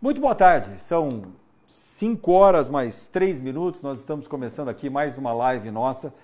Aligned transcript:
Muito 0.00 0.20
boa 0.20 0.34
tarde, 0.36 0.80
são 0.80 1.24
5 1.66 2.30
horas 2.30 2.70
mais 2.70 3.08
3 3.08 3.40
minutos. 3.40 3.82
Nós 3.82 3.98
estamos 3.98 4.28
começando 4.28 4.68
aqui 4.68 4.88
mais 4.88 5.18
uma 5.18 5.32
live 5.32 5.72
nossa, 5.72 6.14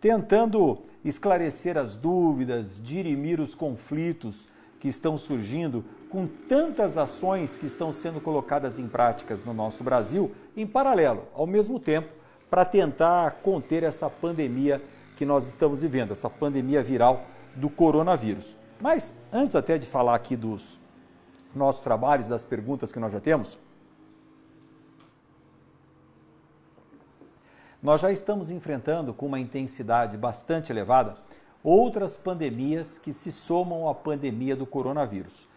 tentando 0.00 0.80
esclarecer 1.04 1.78
as 1.78 1.96
dúvidas, 1.96 2.82
dirimir 2.82 3.40
os 3.40 3.54
conflitos 3.54 4.48
que 4.80 4.88
estão 4.88 5.16
surgindo 5.16 5.84
com 6.08 6.26
tantas 6.26 6.98
ações 6.98 7.56
que 7.56 7.66
estão 7.66 7.92
sendo 7.92 8.20
colocadas 8.20 8.80
em 8.80 8.88
práticas 8.88 9.44
no 9.44 9.54
nosso 9.54 9.84
Brasil, 9.84 10.32
em 10.56 10.66
paralelo, 10.66 11.22
ao 11.32 11.46
mesmo 11.46 11.78
tempo, 11.78 12.08
para 12.50 12.64
tentar 12.64 13.42
conter 13.44 13.84
essa 13.84 14.10
pandemia 14.10 14.82
que 15.14 15.24
nós 15.24 15.46
estamos 15.46 15.82
vivendo, 15.82 16.10
essa 16.10 16.28
pandemia 16.28 16.82
viral 16.82 17.26
do 17.54 17.70
coronavírus. 17.70 18.58
Mas 18.80 19.14
antes 19.32 19.54
até 19.54 19.78
de 19.78 19.86
falar 19.86 20.16
aqui 20.16 20.34
dos 20.34 20.80
nossos 21.54 21.82
trabalhos, 21.82 22.28
das 22.28 22.44
perguntas 22.44 22.92
que 22.92 22.98
nós 22.98 23.12
já 23.12 23.20
temos, 23.20 23.58
nós 27.82 28.00
já 28.00 28.12
estamos 28.12 28.50
enfrentando 28.50 29.14
com 29.14 29.26
uma 29.26 29.40
intensidade 29.40 30.16
bastante 30.16 30.70
elevada 30.70 31.16
outras 31.62 32.16
pandemias 32.16 32.98
que 32.98 33.12
se 33.12 33.32
somam 33.32 33.88
à 33.88 33.94
pandemia 33.94 34.54
do 34.54 34.66
coronavírus. 34.66 35.48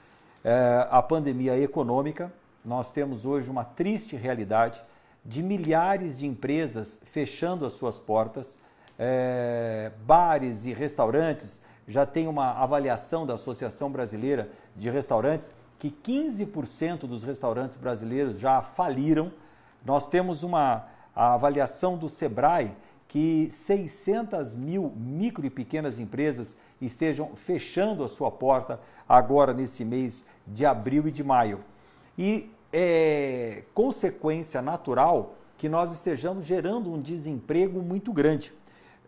É, 0.43 0.87
a 0.89 1.01
pandemia 1.01 1.57
econômica, 1.57 2.31
nós 2.63 2.91
temos 2.91 3.25
hoje 3.25 3.49
uma 3.49 3.63
triste 3.63 4.15
realidade 4.15 4.81
de 5.25 5.41
milhares 5.41 6.19
de 6.19 6.25
empresas 6.25 6.99
fechando 7.03 7.65
as 7.65 7.73
suas 7.73 7.99
portas, 7.99 8.59
é, 8.99 9.91
bares 10.05 10.65
e 10.65 10.73
restaurantes 10.73 11.61
já 11.87 12.05
tem 12.05 12.27
uma 12.27 12.51
avaliação 12.51 13.25
da 13.25 13.33
Associação 13.33 13.91
Brasileira 13.91 14.49
de 14.75 14.89
Restaurantes 14.89 15.51
que 15.79 15.89
15% 15.89 16.99
dos 16.99 17.23
restaurantes 17.23 17.77
brasileiros 17.77 18.39
já 18.39 18.61
faliram. 18.61 19.31
Nós 19.85 20.07
temos 20.07 20.43
uma 20.43 20.87
avaliação 21.15 21.97
do 21.97 22.09
Sebrae 22.09 22.75
que 23.07 23.47
600 23.51 24.55
mil 24.55 24.91
micro 24.95 25.45
e 25.45 25.49
pequenas 25.49 25.99
empresas 25.99 26.57
estejam 26.81 27.35
fechando 27.35 28.03
a 28.03 28.07
sua 28.07 28.31
porta 28.31 28.79
agora 29.07 29.53
nesse 29.53 29.85
mês 29.85 30.25
de 30.47 30.65
abril 30.65 31.07
e 31.07 31.11
de 31.11 31.23
maio. 31.23 31.63
E 32.17 32.49
é 32.71 33.63
consequência 33.73 34.61
natural 34.61 35.35
que 35.57 35.69
nós 35.69 35.93
estejamos 35.93 36.45
gerando 36.45 36.91
um 36.91 36.99
desemprego 36.99 37.81
muito 37.81 38.11
grande. 38.11 38.51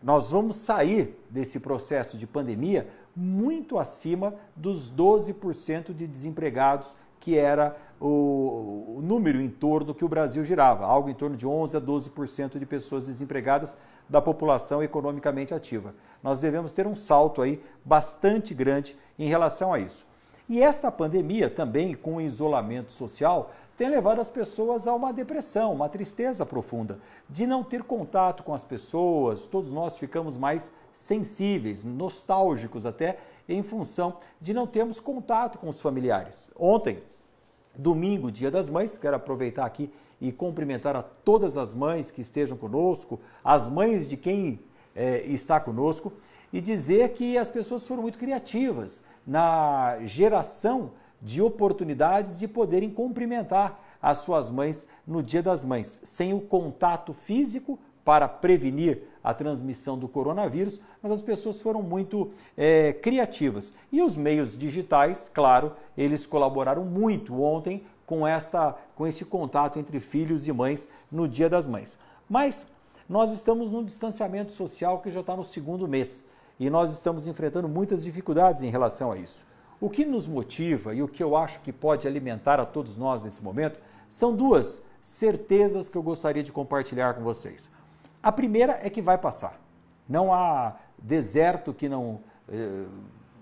Nós 0.04 0.30
vamos 0.30 0.58
sair 0.58 1.20
desse 1.30 1.60
processo 1.60 2.16
de 2.16 2.28
pandemia 2.28 2.88
muito 3.16 3.78
acima 3.78 4.36
dos 4.56 4.92
12% 4.92 5.94
de 5.94 6.06
desempregados 6.06 6.96
que 7.20 7.38
era 7.38 7.76
o, 8.00 9.00
número 9.02 9.42
em 9.42 9.50
torno 9.50 9.96
que 9.96 10.06
o 10.06 10.10
Brasil 10.10 10.44
girava, 10.44 10.86
algo 10.86 11.10
em 11.10 11.14
torno 11.14 11.36
de 11.36 11.48
11 11.48 11.78
a 11.78 11.82
12% 11.82 12.60
de 12.60 12.66
pessoas 12.66 13.06
desempregadas 13.06 13.76
da 14.08 14.22
população 14.22 14.84
economicamente 14.84 15.54
ativa. 15.54 15.96
Nós 16.22 16.40
devemos 16.40 16.74
ter 16.74 16.86
um 16.86 16.96
salto 16.96 17.42
aí 17.42 17.62
bastante 17.84 18.54
grande 18.54 18.96
em 19.18 19.28
relação 19.28 19.74
a 19.74 19.80
isso. 19.80 20.06
E 20.48 20.62
esta 20.62 20.92
pandemia 20.92 21.50
também, 21.50 21.96
com 21.96 22.18
o 22.18 22.22
isolamento 22.22 22.94
social, 22.94 23.52
tem 23.78 23.90
levado 23.90 24.22
as 24.22 24.30
pessoas 24.30 24.88
a 24.88 24.94
uma 24.94 25.12
depressão, 25.12 25.74
uma 25.74 25.90
tristeza 25.90 26.46
profunda, 26.46 27.00
de 27.30 27.46
não 27.46 27.64
ter 27.64 27.84
contato 27.84 28.44
com 28.44 28.54
as 28.54 28.64
pessoas. 28.64 29.46
Todos 29.46 29.72
nós 29.74 29.98
ficamos 29.98 30.38
mais 30.38 30.72
sensíveis, 30.94 31.84
nostálgicos 31.84 32.86
até, 32.86 33.18
em 33.50 33.62
função 33.64 34.18
de 34.40 34.54
não 34.54 34.66
termos 34.66 35.00
contato 35.00 35.58
com 35.58 35.68
os 35.68 35.82
familiares. 35.82 36.52
Ontem, 36.58 37.04
domingo, 37.76 38.32
dia 38.32 38.50
das 38.50 38.70
mães, 38.70 38.98
quero 38.98 39.16
aproveitar 39.16 39.66
aqui 39.66 39.92
e 40.22 40.32
cumprimentar 40.32 40.96
a 40.96 41.04
todas 41.04 41.58
as 41.58 41.74
mães 41.74 42.12
que 42.12 42.22
estejam 42.22 42.58
conosco, 42.58 43.20
as 43.44 43.68
mães 43.68 44.08
de 44.08 44.16
quem 44.16 44.60
é, 44.96 45.26
está 45.26 45.60
conosco, 45.60 46.14
e 46.54 46.62
dizer 46.62 47.10
que 47.10 47.38
as 47.38 47.50
pessoas 47.50 47.86
foram 47.86 48.04
muito 48.04 48.18
criativas 48.18 49.04
na 49.26 49.98
geração 50.04 50.92
de 51.22 51.42
oportunidades 51.42 52.38
de 52.38 52.48
poderem 52.48 52.90
cumprimentar 52.90 53.84
as 54.02 54.20
suas 54.20 54.52
mães 54.52 54.86
no 55.08 55.24
Dia 55.24 55.42
das 55.42 55.66
Mães, 55.66 56.00
sem 56.04 56.34
o 56.34 56.42
contato 56.42 57.14
físico 57.14 57.80
para 58.04 58.28
prevenir 58.28 59.02
a 59.24 59.34
transmissão 59.34 59.98
do 59.98 60.08
coronavírus, 60.08 60.80
mas 61.02 61.12
as 61.12 61.24
pessoas 61.24 61.60
foram 61.60 61.82
muito 61.82 62.32
é, 62.56 62.94
criativas. 62.94 63.74
E 63.92 64.04
os 64.04 64.16
meios 64.16 64.56
digitais, 64.56 65.30
claro, 65.34 65.74
eles 65.98 66.28
colaboraram 66.28 66.86
muito 66.86 67.42
ontem 67.42 67.84
com, 68.06 68.28
esta, 68.28 68.76
com 68.96 69.08
esse 69.08 69.26
contato 69.26 69.80
entre 69.80 70.00
filhos 70.00 70.48
e 70.48 70.54
mães 70.54 70.88
no 71.12 71.28
Dia 71.28 71.50
das 71.50 71.68
Mães. 71.68 71.98
Mas 72.30 72.68
nós 73.10 73.32
estamos 73.32 73.72
num 73.72 73.84
distanciamento 73.84 74.52
social 74.52 75.00
que 75.00 75.10
já 75.10 75.22
está 75.22 75.36
no 75.36 75.44
segundo 75.44 75.88
mês 75.88 76.24
e 76.60 76.70
nós 76.70 76.92
estamos 76.92 77.28
enfrentando 77.28 77.68
muitas 77.68 78.04
dificuldades 78.04 78.64
em 78.64 78.70
relação 78.70 79.12
a 79.12 79.18
isso. 79.18 79.46
O 79.80 79.90
que 79.90 80.06
nos 80.06 80.28
motiva 80.28 80.94
e 80.94 81.04
o 81.04 81.08
que 81.08 81.22
eu 81.22 81.36
acho 81.36 81.60
que 81.60 81.72
pode 81.72 82.08
alimentar 82.08 82.60
a 82.60 82.66
todos 82.66 82.98
nós 82.98 83.24
nesse 83.24 83.44
momento 83.44 83.80
são 84.08 84.36
duas 84.36 84.82
certezas 85.02 85.90
que 85.90 85.98
eu 85.98 86.04
gostaria 86.04 86.42
de 86.42 86.52
compartilhar 86.52 87.14
com 87.14 87.24
vocês. 87.24 87.70
A 88.24 88.32
primeira 88.32 88.80
é 88.82 88.90
que 88.90 89.02
vai 89.02 89.18
passar. 89.18 89.60
Não 90.08 90.34
há 90.34 90.76
deserto 90.98 91.74
que 91.74 91.90
não. 91.90 92.20
Eh, 92.50 92.86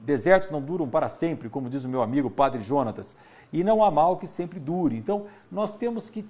desertos 0.02 0.52
não 0.52 0.62
duram 0.62 0.90
para 0.90 1.08
sempre, 1.08 1.50
como 1.50 1.70
diz 1.70 1.86
o 1.86 1.90
meu 1.90 2.02
amigo 2.02 2.30
Padre 2.30 2.62
Jonatas, 2.62 3.16
e 3.54 3.64
não 3.64 3.84
há 3.84 3.90
mal 3.90 4.18
que 4.18 4.28
sempre 4.28 4.60
dure. 4.60 4.98
Então, 4.98 5.28
nós 5.50 5.76
temos 5.76 6.10
que 6.10 6.28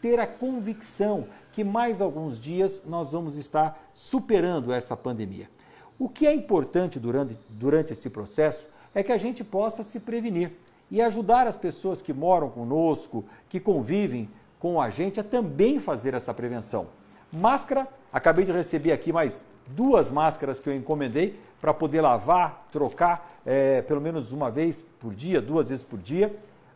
ter 0.00 0.18
a 0.18 0.26
convicção 0.26 1.26
que 1.52 1.62
mais 1.62 2.00
alguns 2.00 2.38
dias 2.38 2.82
nós 2.84 3.12
vamos 3.12 3.36
estar 3.36 3.80
superando 3.94 4.72
essa 4.72 4.96
pandemia. 4.96 5.48
O 5.98 6.08
que 6.08 6.26
é 6.26 6.34
importante 6.34 6.98
durante, 6.98 7.38
durante 7.48 7.92
esse 7.92 8.10
processo 8.10 8.68
é 8.94 9.02
que 9.02 9.12
a 9.12 9.18
gente 9.18 9.44
possa 9.44 9.82
se 9.82 10.00
prevenir 10.00 10.52
e 10.90 11.00
ajudar 11.00 11.46
as 11.46 11.56
pessoas 11.56 12.02
que 12.02 12.12
moram 12.12 12.50
conosco, 12.50 13.24
que 13.48 13.60
convivem 13.60 14.28
com 14.58 14.80
a 14.80 14.90
gente, 14.90 15.20
a 15.20 15.24
também 15.24 15.78
fazer 15.78 16.14
essa 16.14 16.32
prevenção. 16.32 16.86
Máscara, 17.32 17.88
acabei 18.12 18.44
de 18.44 18.52
receber 18.52 18.92
aqui 18.92 19.12
mais 19.12 19.44
duas 19.66 20.10
máscaras 20.10 20.60
que 20.60 20.68
eu 20.68 20.74
encomendei 20.74 21.38
para 21.60 21.72
poder 21.72 22.00
lavar, 22.00 22.66
trocar 22.70 23.40
é, 23.44 23.82
pelo 23.82 24.00
menos 24.00 24.32
uma 24.32 24.50
vez 24.50 24.82
por 25.00 25.14
dia, 25.14 25.40
duas 25.40 25.68
vezes 25.68 25.84
por 25.84 25.98
dia. 25.98 26.34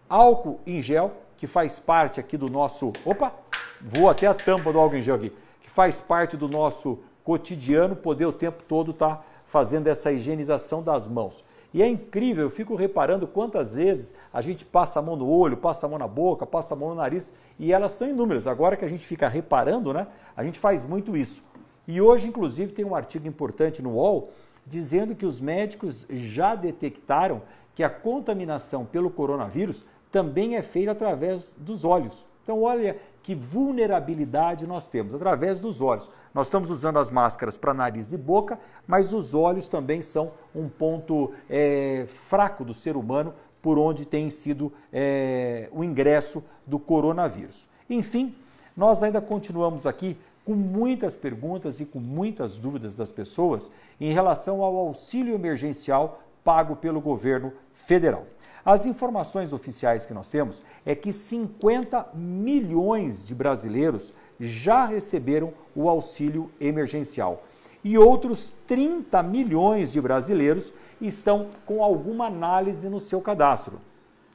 Álcool 0.09 0.61
em 0.67 0.81
gel, 0.81 1.13
que 1.37 1.47
faz 1.47 1.79
parte 1.79 2.19
aqui 2.19 2.37
do 2.37 2.49
nosso. 2.49 2.93
Opa! 3.05 3.33
Vou 3.81 4.09
até 4.09 4.27
a 4.27 4.35
tampa 4.35 4.73
do 4.73 4.79
álcool 4.79 4.97
em 4.97 5.03
gel 5.03 5.15
aqui, 5.15 5.33
que 5.61 5.71
faz 5.71 6.01
parte 6.01 6.37
do 6.37 6.49
nosso 6.49 6.99
cotidiano, 7.29 7.95
poder 7.95 8.25
o 8.25 8.33
tempo 8.33 8.63
todo 8.67 8.93
estar 8.93 9.17
tá 9.17 9.25
fazendo 9.45 9.87
essa 9.87 10.11
higienização 10.11 10.83
das 10.83 11.07
mãos. 11.07 11.45
E 11.75 11.83
é 11.83 11.87
incrível, 11.87 12.45
eu 12.45 12.49
fico 12.49 12.75
reparando 12.75 13.27
quantas 13.27 13.75
vezes 13.75 14.15
a 14.33 14.41
gente 14.41 14.65
passa 14.65 14.99
a 14.99 15.03
mão 15.03 15.15
no 15.15 15.29
olho, 15.29 15.55
passa 15.55 15.85
a 15.85 15.89
mão 15.91 15.99
na 15.99 16.09
boca, 16.09 16.47
passa 16.47 16.73
a 16.73 16.77
mão 16.77 16.89
no 16.89 16.95
nariz, 16.95 17.35
e 17.59 17.71
elas 17.71 17.93
são 17.93 18.09
inúmeras. 18.09 18.47
Agora 18.47 18.79
que 18.79 18.85
a 18.87 18.89
gente 18.89 19.05
fica 19.05 19.29
reparando, 19.29 19.93
né, 19.93 20.07
a 20.35 20.43
gente 20.43 20.59
faz 20.59 20.87
muito 20.87 21.15
isso. 21.15 21.45
E 21.87 22.01
hoje, 22.01 22.29
inclusive, 22.29 22.73
tem 22.73 22.83
um 22.83 22.95
artigo 22.95 23.29
importante 23.29 23.83
no 23.83 23.91
UOL 23.91 24.31
dizendo 24.67 25.15
que 25.15 25.27
os 25.27 25.39
médicos 25.39 26.07
já 26.09 26.55
detectaram 26.55 27.43
que 27.75 27.83
a 27.83 27.91
contaminação 27.91 28.87
pelo 28.87 29.11
coronavírus 29.11 29.85
também 30.11 30.57
é 30.57 30.63
feita 30.63 30.93
através 30.93 31.55
dos 31.59 31.85
olhos. 31.85 32.27
Então, 32.43 32.63
olha 32.63 32.97
que 33.29 33.35
vulnerabilidade 33.35 34.67
nós 34.67 34.89
temos 34.89 35.15
através 35.15 35.61
dos 35.61 35.83
olhos. 35.83 36.09
Nós 36.33 36.47
estamos 36.47 36.71
usando 36.71 36.99
as 36.99 37.11
máscaras 37.11 37.59
para 37.59 37.75
nariz 37.75 38.11
e 38.11 38.17
boca, 38.17 38.59
mas 38.87 39.13
os 39.13 39.35
olhos 39.35 39.69
também 39.69 40.01
são 40.01 40.33
um 40.55 40.67
ponto 40.67 41.35
é, 41.47 42.07
fraco 42.09 42.65
do 42.65 42.73
ser 42.73 42.97
humano 42.97 43.35
por 43.61 43.79
onde 43.79 44.07
tem 44.07 44.31
sido 44.31 44.73
é, 44.91 45.69
o 45.73 45.85
ingresso 45.85 46.43
do 46.67 46.79
coronavírus. 46.79 47.69
Enfim, 47.91 48.35
nós 48.75 49.03
ainda 49.03 49.21
continuamos 49.21 49.87
aqui 49.87 50.17
com 50.43 50.55
muitas 50.55 51.15
perguntas 51.15 51.81
e 51.81 51.85
com 51.85 52.01
muitas 52.01 52.57
dúvidas 52.57 52.95
das 52.95 53.13
pessoas 53.13 53.71
em 54.01 54.11
relação 54.11 54.63
ao 54.63 54.75
auxílio 54.75 55.35
emergencial 55.35 56.23
pago 56.43 56.77
pelo 56.77 56.99
governo 56.99 57.53
federal. 57.75 58.25
As 58.69 58.85
informações 58.85 59.55
oficiais 59.55 60.05
que 60.05 60.13
nós 60.13 60.29
temos 60.29 60.63
é 60.85 60.95
que 60.95 61.11
50 61.11 62.11
milhões 62.13 63.25
de 63.25 63.35
brasileiros 63.35 64.13
já 64.39 64.85
receberam 64.85 65.55
o 65.75 65.89
auxílio 65.89 66.51
emergencial 66.61 67.45
e 67.83 67.97
outros 67.97 68.55
30 68.67 69.23
milhões 69.23 69.91
de 69.91 69.99
brasileiros 70.03 70.75
estão 71.01 71.49
com 71.65 71.83
alguma 71.83 72.27
análise 72.27 72.91
no 72.91 73.01
seu 73.01 73.23
cadastro. 73.23 73.81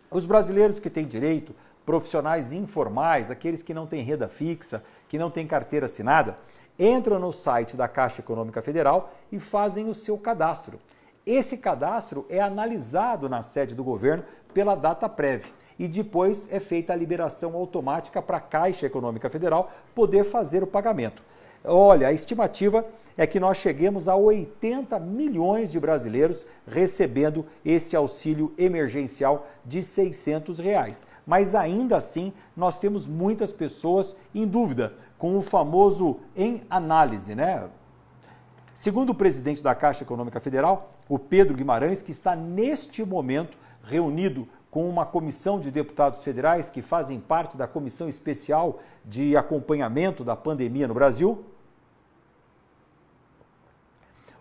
Os 0.10 0.26
brasileiros 0.26 0.80
que 0.80 0.90
têm 0.90 1.06
direito, 1.06 1.54
profissionais 1.86 2.52
informais, 2.52 3.30
aqueles 3.30 3.62
que 3.62 3.72
não 3.72 3.86
têm 3.86 4.04
renda 4.04 4.28
fixa, 4.28 4.84
que 5.08 5.20
não 5.20 5.30
têm 5.30 5.46
carteira 5.46 5.86
assinada, 5.86 6.40
entram 6.80 7.20
no 7.20 7.32
site 7.32 7.78
da 7.78 7.88
Caixa 7.88 8.22
Econômica 8.22 8.64
Federal 8.64 9.14
e 9.32 9.40
fazem 9.40 9.88
o 9.92 9.94
seu 9.94 10.18
cadastro. 10.18 10.80
Esse 11.26 11.58
cadastro 11.58 12.26
é 12.30 12.40
analisado 12.40 13.30
na 13.30 13.42
sede 13.42 13.74
do 13.74 13.84
governo 13.84 14.24
pela 14.54 14.76
data 14.76 15.08
prévia. 15.08 15.52
e 15.80 15.88
depois 15.88 16.48
é 16.52 16.60
feita 16.60 16.94
a 16.94 16.96
liberação 16.96 17.56
automática 17.56 18.22
para 18.22 18.38
a 18.38 18.40
Caixa 18.42 18.86
Econômica 18.86 19.28
Federal 19.28 19.72
poder 19.96 20.24
fazer 20.24 20.62
o 20.62 20.68
pagamento. 20.68 21.24
Olha, 21.66 22.10
a 22.10 22.12
estimativa 22.12 22.86
é 23.18 23.26
que 23.26 23.40
nós 23.40 23.58
cheguemos 23.58 24.08
a 24.08 24.16
80 24.16 25.00
milhões 25.00 25.72
de 25.72 25.80
brasileiros 25.80 26.46
recebendo 26.68 27.46
este 27.66 27.96
auxílio 27.96 28.54
emergencial 28.58 29.48
de 29.66 29.82
600 29.82 30.60
reais. 30.60 31.06
Mas 31.26 31.56
ainda 31.56 31.98
assim, 31.98 32.34
nós 32.56 32.78
temos 32.78 33.08
muitas 33.08 33.54
pessoas 33.54 34.16
em 34.36 34.46
dúvida 34.46 34.94
com 35.18 35.38
o 35.38 35.42
famoso 35.42 36.20
em 36.36 36.64
análise, 36.70 37.34
né? 37.34 37.70
Segundo 38.74 39.12
o 39.12 39.16
presidente 39.16 39.64
da 39.64 39.74
Caixa 39.74 40.04
Econômica 40.04 40.40
Federal, 40.40 40.93
o 41.08 41.20
Pedro 41.20 41.56
Guimarães, 41.56 42.02
que 42.02 42.12
está 42.12 42.36
neste 42.36 43.04
momento 43.06 43.58
reunido 43.84 44.48
com 44.72 44.90
uma 44.90 45.06
comissão 45.06 45.60
de 45.60 45.70
deputados 45.70 46.24
federais 46.24 46.70
que 46.70 46.82
fazem 46.82 47.20
parte 47.20 47.56
da 47.56 47.68
comissão 47.68 48.10
especial 48.10 48.80
de 49.06 49.38
acompanhamento 49.38 50.24
da 50.24 50.36
pandemia 50.36 50.88
no 50.88 50.94
Brasil, 50.94 51.46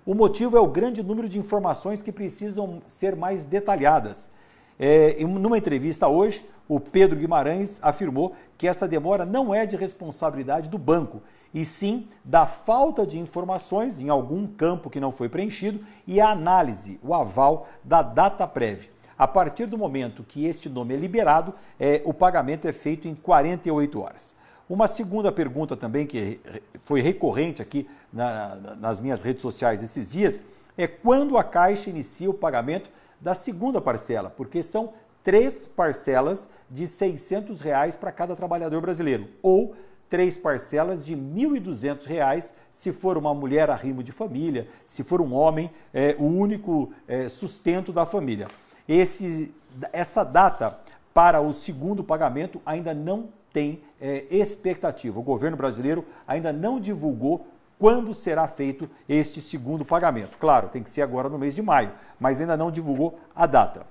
o 0.05 0.15
motivo 0.15 0.57
é 0.57 0.61
o 0.61 0.67
grande 0.67 1.03
número 1.03 1.29
de 1.29 1.39
informações 1.39 2.03
que 2.03 2.11
precisam 2.11 2.83
ser 2.89 3.15
mais 3.15 3.45
detalhadas. 3.45 4.31
É, 4.79 5.23
numa 5.25 5.57
entrevista 5.57 6.09
hoje, 6.09 6.45
o 6.69 6.81
Pedro 6.81 7.19
Guimarães 7.19 7.79
afirmou 7.83 8.35
que 8.59 8.67
essa 8.67 8.89
demora 8.89 9.25
não 9.25 9.55
é 9.55 9.65
de 9.65 9.77
responsabilidade 9.77 10.69
do 10.69 10.79
banco, 10.79 11.23
e 11.55 11.65
sim 11.65 12.09
da 12.25 12.47
falta 12.47 13.07
de 13.07 13.19
informações 13.19 14.01
em 14.01 14.09
algum 14.09 14.47
campo 14.47 14.89
que 14.89 15.01
não 15.01 15.13
foi 15.13 15.29
preenchido 15.29 15.85
e 16.07 16.21
a 16.21 16.31
análise, 16.31 16.99
o 17.03 17.15
aval 17.15 17.69
da 17.85 18.03
data 18.03 18.47
prévia. 18.47 18.91
A 19.19 19.29
partir 19.29 19.67
do 19.67 19.79
momento 19.79 20.25
que 20.25 20.47
este 20.47 20.69
nome 20.69 20.95
é 20.95 20.97
liberado, 20.97 21.55
é, 21.79 22.03
o 22.05 22.15
pagamento 22.15 22.67
é 22.67 22.73
feito 22.73 23.07
em 23.07 23.15
48 23.15 24.01
horas. 24.01 24.35
Uma 24.69 24.89
segunda 24.89 25.31
pergunta 25.31 25.77
também 25.77 26.07
que 26.07 26.41
foi 26.81 27.01
recorrente 27.01 27.61
aqui 27.61 27.89
na, 28.13 28.57
nas 28.81 29.01
minhas 29.01 29.23
redes 29.23 29.43
sociais 29.43 29.83
esses 29.83 30.13
dias 30.13 30.43
é 30.77 30.87
quando 30.87 31.37
a 31.37 31.45
Caixa 31.45 31.91
inicia 31.91 32.31
o 32.31 32.35
pagamento 32.35 32.89
da 33.21 33.35
segunda 33.35 33.81
parcela, 33.81 34.31
porque 34.31 34.63
são 34.63 34.93
três 35.23 35.67
parcelas 35.67 36.49
de 36.71 36.87
600 36.87 37.61
reais 37.61 37.97
para 37.97 38.11
cada 38.11 38.35
trabalhador 38.35 38.81
brasileiro, 38.81 39.29
ou 39.43 39.77
três 40.13 40.37
parcelas 40.37 41.07
de 41.07 41.15
R$ 41.15 41.23
1.200 41.23 42.53
se 42.71 42.93
for 42.93 43.17
uma 43.17 43.33
mulher 43.33 43.71
arrimo 43.71 44.03
de 44.03 44.13
família, 44.13 44.69
se 44.85 45.03
for 45.03 45.23
um 45.23 45.33
homem, 45.33 45.71
é, 45.91 46.15
o 46.19 46.25
único 46.25 46.93
é, 47.09 47.31
sustento 47.31 47.95
da 47.95 48.05
família. 48.05 48.47
Esse, 48.87 49.55
essa 49.91 50.23
data 50.23 50.79
para 51.15 51.41
o 51.41 51.51
segundo 51.51 52.05
pagamento 52.05 52.61
ainda 52.67 52.93
não 52.93 53.31
tem 53.55 53.81
é, 53.99 54.27
expectativa. 54.31 55.19
O 55.19 55.23
governo 55.23 55.57
brasileiro 55.57 56.05
ainda 56.29 56.53
não 56.53 56.79
divulgou 56.79 57.47
quando 57.79 58.13
será 58.13 58.47
feito 58.47 58.91
este 59.09 59.41
segundo 59.41 59.83
pagamento. 59.83 60.37
Claro, 60.37 60.69
tem 60.69 60.83
que 60.83 60.91
ser 60.91 61.01
agora 61.01 61.31
no 61.31 61.39
mês 61.39 61.55
de 61.55 61.63
maio, 61.63 61.91
mas 62.21 62.39
ainda 62.39 62.55
não 62.55 62.71
divulgou 62.71 63.19
a 63.35 63.47
data. 63.47 63.87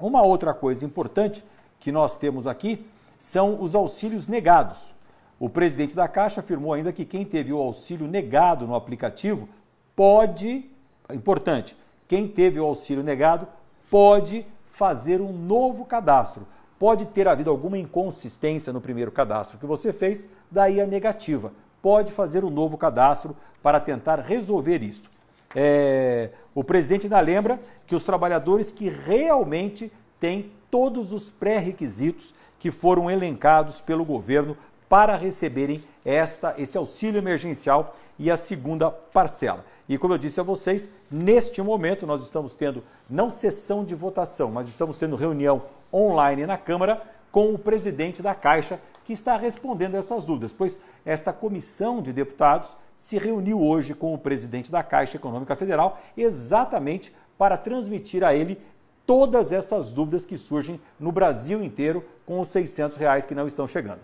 Uma 0.00 0.22
outra 0.22 0.54
coisa 0.54 0.86
importante 0.86 1.44
que 1.78 1.92
nós 1.92 2.16
temos 2.16 2.46
aqui 2.46 2.86
são 3.18 3.60
os 3.60 3.74
auxílios 3.74 4.26
negados. 4.26 4.95
O 5.38 5.48
presidente 5.48 5.94
da 5.94 6.08
Caixa 6.08 6.40
afirmou 6.40 6.72
ainda 6.72 6.92
que 6.92 7.04
quem 7.04 7.24
teve 7.24 7.52
o 7.52 7.58
auxílio 7.58 8.06
negado 8.06 8.66
no 8.66 8.74
aplicativo 8.74 9.48
pode, 9.94 10.70
importante, 11.12 11.76
quem 12.08 12.26
teve 12.26 12.58
o 12.58 12.64
auxílio 12.64 13.02
negado 13.02 13.46
pode 13.90 14.46
fazer 14.66 15.20
um 15.20 15.32
novo 15.32 15.84
cadastro 15.84 16.46
Pode 16.78 17.06
ter 17.06 17.26
havido 17.26 17.50
alguma 17.50 17.78
inconsistência 17.78 18.72
no 18.72 18.80
primeiro 18.80 19.10
cadastro 19.10 19.58
que 19.58 19.64
você 19.64 19.92
fez, 19.92 20.28
daí 20.50 20.80
a 20.80 20.86
negativa. 20.86 21.52
Pode 21.80 22.12
fazer 22.12 22.44
um 22.44 22.50
novo 22.50 22.76
cadastro 22.76 23.34
para 23.62 23.80
tentar 23.80 24.20
resolver 24.20 24.82
isto. 24.82 25.10
É, 25.54 26.30
o 26.54 26.62
presidente 26.62 27.04
ainda 27.04 27.20
lembra 27.20 27.58
que 27.86 27.94
os 27.94 28.04
trabalhadores 28.04 28.72
que 28.72 28.90
realmente 28.90 29.90
têm 30.20 30.52
todos 30.70 31.12
os 31.12 31.30
pré-requisitos 31.30 32.34
que 32.58 32.70
foram 32.70 33.10
elencados 33.10 33.80
pelo 33.80 34.04
governo 34.04 34.54
para 34.88 35.16
receberem 35.16 35.82
esta, 36.04 36.54
esse 36.58 36.76
auxílio 36.78 37.18
emergencial 37.18 37.92
e 38.18 38.30
a 38.30 38.36
segunda 38.36 38.90
parcela. 38.90 39.64
E 39.88 39.96
como 39.96 40.14
eu 40.14 40.18
disse 40.18 40.40
a 40.40 40.42
vocês, 40.42 40.90
neste 41.10 41.62
momento 41.62 42.06
nós 42.06 42.22
estamos 42.22 42.54
tendo 42.54 42.82
não 43.08 43.30
sessão 43.30 43.84
de 43.84 43.94
votação, 43.94 44.50
mas 44.50 44.68
estamos 44.68 44.96
tendo 44.96 45.16
reunião 45.16 45.62
online 45.92 46.46
na 46.46 46.58
Câmara 46.58 47.02
com 47.30 47.52
o 47.52 47.58
presidente 47.58 48.22
da 48.22 48.34
Caixa, 48.34 48.80
que 49.04 49.12
está 49.12 49.36
respondendo 49.36 49.96
essas 49.96 50.24
dúvidas, 50.24 50.52
pois 50.52 50.78
esta 51.04 51.32
comissão 51.32 52.02
de 52.02 52.12
deputados 52.12 52.76
se 52.96 53.18
reuniu 53.18 53.62
hoje 53.62 53.94
com 53.94 54.14
o 54.14 54.18
presidente 54.18 54.72
da 54.72 54.82
Caixa 54.82 55.16
Econômica 55.16 55.54
Federal 55.54 56.00
exatamente 56.16 57.14
para 57.36 57.56
transmitir 57.56 58.24
a 58.24 58.34
ele 58.34 58.60
todas 59.06 59.52
essas 59.52 59.92
dúvidas 59.92 60.26
que 60.26 60.36
surgem 60.36 60.80
no 60.98 61.12
Brasil 61.12 61.62
inteiro 61.62 62.04
com 62.24 62.40
os 62.40 62.48
600 62.48 62.96
reais 62.96 63.24
que 63.24 63.34
não 63.34 63.46
estão 63.46 63.66
chegando. 63.66 64.00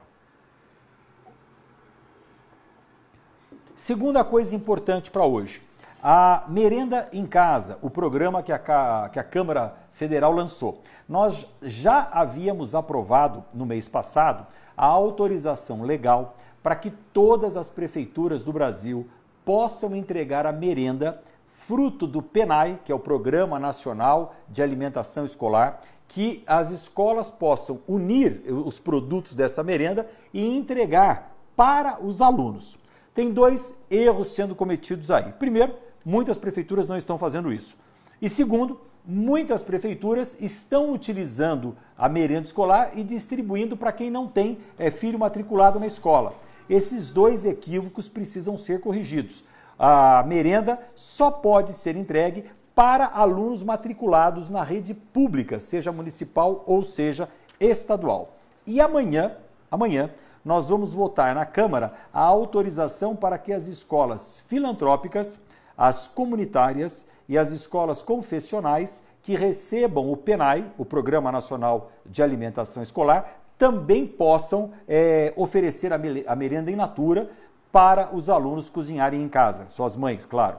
Segunda 3.82 4.22
coisa 4.22 4.54
importante 4.54 5.10
para 5.10 5.26
hoje, 5.26 5.60
a 6.00 6.44
Merenda 6.46 7.08
em 7.12 7.26
Casa, 7.26 7.80
o 7.82 7.90
programa 7.90 8.40
que 8.40 8.52
a, 8.52 9.10
que 9.12 9.18
a 9.18 9.24
Câmara 9.24 9.74
Federal 9.92 10.30
lançou. 10.30 10.80
Nós 11.08 11.48
já 11.60 12.08
havíamos 12.12 12.76
aprovado 12.76 13.44
no 13.52 13.66
mês 13.66 13.88
passado 13.88 14.46
a 14.76 14.86
autorização 14.86 15.82
legal 15.82 16.36
para 16.62 16.76
que 16.76 16.92
todas 17.12 17.56
as 17.56 17.70
prefeituras 17.70 18.44
do 18.44 18.52
Brasil 18.52 19.08
possam 19.44 19.96
entregar 19.96 20.46
a 20.46 20.52
merenda 20.52 21.20
fruto 21.48 22.06
do 22.06 22.22
PENAI, 22.22 22.78
que 22.84 22.92
é 22.92 22.94
o 22.94 23.00
Programa 23.00 23.58
Nacional 23.58 24.36
de 24.48 24.62
Alimentação 24.62 25.24
Escolar, 25.24 25.80
que 26.06 26.44
as 26.46 26.70
escolas 26.70 27.32
possam 27.32 27.80
unir 27.88 28.44
os 28.48 28.78
produtos 28.78 29.34
dessa 29.34 29.64
merenda 29.64 30.08
e 30.32 30.56
entregar 30.56 31.34
para 31.56 32.00
os 32.00 32.22
alunos. 32.22 32.80
Tem 33.14 33.30
dois 33.30 33.74
erros 33.90 34.28
sendo 34.28 34.54
cometidos 34.54 35.10
aí. 35.10 35.32
Primeiro, 35.32 35.74
muitas 36.04 36.38
prefeituras 36.38 36.88
não 36.88 36.96
estão 36.96 37.18
fazendo 37.18 37.52
isso. 37.52 37.76
E 38.20 38.28
segundo, 38.28 38.80
muitas 39.04 39.62
prefeituras 39.62 40.36
estão 40.40 40.92
utilizando 40.92 41.76
a 41.96 42.08
merenda 42.08 42.46
escolar 42.46 42.92
e 42.94 43.02
distribuindo 43.02 43.76
para 43.76 43.92
quem 43.92 44.10
não 44.10 44.26
tem 44.28 44.58
é, 44.78 44.90
filho 44.90 45.18
matriculado 45.18 45.78
na 45.78 45.86
escola. 45.86 46.34
Esses 46.70 47.10
dois 47.10 47.44
equívocos 47.44 48.08
precisam 48.08 48.56
ser 48.56 48.80
corrigidos. 48.80 49.44
A 49.78 50.24
merenda 50.26 50.78
só 50.94 51.30
pode 51.30 51.72
ser 51.72 51.96
entregue 51.96 52.44
para 52.74 53.06
alunos 53.06 53.62
matriculados 53.62 54.48
na 54.48 54.62
rede 54.62 54.94
pública, 54.94 55.60
seja 55.60 55.92
municipal 55.92 56.62
ou 56.66 56.82
seja 56.82 57.28
estadual. 57.60 58.36
E 58.66 58.80
amanhã, 58.80 59.36
amanhã, 59.70 60.10
nós 60.44 60.68
vamos 60.68 60.92
votar 60.92 61.34
na 61.34 61.46
Câmara 61.46 61.92
a 62.12 62.20
autorização 62.20 63.14
para 63.14 63.38
que 63.38 63.52
as 63.52 63.66
escolas 63.66 64.42
filantrópicas, 64.46 65.40
as 65.76 66.08
comunitárias 66.08 67.06
e 67.28 67.38
as 67.38 67.50
escolas 67.50 68.02
confessionais 68.02 69.02
que 69.22 69.36
recebam 69.36 70.10
o 70.10 70.16
PENAI, 70.16 70.70
o 70.76 70.84
Programa 70.84 71.30
Nacional 71.30 71.92
de 72.04 72.22
Alimentação 72.22 72.82
Escolar, 72.82 73.38
também 73.56 74.06
possam 74.06 74.72
é, 74.88 75.32
oferecer 75.36 75.92
a 75.92 76.36
merenda 76.36 76.70
in 76.70 76.76
natura 76.76 77.30
para 77.70 78.14
os 78.14 78.28
alunos 78.28 78.68
cozinharem 78.68 79.22
em 79.22 79.28
casa, 79.28 79.66
suas 79.68 79.96
mães, 79.96 80.26
claro. 80.26 80.58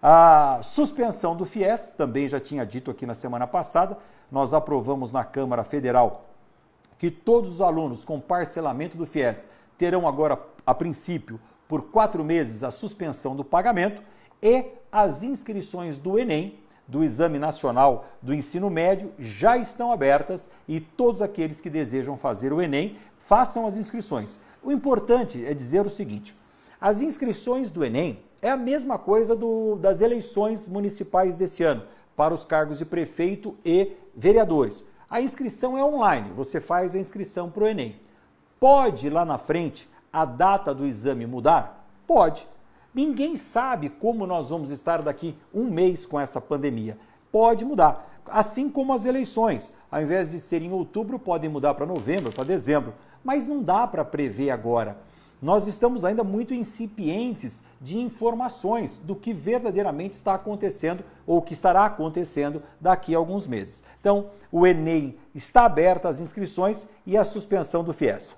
A 0.00 0.60
suspensão 0.62 1.34
do 1.34 1.44
FIES, 1.44 1.90
também 1.90 2.28
já 2.28 2.38
tinha 2.38 2.64
dito 2.64 2.90
aqui 2.90 3.04
na 3.04 3.14
semana 3.14 3.46
passada, 3.46 3.98
nós 4.30 4.54
aprovamos 4.54 5.10
na 5.10 5.24
Câmara 5.24 5.64
Federal 5.64 6.24
que 6.98 7.10
todos 7.10 7.50
os 7.50 7.60
alunos 7.60 8.04
com 8.04 8.20
parcelamento 8.20 8.96
do 8.96 9.06
FIES 9.06 9.48
terão 9.76 10.06
agora, 10.06 10.40
a 10.64 10.74
princípio, 10.74 11.40
por 11.68 11.82
quatro 11.82 12.24
meses, 12.24 12.64
a 12.64 12.70
suspensão 12.70 13.34
do 13.34 13.44
pagamento 13.44 14.02
e 14.42 14.64
as 14.90 15.22
inscrições 15.22 15.98
do 15.98 16.18
Enem, 16.18 16.58
do 16.86 17.02
Exame 17.02 17.38
Nacional 17.38 18.06
do 18.22 18.32
Ensino 18.32 18.70
Médio, 18.70 19.12
já 19.18 19.56
estão 19.58 19.90
abertas 19.90 20.48
e 20.68 20.80
todos 20.80 21.20
aqueles 21.20 21.60
que 21.60 21.68
desejam 21.68 22.16
fazer 22.16 22.52
o 22.52 22.62
Enem 22.62 22.96
façam 23.18 23.66
as 23.66 23.76
inscrições. 23.76 24.38
O 24.62 24.70
importante 24.70 25.44
é 25.44 25.52
dizer 25.52 25.84
o 25.84 25.90
seguinte: 25.90 26.36
as 26.80 27.00
inscrições 27.00 27.70
do 27.70 27.84
Enem 27.84 28.20
é 28.40 28.50
a 28.50 28.56
mesma 28.56 28.98
coisa 28.98 29.34
do, 29.34 29.76
das 29.76 30.00
eleições 30.00 30.68
municipais 30.68 31.36
desse 31.36 31.64
ano 31.64 31.82
para 32.16 32.32
os 32.32 32.44
cargos 32.44 32.78
de 32.78 32.84
prefeito 32.84 33.56
e 33.64 33.92
vereadores. 34.14 34.84
A 35.08 35.20
inscrição 35.20 35.78
é 35.78 35.84
online, 35.84 36.30
você 36.34 36.60
faz 36.60 36.94
a 36.94 36.98
inscrição 36.98 37.50
para 37.50 37.64
o 37.64 37.66
Enem. 37.66 38.00
Pode 38.58 39.08
lá 39.08 39.24
na 39.24 39.38
frente 39.38 39.88
a 40.12 40.24
data 40.24 40.74
do 40.74 40.86
exame 40.86 41.26
mudar? 41.26 41.86
Pode. 42.06 42.48
Ninguém 42.94 43.36
sabe 43.36 43.88
como 43.88 44.26
nós 44.26 44.50
vamos 44.50 44.70
estar 44.70 45.02
daqui 45.02 45.36
um 45.52 45.64
mês 45.64 46.06
com 46.06 46.18
essa 46.18 46.40
pandemia. 46.40 46.98
Pode 47.30 47.64
mudar, 47.64 48.16
Assim 48.28 48.68
como 48.68 48.92
as 48.92 49.04
eleições, 49.04 49.72
ao 49.90 50.02
invés 50.02 50.32
de 50.32 50.40
ser 50.40 50.62
em 50.62 50.72
outubro, 50.72 51.18
podem 51.18 51.48
mudar 51.48 51.74
para 51.74 51.86
novembro, 51.86 52.32
para 52.32 52.44
dezembro, 52.44 52.94
mas 53.22 53.46
não 53.46 53.62
dá 53.62 53.86
para 53.86 54.04
prever 54.04 54.50
agora. 54.50 54.98
Nós 55.40 55.66
estamos 55.66 56.04
ainda 56.04 56.24
muito 56.24 56.54
incipientes 56.54 57.62
de 57.80 57.98
informações 57.98 58.98
do 58.98 59.14
que 59.14 59.34
verdadeiramente 59.34 60.14
está 60.14 60.34
acontecendo 60.34 61.04
ou 61.26 61.42
que 61.42 61.52
estará 61.52 61.84
acontecendo 61.84 62.62
daqui 62.80 63.14
a 63.14 63.18
alguns 63.18 63.46
meses. 63.46 63.84
Então, 64.00 64.30
o 64.50 64.66
Enem 64.66 65.16
está 65.34 65.66
aberto 65.66 66.06
às 66.06 66.20
inscrições 66.20 66.86
e 67.04 67.18
a 67.18 67.24
suspensão 67.24 67.84
do 67.84 67.92
FIES. 67.92 68.34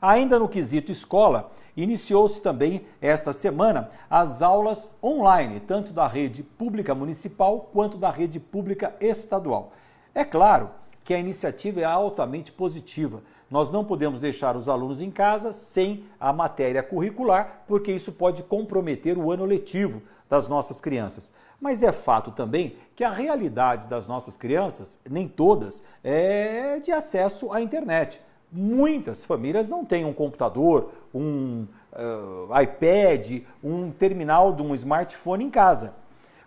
Ainda 0.00 0.38
no 0.38 0.48
quesito 0.48 0.92
escola, 0.92 1.50
iniciou-se 1.76 2.40
também 2.40 2.84
esta 3.00 3.32
semana 3.32 3.90
as 4.08 4.42
aulas 4.42 4.92
online, 5.02 5.58
tanto 5.60 5.92
da 5.92 6.06
rede 6.06 6.42
pública 6.42 6.94
municipal 6.94 7.68
quanto 7.72 7.96
da 7.96 8.10
rede 8.10 8.38
pública 8.38 8.94
estadual. 9.00 9.72
É 10.14 10.24
claro 10.24 10.70
que 11.04 11.14
a 11.14 11.18
iniciativa 11.18 11.80
é 11.80 11.84
altamente 11.84 12.52
positiva. 12.52 13.22
Nós 13.50 13.70
não 13.70 13.84
podemos 13.84 14.20
deixar 14.20 14.56
os 14.56 14.68
alunos 14.68 15.00
em 15.00 15.10
casa 15.10 15.52
sem 15.52 16.04
a 16.18 16.32
matéria 16.32 16.82
curricular, 16.82 17.64
porque 17.66 17.92
isso 17.92 18.10
pode 18.10 18.42
comprometer 18.42 19.18
o 19.18 19.30
ano 19.30 19.44
letivo 19.44 20.02
das 20.28 20.48
nossas 20.48 20.80
crianças. 20.80 21.32
Mas 21.60 21.82
é 21.82 21.92
fato 21.92 22.30
também 22.30 22.76
que 22.96 23.04
a 23.04 23.10
realidade 23.10 23.88
das 23.88 24.06
nossas 24.06 24.36
crianças, 24.36 24.98
nem 25.08 25.28
todas, 25.28 25.82
é 26.02 26.80
de 26.80 26.90
acesso 26.90 27.52
à 27.52 27.60
internet. 27.60 28.20
Muitas 28.50 29.24
famílias 29.24 29.68
não 29.68 29.84
têm 29.84 30.04
um 30.04 30.12
computador, 30.12 30.90
um 31.14 31.66
uh, 31.92 32.60
iPad, 32.62 33.42
um 33.62 33.90
terminal 33.90 34.52
de 34.52 34.62
um 34.62 34.74
smartphone 34.74 35.44
em 35.44 35.50
casa. 35.50 35.94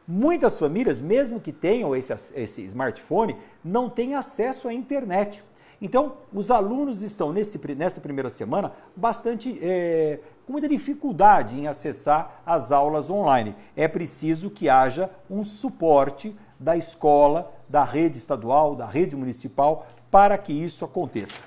Muitas 0.08 0.60
famílias, 0.60 1.02
mesmo 1.02 1.40
que 1.40 1.52
tenham 1.52 1.96
esse, 1.96 2.14
esse 2.36 2.62
smartphone, 2.66 3.38
não 3.64 3.90
têm 3.90 4.14
acesso 4.14 4.68
à 4.68 4.74
internet. 4.74 5.44
Então, 5.82 6.14
os 6.34 6.52
alunos 6.52 7.02
estão 7.02 7.34
nesse, 7.34 7.60
nessa 7.76 8.00
primeira 8.00 8.30
semana 8.30 8.72
bastante 8.96 9.58
é, 9.62 10.20
com 10.46 10.54
muita 10.54 10.70
dificuldade 10.70 11.60
em 11.60 11.68
acessar 11.68 12.42
as 12.46 12.72
aulas 12.72 13.10
online. 13.10 13.56
É 13.76 13.88
preciso 13.88 14.50
que 14.50 14.70
haja 14.70 15.10
um 15.30 15.44
suporte 15.44 16.36
da 16.60 16.78
escola, 16.78 17.52
da 17.68 17.84
rede 17.84 18.18
estadual, 18.18 18.76
da 18.76 18.86
rede 18.86 19.16
municipal, 19.16 19.88
para 20.12 20.38
que 20.38 20.54
isso 20.54 20.86
aconteça. 20.86 21.44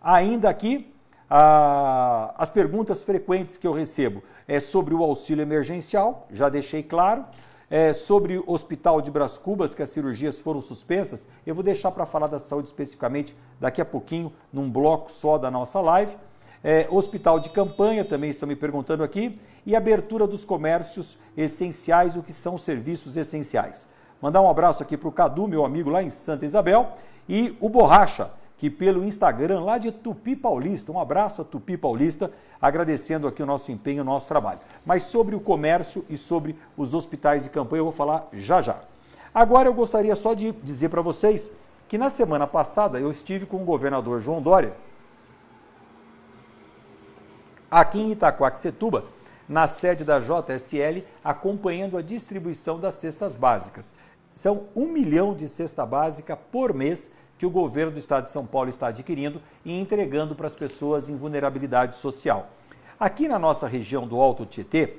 Ainda 0.00 0.48
aqui, 0.48 0.92
as 1.28 2.48
perguntas 2.50 3.02
frequentes 3.02 3.56
que 3.56 3.66
eu 3.66 3.72
recebo 3.72 4.22
é 4.46 4.60
sobre 4.60 4.94
o 4.94 5.02
auxílio 5.02 5.42
emergencial, 5.42 6.26
já 6.30 6.48
deixei 6.48 6.82
claro 6.82 7.24
é, 7.70 7.92
sobre 7.92 8.38
o 8.38 8.44
Hospital 8.46 9.00
de 9.00 9.10
Bras 9.10 9.36
Cubas, 9.36 9.74
que 9.74 9.82
as 9.82 9.90
cirurgias 9.90 10.38
foram 10.38 10.60
suspensas, 10.60 11.26
eu 11.46 11.54
vou 11.54 11.62
deixar 11.62 11.90
para 11.90 12.06
falar 12.06 12.26
da 12.26 12.38
saúde 12.38 12.68
especificamente 12.68 13.36
daqui 13.60 13.80
a 13.80 13.84
pouquinho, 13.84 14.32
num 14.52 14.70
bloco 14.70 15.10
só 15.10 15.36
da 15.36 15.50
nossa 15.50 15.80
live. 15.80 16.16
É, 16.64 16.88
hospital 16.90 17.38
de 17.38 17.50
campanha, 17.50 18.04
também 18.04 18.30
estão 18.30 18.48
me 18.48 18.56
perguntando 18.56 19.04
aqui, 19.04 19.38
e 19.64 19.76
abertura 19.76 20.26
dos 20.26 20.44
comércios 20.44 21.18
essenciais, 21.36 22.16
o 22.16 22.22
que 22.22 22.32
são 22.32 22.58
serviços 22.58 23.16
essenciais. 23.16 23.88
Mandar 24.20 24.40
um 24.40 24.50
abraço 24.50 24.82
aqui 24.82 24.96
para 24.96 25.08
o 25.08 25.12
Cadu, 25.12 25.46
meu 25.46 25.64
amigo 25.64 25.90
lá 25.90 26.02
em 26.02 26.10
Santa 26.10 26.44
Isabel, 26.44 26.94
e 27.28 27.56
o 27.60 27.68
Borracha, 27.68 28.30
que 28.58 28.68
pelo 28.68 29.04
Instagram 29.04 29.60
lá 29.60 29.78
de 29.78 29.92
Tupi 29.92 30.34
Paulista, 30.34 30.90
um 30.90 31.00
abraço 31.00 31.40
a 31.40 31.44
Tupi 31.44 31.76
Paulista, 31.76 32.30
agradecendo 32.60 33.28
aqui 33.28 33.40
o 33.40 33.46
nosso 33.46 33.70
empenho, 33.70 34.02
o 34.02 34.04
nosso 34.04 34.26
trabalho. 34.26 34.58
Mas 34.84 35.04
sobre 35.04 35.36
o 35.36 35.40
comércio 35.40 36.04
e 36.10 36.16
sobre 36.16 36.58
os 36.76 36.92
hospitais 36.92 37.44
de 37.44 37.50
campanha 37.50 37.80
eu 37.80 37.84
vou 37.84 37.92
falar 37.92 38.28
já 38.32 38.60
já. 38.60 38.80
Agora 39.32 39.68
eu 39.68 39.74
gostaria 39.74 40.14
só 40.16 40.34
de 40.34 40.50
dizer 40.50 40.88
para 40.88 41.00
vocês 41.00 41.52
que 41.86 41.96
na 41.96 42.10
semana 42.10 42.46
passada 42.46 42.98
eu 42.98 43.10
estive 43.10 43.46
com 43.46 43.62
o 43.62 43.64
governador 43.64 44.20
João 44.20 44.42
Dória 44.42 44.74
aqui 47.70 48.00
em 48.00 48.10
Itaquaquecetuba, 48.10 49.04
na 49.48 49.66
sede 49.66 50.04
da 50.04 50.18
JSL, 50.18 51.04
acompanhando 51.22 51.96
a 51.96 52.02
distribuição 52.02 52.78
das 52.80 52.94
cestas 52.94 53.36
básicas. 53.36 53.94
São 54.34 54.64
um 54.74 54.86
milhão 54.86 55.34
de 55.34 55.48
cesta 55.48 55.86
básica 55.86 56.36
por 56.36 56.74
mês 56.74 57.10
que 57.38 57.46
o 57.46 57.50
governo 57.50 57.92
do 57.92 57.98
estado 57.98 58.24
de 58.24 58.32
São 58.32 58.44
Paulo 58.44 58.68
está 58.68 58.88
adquirindo 58.88 59.40
e 59.64 59.78
entregando 59.78 60.34
para 60.34 60.48
as 60.48 60.56
pessoas 60.56 61.08
em 61.08 61.16
vulnerabilidade 61.16 61.96
social. 61.96 62.50
Aqui 62.98 63.28
na 63.28 63.38
nossa 63.38 63.68
região 63.68 64.08
do 64.08 64.20
Alto 64.20 64.44
Tietê, 64.44 64.96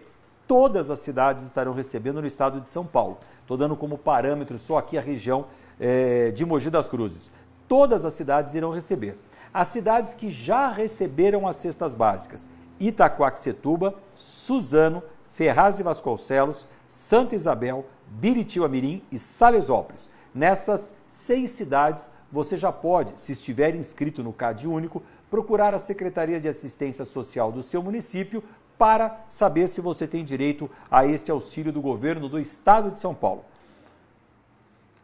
todas 0.48 0.90
as 0.90 1.00
cidades 1.00 1.44
estarão 1.44 1.74
recebendo 1.74 2.22
no 2.22 2.28
estado 2.28 2.62
de 2.62 2.70
São 2.70 2.86
Paulo. 2.86 3.18
Estou 3.42 3.58
dando 3.58 3.76
como 3.76 3.98
parâmetro 3.98 4.58
só 4.58 4.78
aqui 4.78 4.98
a 4.98 5.02
região 5.02 5.48
é, 5.78 6.32
de 6.32 6.46
Mogi 6.46 6.70
das 6.70 6.88
Cruzes. 6.88 7.30
Todas 7.68 8.06
as 8.06 8.14
cidades 8.14 8.54
irão 8.54 8.72
receber. 8.72 9.18
As 9.54 9.68
cidades 9.68 10.14
que 10.14 10.30
já 10.30 10.70
receberam 10.70 11.46
as 11.46 11.58
cestas 11.58 11.94
básicas: 11.94 12.48
Itaquaquecetuba, 12.80 13.96
Suzano, 14.16 15.04
Ferraz 15.28 15.78
de 15.78 15.84
Vasconcelos, 15.84 16.68
Santa 16.88 17.36
Isabel, 17.36 17.86
Biritiba 18.08 18.68
Mirim 18.68 19.04
e 19.12 19.20
Salesópolis. 19.20 20.10
Nessas 20.34 20.94
seis 21.06 21.50
cidades, 21.50 22.10
você 22.32 22.58
já 22.58 22.72
pode, 22.72 23.20
se 23.20 23.32
estiver 23.32 23.76
inscrito 23.76 24.24
no 24.24 24.34
CAD 24.34 24.68
Único, 24.68 25.02
procurar 25.30 25.74
a 25.74 25.80
Secretaria 25.80 26.40
de 26.40 26.48
Assistência 26.48 27.06
Social 27.06 27.52
do 27.52 27.64
seu 27.64 27.82
município 27.82 28.44
para 28.78 29.26
saber 29.28 29.68
se 29.68 29.82
você 29.82 30.08
tem 30.08 30.24
direito 30.24 30.70
a 30.90 31.06
este 31.06 31.30
auxílio 31.30 31.72
do 31.72 31.82
governo 31.82 32.30
do 32.30 32.40
estado 32.40 32.92
de 32.92 33.00
São 33.00 33.14
Paulo. 33.14 33.44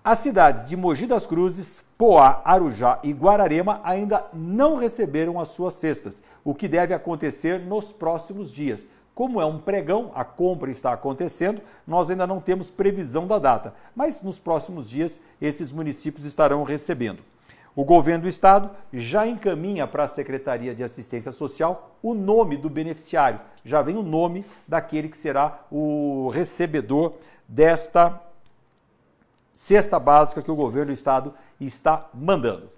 As 0.04 0.20
cidades 0.20 0.70
de 0.70 0.78
Mogi 0.78 1.08
das 1.08 1.26
Cruzes, 1.26 1.84
Poá, 1.98 2.42
Arujá 2.46 3.00
e 3.04 3.12
Guararema 3.12 3.82
ainda 3.84 4.28
não 4.32 4.76
receberam 4.76 5.40
as 5.40 5.48
suas 5.48 5.74
cestas, 5.74 6.22
o 6.44 6.54
que 6.54 6.68
deve 6.68 6.94
acontecer 6.94 7.60
nos 7.60 7.92
próximos 7.92 8.52
dias. 8.52 8.88
Como 9.16 9.40
é 9.40 9.46
um 9.46 9.58
pregão, 9.58 10.12
a 10.14 10.26
compra 10.26 10.70
está 10.70 10.92
acontecendo, 10.92 11.62
nós 11.88 12.12
ainda 12.12 12.28
não 12.28 12.42
temos 12.42 12.70
previsão 12.70 13.26
da 13.26 13.40
data, 13.40 13.74
mas 13.96 14.22
nos 14.22 14.38
próximos 14.38 14.90
dias 14.90 15.22
esses 15.42 15.72
municípios 15.72 16.26
estarão 16.26 16.64
recebendo. 16.64 17.24
O 17.74 17.86
governo 17.86 18.24
do 18.24 18.30
estado 18.30 18.70
já 18.92 19.26
encaminha 19.26 19.88
para 19.88 20.04
a 20.04 20.08
Secretaria 20.08 20.76
de 20.76 20.84
Assistência 20.84 21.32
Social 21.32 21.96
o 22.04 22.14
nome 22.14 22.58
do 22.58 22.70
beneficiário. 22.70 23.40
Já 23.64 23.82
vem 23.82 23.96
o 23.96 24.04
nome 24.04 24.46
daquele 24.68 25.08
que 25.08 25.18
será 25.18 25.62
o 25.72 26.30
recebedor 26.30 27.14
desta 27.48 28.22
cesta 29.54 29.98
básica 29.98 30.42
que 30.42 30.52
o 30.52 30.56
governo 30.56 30.88
do 30.88 30.94
estado 30.94 31.34
está 31.60 32.10
mandando. 32.14 32.70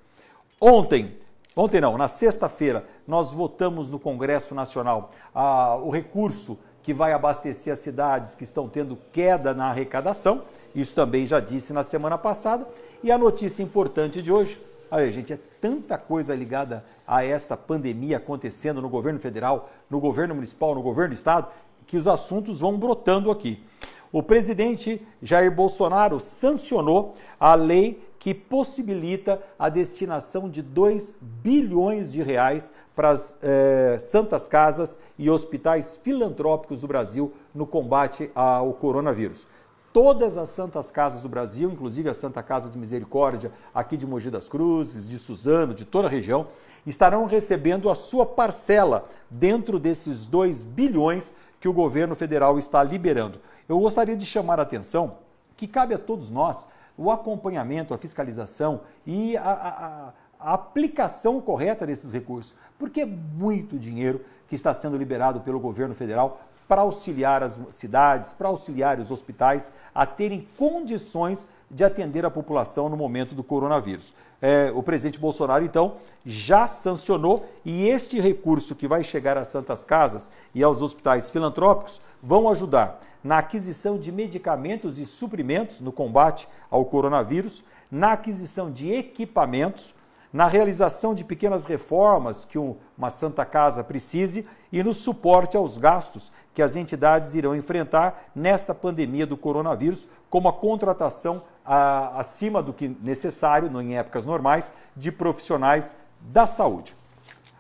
Ontem, 0.62 1.18
Ontem 1.58 1.82
não, 1.82 1.98
na 1.98 2.08
sexta-feira, 2.08 2.86
nós 3.08 3.32
votamos 3.32 3.90
no 3.90 3.98
Congresso 3.98 4.54
Nacional 4.54 5.10
ah, 5.34 5.76
o 5.78 5.90
recurso 5.90 6.60
que 6.84 6.94
vai 6.94 7.14
abastecer 7.14 7.74
as 7.74 7.80
cidades 7.80 8.36
que 8.36 8.44
estão 8.44 8.70
tendo 8.70 8.96
queda 9.12 9.56
na 9.56 9.70
arrecadação. 9.70 10.44
Isso 10.76 10.94
também 10.94 11.26
já 11.26 11.40
disse 11.40 11.74
na 11.74 11.82
semana 11.82 12.16
passada. 12.16 12.68
E 13.02 13.12
a 13.12 13.18
notícia 13.18 13.64
importante 13.64 14.22
de 14.22 14.32
hoje, 14.32 14.62
olha 14.92 15.10
gente, 15.10 15.34
é 15.34 15.40
tanta 15.60 15.98
coisa 15.98 16.36
ligada 16.36 16.86
a 17.08 17.26
esta 17.26 17.58
pandemia 17.58 18.18
acontecendo 18.18 18.80
no 18.80 18.88
governo 18.88 19.20
federal, 19.20 19.72
no 19.90 20.00
governo 20.00 20.36
municipal, 20.36 20.76
no 20.76 20.84
governo 20.84 21.16
do 21.16 21.18
estado, 21.18 21.48
que 21.88 21.98
os 21.98 22.08
assuntos 22.08 22.60
vão 22.60 22.78
brotando 22.78 23.32
aqui. 23.32 23.64
O 24.12 24.22
presidente 24.22 25.06
Jair 25.24 25.52
Bolsonaro 25.52 26.20
sancionou 26.20 27.16
a 27.40 27.56
lei 27.56 28.07
que 28.28 28.34
possibilita 28.34 29.42
a 29.58 29.70
destinação 29.70 30.50
de 30.50 30.62
2 30.62 31.16
bilhões 31.22 32.12
de 32.12 32.22
reais 32.22 32.74
para 32.94 33.12
as 33.12 33.38
eh, 33.42 33.96
santas 33.98 34.50
casas 34.50 35.00
e 35.18 35.30
hospitais 35.30 35.96
filantrópicos 35.96 36.82
do 36.82 36.88
Brasil 36.88 37.32
no 37.56 37.66
combate 37.66 38.30
ao 38.36 38.74
coronavírus. 38.74 39.48
Todas 39.94 40.38
as 40.38 40.50
santas 40.50 40.92
casas 40.92 41.22
do 41.22 41.30
Brasil, 41.30 41.72
inclusive 41.72 42.10
a 42.10 42.14
Santa 42.14 42.44
Casa 42.44 42.70
de 42.70 42.78
Misericórdia, 42.78 43.50
aqui 43.74 43.96
de 43.96 44.06
Mogi 44.06 44.30
das 44.30 44.50
Cruzes, 44.50 45.08
de 45.08 45.18
Suzano, 45.18 45.74
de 45.74 45.86
toda 45.86 46.10
a 46.10 46.12
região, 46.12 46.48
estarão 46.86 47.28
recebendo 47.28 47.90
a 47.90 47.96
sua 47.96 48.26
parcela 48.26 49.08
dentro 49.30 49.80
desses 49.80 50.26
2 50.26 50.66
bilhões 50.66 51.32
que 51.62 51.70
o 51.70 51.74
governo 51.74 52.14
federal 52.14 52.60
está 52.60 52.84
liberando. 52.84 53.40
Eu 53.70 53.80
gostaria 53.80 54.18
de 54.18 54.26
chamar 54.26 54.60
a 54.60 54.64
atenção 54.64 55.20
que 55.56 55.66
cabe 55.66 55.94
a 55.94 55.98
todos 55.98 56.30
nós 56.30 56.68
o 56.98 57.12
acompanhamento, 57.12 57.94
a 57.94 57.98
fiscalização 57.98 58.82
e 59.06 59.38
a, 59.38 59.44
a, 59.44 60.14
a 60.40 60.54
aplicação 60.54 61.40
correta 61.40 61.86
desses 61.86 62.12
recursos, 62.12 62.56
porque 62.78 63.02
é 63.02 63.06
muito 63.06 63.78
dinheiro 63.78 64.24
que 64.48 64.56
está 64.56 64.74
sendo 64.74 64.98
liberado 64.98 65.42
pelo 65.42 65.60
governo 65.60 65.94
federal 65.94 66.42
para 66.68 66.82
auxiliar 66.82 67.44
as 67.44 67.60
cidades, 67.70 68.34
para 68.34 68.48
auxiliar 68.48 69.00
os 69.00 69.12
hospitais 69.12 69.72
a 69.94 70.06
terem 70.06 70.48
condições 70.58 71.48
de 71.70 71.84
atender 71.84 72.26
a 72.26 72.32
população 72.32 72.90
no 72.90 72.96
momento 72.96 73.36
do 73.36 73.44
coronavírus. 73.44 74.14
É, 74.42 74.72
o 74.74 74.82
presidente 74.82 75.20
Bolsonaro, 75.20 75.66
então, 75.66 75.96
já 76.26 76.68
sancionou 76.68 77.46
e 77.66 77.88
este 77.88 78.20
recurso 78.20 78.76
que 78.76 78.88
vai 78.88 79.04
chegar 79.04 79.38
às 79.38 79.48
Santas 79.48 79.84
Casas 79.84 80.30
e 80.54 80.64
aos 80.64 80.82
hospitais 80.82 81.30
filantrópicos 81.30 82.02
vão 82.22 82.50
ajudar 82.50 83.00
na 83.24 83.40
aquisição 83.40 83.98
de 83.98 84.12
medicamentos 84.12 84.98
e 85.00 85.06
suprimentos 85.06 85.82
no 85.82 85.92
combate 85.92 86.48
ao 86.70 86.86
coronavírus, 86.86 87.64
na 87.92 88.14
aquisição 88.14 88.72
de 88.72 88.92
equipamentos, 88.94 89.94
na 90.32 90.46
realização 90.46 91.14
de 91.14 91.24
pequenas 91.24 91.66
reformas 91.66 92.44
que 92.44 92.58
uma 92.58 93.10
Santa 93.10 93.46
Casa 93.46 93.84
precise 93.84 94.46
e 94.72 94.84
no 94.84 94.94
suporte 94.94 95.56
aos 95.56 95.78
gastos 95.78 96.32
que 96.54 96.62
as 96.62 96.76
entidades 96.76 97.34
irão 97.34 97.56
enfrentar 97.56 98.30
nesta 98.36 98.76
pandemia 98.76 99.26
do 99.26 99.38
coronavírus, 99.38 100.08
como 100.30 100.50
a 100.50 100.54
contratação 100.54 101.44
a, 101.66 102.20
acima 102.20 102.62
do 102.62 102.74
que 102.74 102.90
necessário, 103.02 103.70
em 103.82 103.98
épocas 103.98 104.26
normais, 104.26 104.74
de 104.96 105.12
profissionais 105.12 105.96
da 106.20 106.46
saúde. 106.46 106.96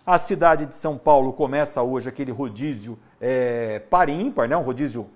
A 0.06 0.18
cidade 0.18 0.66
de 0.66 0.76
São 0.76 0.98
Paulo 0.98 1.34
começa 1.34 1.82
hoje 1.82 2.10
aquele 2.10 2.32
rodízio 2.32 2.98
é, 3.20 3.80
par 3.90 4.10
ímpar, 4.10 4.48
né? 4.48 4.56
um 4.56 4.62
rodízio 4.62 5.10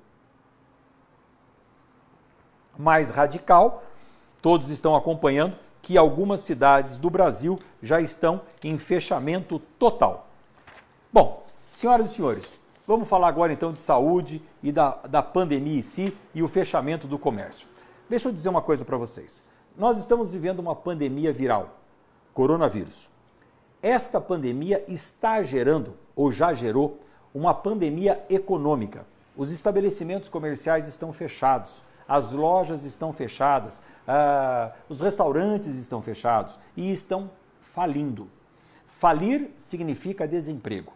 mais 2.78 3.10
radical. 3.10 3.84
Todos 4.42 4.70
estão 4.70 4.96
acompanhando 4.96 5.56
que 5.92 5.98
algumas 5.98 6.40
cidades 6.40 6.98
do 6.98 7.10
Brasil 7.10 7.60
já 7.84 8.00
estão 8.00 8.44
em 8.64 8.78
fechamento 8.78 9.60
total. 9.78 10.30
Bom, 11.12 11.46
senhoras 11.68 12.12
e 12.12 12.14
senhores, 12.14 12.54
vamos 12.88 13.10
falar 13.10 13.28
agora 13.28 13.52
então 13.52 13.74
de 13.74 13.82
saúde 13.82 14.42
e 14.64 14.72
da, 14.72 14.92
da 15.10 15.22
pandemia 15.22 15.78
em 15.78 15.82
si 15.82 16.18
e 16.34 16.42
o 16.42 16.48
fechamento 16.48 17.08
do 17.08 17.20
comércio. 17.20 17.68
Deixa 18.10 18.30
eu 18.30 18.32
dizer 18.32 18.48
uma 18.48 18.62
coisa 18.62 18.86
para 18.86 18.96
vocês. 18.96 19.44
Nós 19.78 19.98
estamos 19.98 20.32
vivendo 20.32 20.60
uma 20.60 20.74
pandemia 20.74 21.34
viral, 21.34 21.78
coronavírus. 22.34 23.10
Esta 23.84 24.22
pandemia 24.22 24.86
está 24.88 25.44
gerando, 25.44 25.96
ou 26.16 26.32
já 26.32 26.54
gerou, 26.54 27.02
uma 27.34 27.54
pandemia 27.54 28.24
econômica. 28.30 29.06
Os 29.36 29.52
estabelecimentos 29.52 30.30
comerciais 30.30 30.88
estão 30.88 31.12
fechados, 31.12 31.84
as 32.12 32.34
lojas 32.34 32.84
estão 32.84 33.14
fechadas, 33.14 33.82
uh, 34.06 34.70
os 34.90 35.00
restaurantes 35.00 35.76
estão 35.78 36.02
fechados 36.02 36.60
e 36.76 36.92
estão 36.92 37.32
falindo. 37.62 38.28
Falir 38.86 39.52
significa 39.58 40.28
desemprego, 40.28 40.92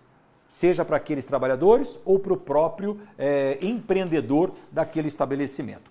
seja 0.49 0.83
para 0.83 0.97
aqueles 0.97 1.23
trabalhadores 1.23 1.97
ou 2.03 2.19
para 2.19 2.33
o 2.33 2.37
próprio 2.37 2.99
eh, 3.17 3.57
empreendedor 3.61 4.51
daquele 4.69 5.07
estabelecimento. 5.07 5.89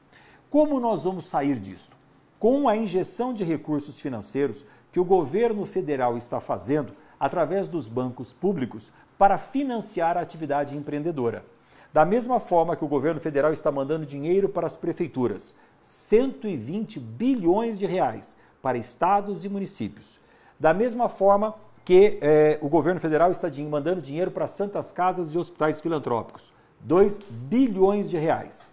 Como 0.51 0.79
nós 0.79 1.05
vamos 1.05 1.25
sair 1.25 1.59
disto? 1.59 1.97
Com 2.39 2.69
a 2.69 2.77
injeção 2.77 3.33
de 3.33 3.43
recursos 3.43 3.99
financeiros 3.99 4.67
que 4.93 5.01
o 5.01 5.05
governo 5.05 5.65
federal 5.65 6.19
está 6.19 6.39
fazendo 6.39 6.93
através 7.19 7.67
dos 7.67 7.89
bancos 7.89 8.35
públicos 8.35 8.93
para 9.17 9.39
financiar 9.39 10.19
a 10.19 10.21
atividade 10.21 10.77
empreendedora. 10.77 11.47
Da 11.95 12.05
mesma 12.05 12.41
forma 12.41 12.75
que 12.75 12.85
o 12.85 12.89
governo 12.89 13.21
federal 13.21 13.53
está 13.53 13.71
mandando 13.71 14.05
dinheiro 14.05 14.49
para 14.49 14.67
as 14.67 14.77
prefeituras, 14.77 15.55
120 15.81 16.99
bilhões 16.99 17.79
de 17.79 17.87
reais 17.87 18.37
para 18.61 18.77
estados 18.77 19.45
e 19.45 19.49
municípios. 19.49 20.19
Da 20.59 20.75
mesma 20.75 21.09
forma 21.09 21.55
que 21.85 22.19
eh, 22.21 22.59
o 22.61 22.69
governo 22.69 22.99
federal 22.99 23.31
está 23.31 23.49
mandando 23.71 24.03
dinheiro 24.03 24.33
para 24.33 24.49
santas 24.49 24.91
casas 24.91 25.37
e 25.37 25.39
hospitais 25.39 25.81
filantrópicos, 25.81 26.53
2 26.81 27.21
bilhões 27.31 28.11
de 28.11 28.17
reais. 28.17 28.67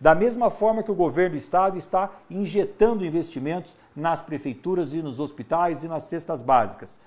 Da 0.00 0.14
mesma 0.14 0.48
forma 0.48 0.82
que 0.82 0.90
o 0.90 0.94
governo 0.94 1.36
do 1.36 1.38
estado 1.38 1.76
está 1.76 2.10
injetando 2.30 3.04
investimentos 3.04 3.76
nas 3.94 4.22
prefeituras 4.22 4.94
e 4.94 5.02
nos 5.02 5.20
hospitais 5.20 5.84
e 5.84 5.88
nas 5.88 6.04
cestas 6.04 6.40
básicas. 6.40 6.98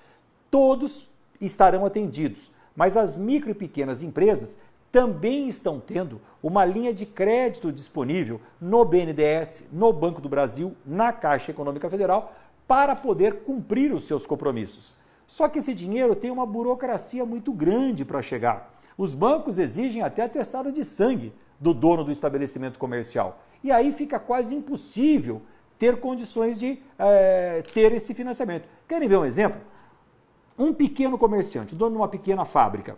Todos 0.48 1.08
estarão 1.40 1.84
atendidos, 1.84 2.52
mas 2.76 2.96
as 2.96 3.18
micro 3.18 3.50
e 3.50 3.54
pequenas 3.54 4.00
empresas 4.04 4.56
também 4.96 5.46
estão 5.46 5.78
tendo 5.78 6.22
uma 6.42 6.64
linha 6.64 6.90
de 6.90 7.04
crédito 7.04 7.70
disponível 7.70 8.40
no 8.58 8.82
BNDES, 8.82 9.64
no 9.70 9.92
Banco 9.92 10.22
do 10.22 10.28
Brasil, 10.30 10.74
na 10.86 11.12
Caixa 11.12 11.50
Econômica 11.50 11.90
Federal, 11.90 12.32
para 12.66 12.96
poder 12.96 13.40
cumprir 13.40 13.92
os 13.92 14.04
seus 14.04 14.24
compromissos. 14.24 14.94
Só 15.26 15.50
que 15.50 15.58
esse 15.58 15.74
dinheiro 15.74 16.16
tem 16.16 16.30
uma 16.30 16.46
burocracia 16.46 17.26
muito 17.26 17.52
grande 17.52 18.06
para 18.06 18.22
chegar. 18.22 18.74
Os 18.96 19.12
bancos 19.12 19.58
exigem 19.58 20.00
até 20.00 20.22
atestado 20.22 20.72
de 20.72 20.82
sangue 20.82 21.30
do 21.60 21.74
dono 21.74 22.02
do 22.02 22.10
estabelecimento 22.10 22.78
comercial. 22.78 23.42
E 23.62 23.70
aí 23.70 23.92
fica 23.92 24.18
quase 24.18 24.54
impossível 24.54 25.42
ter 25.78 26.00
condições 26.00 26.58
de 26.58 26.78
é, 26.98 27.62
ter 27.74 27.92
esse 27.92 28.14
financiamento. 28.14 28.66
Querem 28.88 29.06
ver 29.06 29.18
um 29.18 29.26
exemplo? 29.26 29.60
Um 30.58 30.72
pequeno 30.72 31.18
comerciante, 31.18 31.74
dono 31.74 31.90
de 31.90 31.96
uma 31.98 32.08
pequena 32.08 32.46
fábrica, 32.46 32.96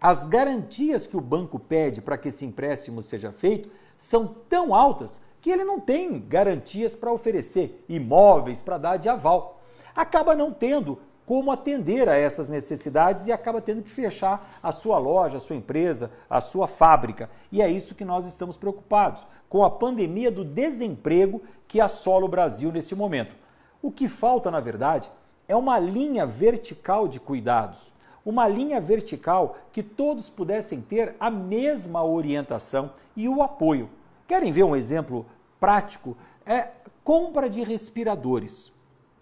as 0.00 0.24
garantias 0.24 1.06
que 1.06 1.16
o 1.16 1.20
banco 1.20 1.58
pede 1.58 2.02
para 2.02 2.18
que 2.18 2.28
esse 2.28 2.44
empréstimo 2.44 3.02
seja 3.02 3.32
feito 3.32 3.70
são 3.96 4.26
tão 4.48 4.74
altas 4.74 5.20
que 5.40 5.50
ele 5.50 5.64
não 5.64 5.80
tem 5.80 6.20
garantias 6.20 6.94
para 6.94 7.12
oferecer 7.12 7.84
imóveis 7.88 8.60
para 8.60 8.78
dar 8.78 8.96
de 8.96 9.08
aval. 9.08 9.60
Acaba 9.94 10.34
não 10.34 10.52
tendo 10.52 10.98
como 11.24 11.50
atender 11.50 12.08
a 12.08 12.16
essas 12.16 12.48
necessidades 12.48 13.26
e 13.26 13.32
acaba 13.32 13.60
tendo 13.60 13.82
que 13.82 13.90
fechar 13.90 14.58
a 14.62 14.70
sua 14.70 14.98
loja, 14.98 15.38
a 15.38 15.40
sua 15.40 15.56
empresa, 15.56 16.12
a 16.30 16.40
sua 16.40 16.68
fábrica. 16.68 17.28
E 17.50 17.60
é 17.60 17.68
isso 17.68 17.94
que 17.94 18.04
nós 18.04 18.26
estamos 18.26 18.56
preocupados, 18.56 19.26
com 19.48 19.64
a 19.64 19.70
pandemia 19.70 20.30
do 20.30 20.44
desemprego 20.44 21.42
que 21.66 21.80
assola 21.80 22.24
o 22.24 22.28
Brasil 22.28 22.70
nesse 22.70 22.94
momento. 22.94 23.34
O 23.82 23.90
que 23.90 24.08
falta, 24.08 24.50
na 24.50 24.60
verdade, 24.60 25.10
é 25.48 25.56
uma 25.56 25.78
linha 25.78 26.26
vertical 26.26 27.08
de 27.08 27.18
cuidados 27.18 27.92
uma 28.26 28.48
linha 28.48 28.80
vertical 28.80 29.56
que 29.72 29.84
todos 29.84 30.28
pudessem 30.28 30.80
ter 30.80 31.14
a 31.20 31.30
mesma 31.30 32.04
orientação 32.04 32.90
e 33.16 33.28
o 33.28 33.40
apoio. 33.40 33.88
Querem 34.26 34.50
ver 34.50 34.64
um 34.64 34.74
exemplo 34.74 35.24
prático? 35.60 36.16
É 36.44 36.70
compra 37.04 37.48
de 37.48 37.62
respiradores, 37.62 38.72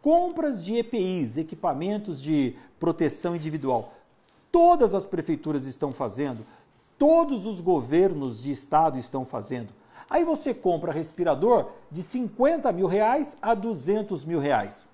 compras 0.01 0.65
de 0.65 0.77
EPIs, 0.77 1.37
equipamentos 1.37 2.21
de 2.21 2.57
proteção 2.81 3.37
individual. 3.37 3.93
Todas 4.51 4.95
as 4.95 5.05
prefeituras 5.05 5.65
estão 5.65 5.93
fazendo, 5.93 6.39
todos 6.99 7.47
os 7.47 7.61
governos 7.61 8.43
de 8.43 8.51
estado 8.51 8.99
estão 8.99 9.27
fazendo. 9.27 9.69
Aí 10.09 10.25
você 10.25 10.55
compra 10.55 10.93
respirador 10.93 11.67
de 11.91 12.03
50 12.03 12.73
mil 12.73 12.87
reais 12.87 13.37
a 13.43 13.53
200 13.53 14.25
mil 14.25 14.39
reais. 14.39 14.87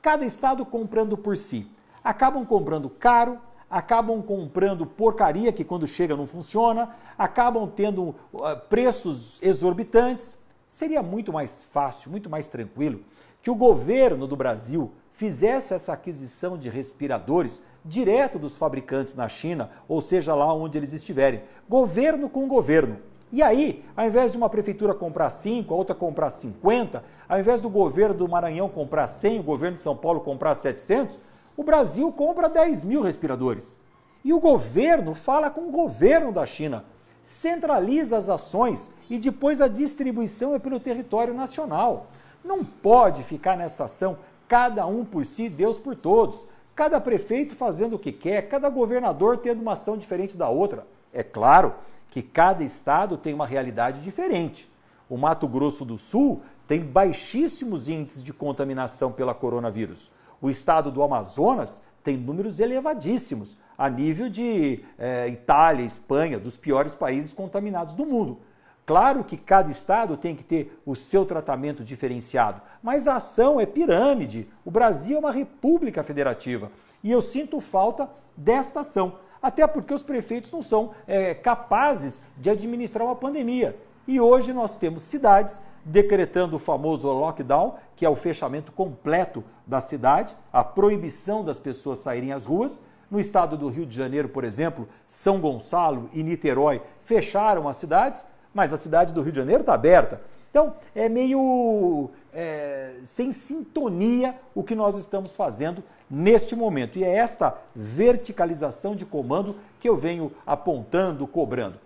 Cada 0.00 0.24
estado 0.24 0.66
comprando 0.66 1.16
por 1.16 1.36
si. 1.36 1.68
Acabam 2.02 2.44
comprando 2.44 2.90
caro, 2.90 3.38
acabam 3.72 4.20
comprando 4.20 4.84
porcaria 4.84 5.50
que 5.50 5.64
quando 5.64 5.86
chega 5.86 6.14
não 6.14 6.26
funciona, 6.26 6.94
acabam 7.16 7.66
tendo 7.66 8.14
uh, 8.32 8.56
preços 8.68 9.42
exorbitantes. 9.42 10.38
Seria 10.68 11.02
muito 11.02 11.32
mais 11.32 11.62
fácil, 11.62 12.10
muito 12.10 12.28
mais 12.28 12.48
tranquilo 12.48 13.00
que 13.42 13.50
o 13.50 13.54
governo 13.54 14.26
do 14.26 14.36
Brasil 14.36 14.92
fizesse 15.10 15.74
essa 15.74 15.92
aquisição 15.92 16.56
de 16.56 16.70
respiradores 16.70 17.60
direto 17.84 18.38
dos 18.38 18.56
fabricantes 18.56 19.14
na 19.14 19.28
China, 19.28 19.70
ou 19.88 20.00
seja, 20.00 20.34
lá 20.34 20.54
onde 20.54 20.78
eles 20.78 20.92
estiverem. 20.92 21.42
Governo 21.68 22.30
com 22.30 22.46
governo. 22.46 22.98
E 23.32 23.42
aí, 23.42 23.84
ao 23.96 24.06
invés 24.06 24.32
de 24.32 24.38
uma 24.38 24.48
prefeitura 24.48 24.94
comprar 24.94 25.30
5, 25.30 25.72
a 25.72 25.76
outra 25.76 25.94
comprar 25.94 26.30
50, 26.30 27.02
ao 27.28 27.40
invés 27.40 27.60
do 27.60 27.68
governo 27.68 28.14
do 28.14 28.28
Maranhão 28.28 28.68
comprar 28.68 29.06
100, 29.06 29.40
o 29.40 29.42
governo 29.42 29.76
de 29.76 29.82
São 29.82 29.96
Paulo 29.96 30.20
comprar 30.20 30.54
700, 30.54 31.18
o 31.56 31.62
Brasil 31.62 32.10
compra 32.12 32.48
10 32.48 32.84
mil 32.84 33.02
respiradores. 33.02 33.78
E 34.24 34.32
o 34.32 34.40
governo 34.40 35.14
fala 35.14 35.50
com 35.50 35.62
o 35.62 35.70
governo 35.70 36.32
da 36.32 36.46
China, 36.46 36.84
centraliza 37.22 38.16
as 38.16 38.28
ações 38.28 38.90
e 39.10 39.18
depois 39.18 39.60
a 39.60 39.68
distribuição 39.68 40.54
é 40.54 40.58
pelo 40.58 40.80
território 40.80 41.34
nacional. 41.34 42.06
Não 42.44 42.64
pode 42.64 43.22
ficar 43.22 43.56
nessa 43.56 43.84
ação 43.84 44.16
cada 44.48 44.86
um 44.86 45.04
por 45.04 45.24
si, 45.26 45.48
Deus 45.48 45.78
por 45.78 45.96
todos. 45.96 46.44
Cada 46.74 47.00
prefeito 47.00 47.54
fazendo 47.54 47.96
o 47.96 47.98
que 47.98 48.12
quer, 48.12 48.48
cada 48.48 48.68
governador 48.68 49.38
tendo 49.38 49.60
uma 49.60 49.72
ação 49.72 49.96
diferente 49.96 50.36
da 50.36 50.48
outra. 50.48 50.86
É 51.12 51.22
claro 51.22 51.74
que 52.10 52.22
cada 52.22 52.64
estado 52.64 53.16
tem 53.16 53.34
uma 53.34 53.46
realidade 53.46 54.00
diferente. 54.00 54.70
O 55.08 55.16
Mato 55.16 55.46
Grosso 55.46 55.84
do 55.84 55.98
Sul 55.98 56.42
tem 56.66 56.80
baixíssimos 56.80 57.88
índices 57.88 58.22
de 58.22 58.32
contaminação 58.32 59.12
pela 59.12 59.34
coronavírus. 59.34 60.10
O 60.42 60.50
estado 60.50 60.90
do 60.90 61.04
Amazonas 61.04 61.80
tem 62.02 62.16
números 62.16 62.58
elevadíssimos, 62.58 63.56
a 63.78 63.88
nível 63.88 64.28
de 64.28 64.84
é, 64.98 65.28
Itália, 65.28 65.86
Espanha, 65.86 66.38
dos 66.38 66.56
piores 66.56 66.96
países 66.96 67.32
contaminados 67.32 67.94
do 67.94 68.04
mundo. 68.04 68.40
Claro 68.84 69.22
que 69.22 69.36
cada 69.36 69.70
estado 69.70 70.16
tem 70.16 70.34
que 70.34 70.42
ter 70.42 70.82
o 70.84 70.96
seu 70.96 71.24
tratamento 71.24 71.84
diferenciado, 71.84 72.60
mas 72.82 73.06
a 73.06 73.16
ação 73.16 73.60
é 73.60 73.64
pirâmide. 73.64 74.48
O 74.64 74.70
Brasil 74.72 75.16
é 75.16 75.20
uma 75.20 75.30
república 75.30 76.02
federativa 76.02 76.72
e 77.04 77.12
eu 77.12 77.20
sinto 77.20 77.60
falta 77.60 78.10
desta 78.36 78.80
ação, 78.80 79.20
até 79.40 79.64
porque 79.68 79.94
os 79.94 80.02
prefeitos 80.02 80.50
não 80.50 80.60
são 80.60 80.90
é, 81.06 81.32
capazes 81.34 82.20
de 82.36 82.50
administrar 82.50 83.06
uma 83.06 83.14
pandemia. 83.14 83.76
E 84.08 84.20
hoje 84.20 84.52
nós 84.52 84.76
temos 84.76 85.02
cidades 85.02 85.62
decretando 85.84 86.56
o 86.56 86.58
famoso 86.58 87.08
lockdown, 87.12 87.76
que 87.96 88.04
é 88.04 88.08
o 88.08 88.14
fechamento 88.16 88.72
completo 88.72 89.44
da 89.66 89.80
cidade, 89.80 90.36
a 90.52 90.62
proibição 90.62 91.44
das 91.44 91.58
pessoas 91.58 91.98
saírem 91.98 92.32
às 92.32 92.46
ruas. 92.46 92.80
No 93.10 93.20
estado 93.20 93.56
do 93.56 93.68
Rio 93.68 93.84
de 93.84 93.94
Janeiro, 93.94 94.28
por 94.28 94.44
exemplo, 94.44 94.88
São 95.06 95.40
Gonçalo 95.40 96.08
e 96.12 96.22
Niterói 96.22 96.80
fecharam 97.02 97.68
as 97.68 97.76
cidades, 97.76 98.26
mas 98.54 98.72
a 98.72 98.76
cidade 98.76 99.12
do 99.12 99.22
Rio 99.22 99.32
de 99.32 99.38
Janeiro 99.38 99.60
está 99.60 99.74
aberta. 99.74 100.20
Então, 100.50 100.74
é 100.94 101.08
meio 101.08 102.10
é, 102.32 102.96
sem 103.04 103.32
sintonia 103.32 104.38
o 104.54 104.62
que 104.62 104.74
nós 104.74 104.96
estamos 104.96 105.34
fazendo 105.34 105.82
neste 106.10 106.54
momento. 106.54 106.98
E 106.98 107.04
é 107.04 107.14
esta 107.14 107.56
verticalização 107.74 108.94
de 108.94 109.06
comando 109.06 109.56
que 109.80 109.88
eu 109.88 109.96
venho 109.96 110.30
apontando, 110.46 111.26
cobrando. 111.26 111.78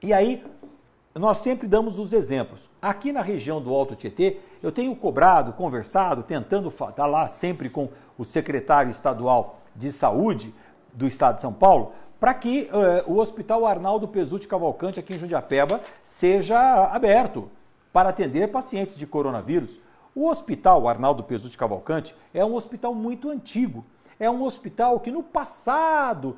E 0.00 0.12
aí, 0.12 0.44
nós 1.14 1.38
sempre 1.38 1.68
damos 1.68 1.98
os 1.98 2.12
exemplos. 2.12 2.68
Aqui 2.82 3.12
na 3.12 3.22
região 3.22 3.60
do 3.60 3.72
Alto 3.72 3.94
Tietê, 3.94 4.38
eu 4.62 4.72
tenho 4.72 4.94
cobrado, 4.96 5.52
conversado, 5.52 6.22
tentando 6.24 6.68
estar 6.68 6.92
tá 6.92 7.06
lá 7.06 7.28
sempre 7.28 7.70
com 7.70 7.88
o 8.18 8.24
secretário 8.24 8.90
estadual 8.90 9.60
de 9.76 9.92
saúde 9.92 10.52
do 10.92 11.06
estado 11.06 11.36
de 11.36 11.42
São 11.42 11.52
Paulo, 11.52 11.92
para 12.18 12.34
que 12.34 12.68
uh, 12.72 13.12
o 13.12 13.18
Hospital 13.18 13.66
Arnaldo 13.66 14.08
Pesutti 14.08 14.48
Cavalcante, 14.48 14.98
aqui 14.98 15.14
em 15.14 15.18
Jundiapeba, 15.18 15.80
seja 16.02 16.58
aberto 16.86 17.50
para 17.92 18.08
atender 18.08 18.48
pacientes 18.48 18.96
de 18.96 19.06
coronavírus. 19.06 19.78
O 20.14 20.28
Hospital 20.28 20.88
Arnaldo 20.88 21.22
Pesutti 21.22 21.58
Cavalcante 21.58 22.14
é 22.32 22.44
um 22.44 22.54
hospital 22.54 22.94
muito 22.94 23.30
antigo. 23.30 23.84
É 24.18 24.30
um 24.30 24.42
hospital 24.42 25.00
que 25.00 25.10
no 25.10 25.22
passado 25.22 26.36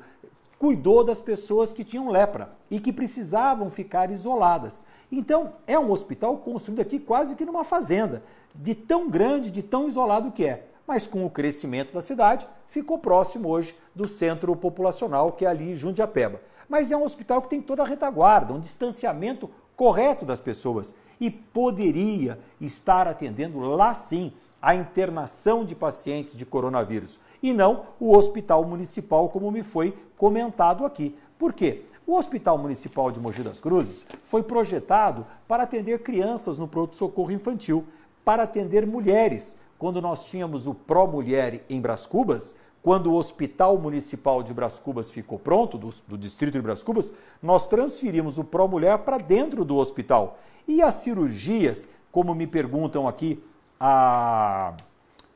cuidou 0.59 1.03
das 1.03 1.21
pessoas 1.21 1.71
que 1.71 1.83
tinham 1.83 2.09
lepra 2.09 2.51
e 2.69 2.79
que 2.79 2.91
precisavam 2.91 3.69
ficar 3.69 4.11
isoladas. 4.11 4.83
Então, 5.11 5.53
é 5.65 5.77
um 5.77 5.91
hospital 5.91 6.37
construído 6.37 6.81
aqui 6.81 6.99
quase 6.99 7.35
que 7.35 7.45
numa 7.45 7.63
fazenda, 7.63 8.23
de 8.55 8.73
tão 8.73 9.09
grande, 9.09 9.51
de 9.51 9.61
tão 9.61 9.87
isolado 9.87 10.31
que 10.31 10.45
é 10.45 10.67
mas 10.87 11.05
com 11.05 11.25
o 11.25 11.29
crescimento 11.29 11.93
da 11.93 12.01
cidade, 12.01 12.47
ficou 12.69 12.97
próximo 12.97 13.49
hoje 13.49 13.75
do 13.93 14.07
centro 14.07 14.55
populacional, 14.55 15.33
que 15.33 15.45
é 15.45 15.49
ali 15.49 15.75
Jundiapeba. 15.75 16.41
Mas 16.69 16.91
é 16.91 16.97
um 16.97 17.03
hospital 17.03 17.41
que 17.41 17.49
tem 17.49 17.61
toda 17.61 17.83
a 17.83 17.85
retaguarda, 17.85 18.53
um 18.53 18.59
distanciamento 18.59 19.49
correto 19.75 20.25
das 20.25 20.39
pessoas 20.39 20.95
e 21.19 21.29
poderia 21.29 22.39
estar 22.59 23.07
atendendo 23.07 23.59
lá 23.59 23.93
sim 23.93 24.31
a 24.61 24.73
internação 24.73 25.63
de 25.63 25.75
pacientes 25.75 26.35
de 26.35 26.45
coronavírus 26.45 27.19
e 27.43 27.53
não 27.53 27.85
o 27.99 28.15
hospital 28.15 28.63
municipal, 28.65 29.29
como 29.29 29.51
me 29.51 29.61
foi 29.61 29.95
comentado 30.17 30.85
aqui. 30.85 31.15
Por 31.37 31.53
quê? 31.53 31.83
O 32.05 32.15
Hospital 32.15 32.57
Municipal 32.57 33.11
de 33.11 33.19
Mogi 33.19 33.43
das 33.43 33.59
Cruzes 33.59 34.05
foi 34.23 34.41
projetado 34.41 35.25
para 35.47 35.63
atender 35.63 35.99
crianças 35.99 36.57
no 36.57 36.67
pronto-socorro 36.67 37.31
infantil, 37.31 37.85
para 38.23 38.43
atender 38.43 38.87
mulheres, 38.87 39.57
quando 39.77 40.01
nós 40.01 40.23
tínhamos 40.25 40.67
o 40.67 40.73
Pro 40.73 41.07
Mulher 41.07 41.65
em 41.69 41.79
Bras 41.79 42.05
Cubas, 42.07 42.55
quando 42.81 43.11
o 43.11 43.15
Hospital 43.15 43.77
Municipal 43.77 44.41
de 44.41 44.53
Bras 44.53 44.79
Cubas 44.79 45.11
ficou 45.11 45.37
pronto, 45.37 45.77
do, 45.77 45.89
do 46.07 46.17
distrito 46.17 46.53
de 46.53 46.61
Bras 46.61 46.81
Cubas, 46.81 47.11
nós 47.43 47.67
transferimos 47.67 48.37
o 48.37 48.43
Pro 48.43 48.67
Mulher 48.67 48.99
para 48.99 49.17
dentro 49.17 49.65
do 49.65 49.75
hospital. 49.75 50.39
E 50.65 50.81
as 50.81 50.93
cirurgias, 50.95 51.89
como 52.09 52.33
me 52.33 52.47
perguntam 52.47 53.05
aqui 53.05 53.43
a 53.79 54.73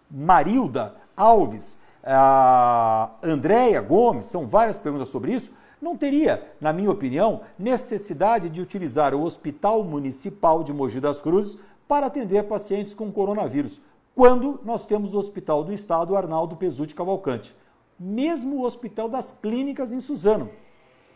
Marilda 0.10 0.96
Alves, 1.16 1.78
a 2.04 3.12
Andréia 3.24 3.82
Gomes, 3.82 4.26
são 4.26 4.48
várias 4.48 4.78
perguntas 4.78 5.10
sobre 5.10 5.34
isso, 5.34 5.52
não 5.82 5.98
teria, 5.98 6.52
na 6.60 6.72
minha 6.72 6.92
opinião, 6.92 7.42
necessidade 7.58 8.50
de 8.50 8.62
utilizar 8.62 9.16
o 9.16 9.24
Hospital 9.24 9.84
Municipal 9.84 10.64
de 10.64 10.72
Mogi 10.72 11.00
das 11.00 11.22
Cruzes 11.22 11.58
para 11.88 12.06
atender 12.06 12.44
pacientes 12.44 12.94
com 12.94 13.12
coronavírus 13.12 13.82
quando 14.14 14.60
nós 14.64 14.86
temos 14.86 15.14
o 15.14 15.18
Hospital 15.18 15.64
do 15.64 15.74
Estado 15.74 16.16
Arnaldo 16.16 16.56
Pesutti 16.56 16.94
Cavalcante. 16.94 17.56
Mesmo 18.00 18.58
o 18.58 18.66
Hospital 18.66 19.10
das 19.10 19.32
Clínicas 19.42 19.94
em 19.94 20.00
Suzano, 20.00 20.50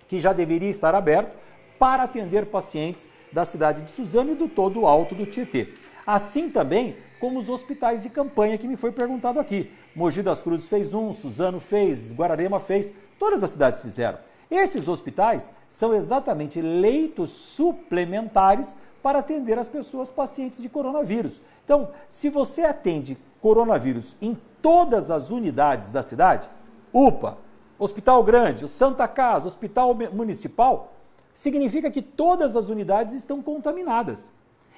que 0.08 0.19
já 0.19 0.34
deveria 0.34 0.69
estar 0.69 0.95
aberto 0.95 1.36
para 1.78 2.04
atender 2.04 2.48
pacientes 2.48 3.08
da 3.32 3.43
cidade 3.43 3.82
de 3.84 3.91
Suzano 3.91 4.32
e 4.32 4.36
do 4.36 4.48
todo 4.48 4.86
alto 4.86 5.13
do 5.13 5.26
Tietê. 5.26 5.74
Assim 6.08 6.50
também 6.50 6.95
como 7.26 7.40
os 7.40 7.50
hospitais 7.50 8.04
de 8.04 8.10
campanha 8.10 8.56
que 8.56 8.68
me 8.68 8.76
foi 8.76 8.92
perguntado 8.92 9.40
aqui. 9.40 9.72
Mogi 9.96 10.22
das 10.22 10.44
Cruzes 10.44 10.68
fez 10.68 10.94
um, 10.94 11.12
Suzano 11.12 11.60
fez, 11.60 12.14
Guararema 12.14 12.60
fez, 12.60 12.94
todas 13.18 13.42
as 13.42 13.50
cidades 13.50 13.82
fizeram. 13.82 14.20
Esses 14.52 14.88
hospitais 14.88 15.52
são 15.68 15.92
exatamente 15.92 16.62
leitos 16.62 17.32
suplementares 17.32 18.78
para 19.02 19.18
atender 19.18 19.58
as 19.58 19.68
pessoas 19.68 20.08
pacientes 20.08 20.62
de 20.62 20.70
coronavírus. 20.70 21.42
Então, 21.64 21.90
se 22.08 22.30
você 22.30 22.62
atende 22.62 23.18
coronavírus 23.42 24.16
em 24.22 24.38
todas 24.62 25.10
as 25.10 25.32
unidades 25.32 25.92
da 25.92 26.04
cidade, 26.04 26.48
UPA, 26.94 27.40
Hospital 27.80 28.24
Grande, 28.24 28.70
Santa 28.70 29.08
Casa, 29.08 29.48
Hospital 29.48 29.96
Municipal, 30.14 30.94
significa 31.34 31.90
que 31.90 32.04
todas 32.04 32.56
as 32.56 32.70
unidades 32.70 33.16
estão 33.16 33.42
contaminadas. 33.42 34.32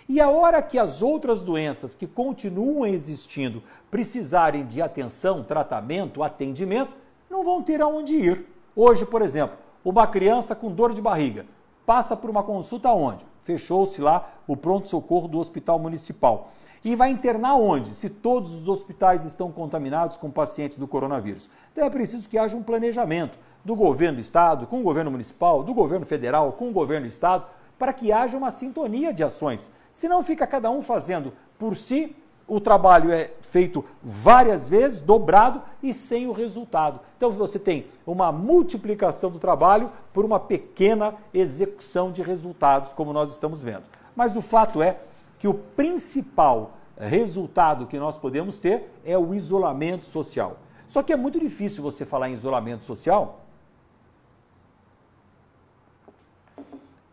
E 0.09 0.21
a 0.21 0.29
hora 0.29 0.61
que 0.61 0.79
as 0.79 1.01
outras 1.01 1.41
doenças 1.41 1.93
que 1.93 2.07
continuam 2.07 2.85
existindo 2.85 3.61
precisarem 3.91 4.65
de 4.65 4.81
atenção, 4.81 5.43
tratamento, 5.43 6.23
atendimento, 6.23 6.93
não 7.29 7.43
vão 7.43 7.61
ter 7.61 7.81
aonde 7.81 8.15
ir. 8.15 8.45
Hoje, 8.73 9.05
por 9.05 9.21
exemplo, 9.21 9.57
uma 9.83 10.07
criança 10.07 10.55
com 10.55 10.71
dor 10.71 10.93
de 10.93 11.01
barriga 11.01 11.45
passa 11.85 12.15
por 12.15 12.29
uma 12.29 12.43
consulta 12.43 12.89
onde? 12.91 13.25
Fechou-se 13.41 14.01
lá 14.01 14.29
o 14.47 14.55
pronto-socorro 14.55 15.27
do 15.27 15.39
hospital 15.39 15.79
municipal. 15.79 16.51
E 16.83 16.95
vai 16.95 17.09
internar 17.09 17.55
onde? 17.55 17.95
Se 17.95 18.09
todos 18.09 18.53
os 18.53 18.67
hospitais 18.67 19.25
estão 19.25 19.51
contaminados 19.51 20.15
com 20.15 20.29
pacientes 20.29 20.77
do 20.77 20.87
coronavírus. 20.87 21.49
Então 21.71 21.85
é 21.85 21.89
preciso 21.89 22.29
que 22.29 22.37
haja 22.37 22.55
um 22.55 22.63
planejamento 22.63 23.37
do 23.63 23.75
governo 23.75 24.17
do 24.17 24.21
estado, 24.21 24.67
com 24.67 24.79
o 24.79 24.83
governo 24.83 25.11
municipal, 25.11 25.63
do 25.63 25.73
governo 25.73 26.05
federal, 26.05 26.53
com 26.53 26.69
o 26.69 26.73
governo 26.73 27.07
do 27.07 27.11
estado, 27.11 27.45
para 27.77 27.93
que 27.93 28.11
haja 28.11 28.37
uma 28.37 28.51
sintonia 28.51 29.13
de 29.13 29.23
ações. 29.23 29.69
Senão 29.97 30.21
fica 30.21 30.45
cada 30.45 30.69
um 30.69 30.83
fazendo 30.83 31.33
por 31.57 31.75
si 31.75 32.15
o 32.47 32.59
trabalho 32.59 33.11
é 33.11 33.31
feito 33.41 33.83
várias 34.03 34.69
vezes, 34.69 34.99
dobrado 34.99 35.59
e 35.81 35.91
sem 35.91 36.27
o 36.27 36.31
resultado. 36.31 36.99
Então 37.17 37.31
você 37.31 37.57
tem 37.57 37.87
uma 38.05 38.31
multiplicação 38.31 39.31
do 39.31 39.39
trabalho 39.39 39.91
por 40.13 40.23
uma 40.23 40.39
pequena 40.39 41.15
execução 41.33 42.11
de 42.11 42.21
resultados, 42.21 42.93
como 42.93 43.11
nós 43.11 43.31
estamos 43.31 43.63
vendo. 43.63 43.85
Mas 44.15 44.35
o 44.35 44.41
fato 44.41 44.83
é 44.83 44.99
que 45.39 45.47
o 45.47 45.53
principal 45.55 46.73
resultado 46.95 47.87
que 47.87 47.97
nós 47.97 48.19
podemos 48.19 48.59
ter 48.59 48.93
é 49.03 49.17
o 49.17 49.33
isolamento 49.33 50.05
social. 50.05 50.57
Só 50.85 51.01
que 51.01 51.11
é 51.11 51.17
muito 51.17 51.39
difícil 51.39 51.81
você 51.81 52.05
falar 52.05 52.29
em 52.29 52.33
isolamento 52.33 52.85
social 52.85 53.46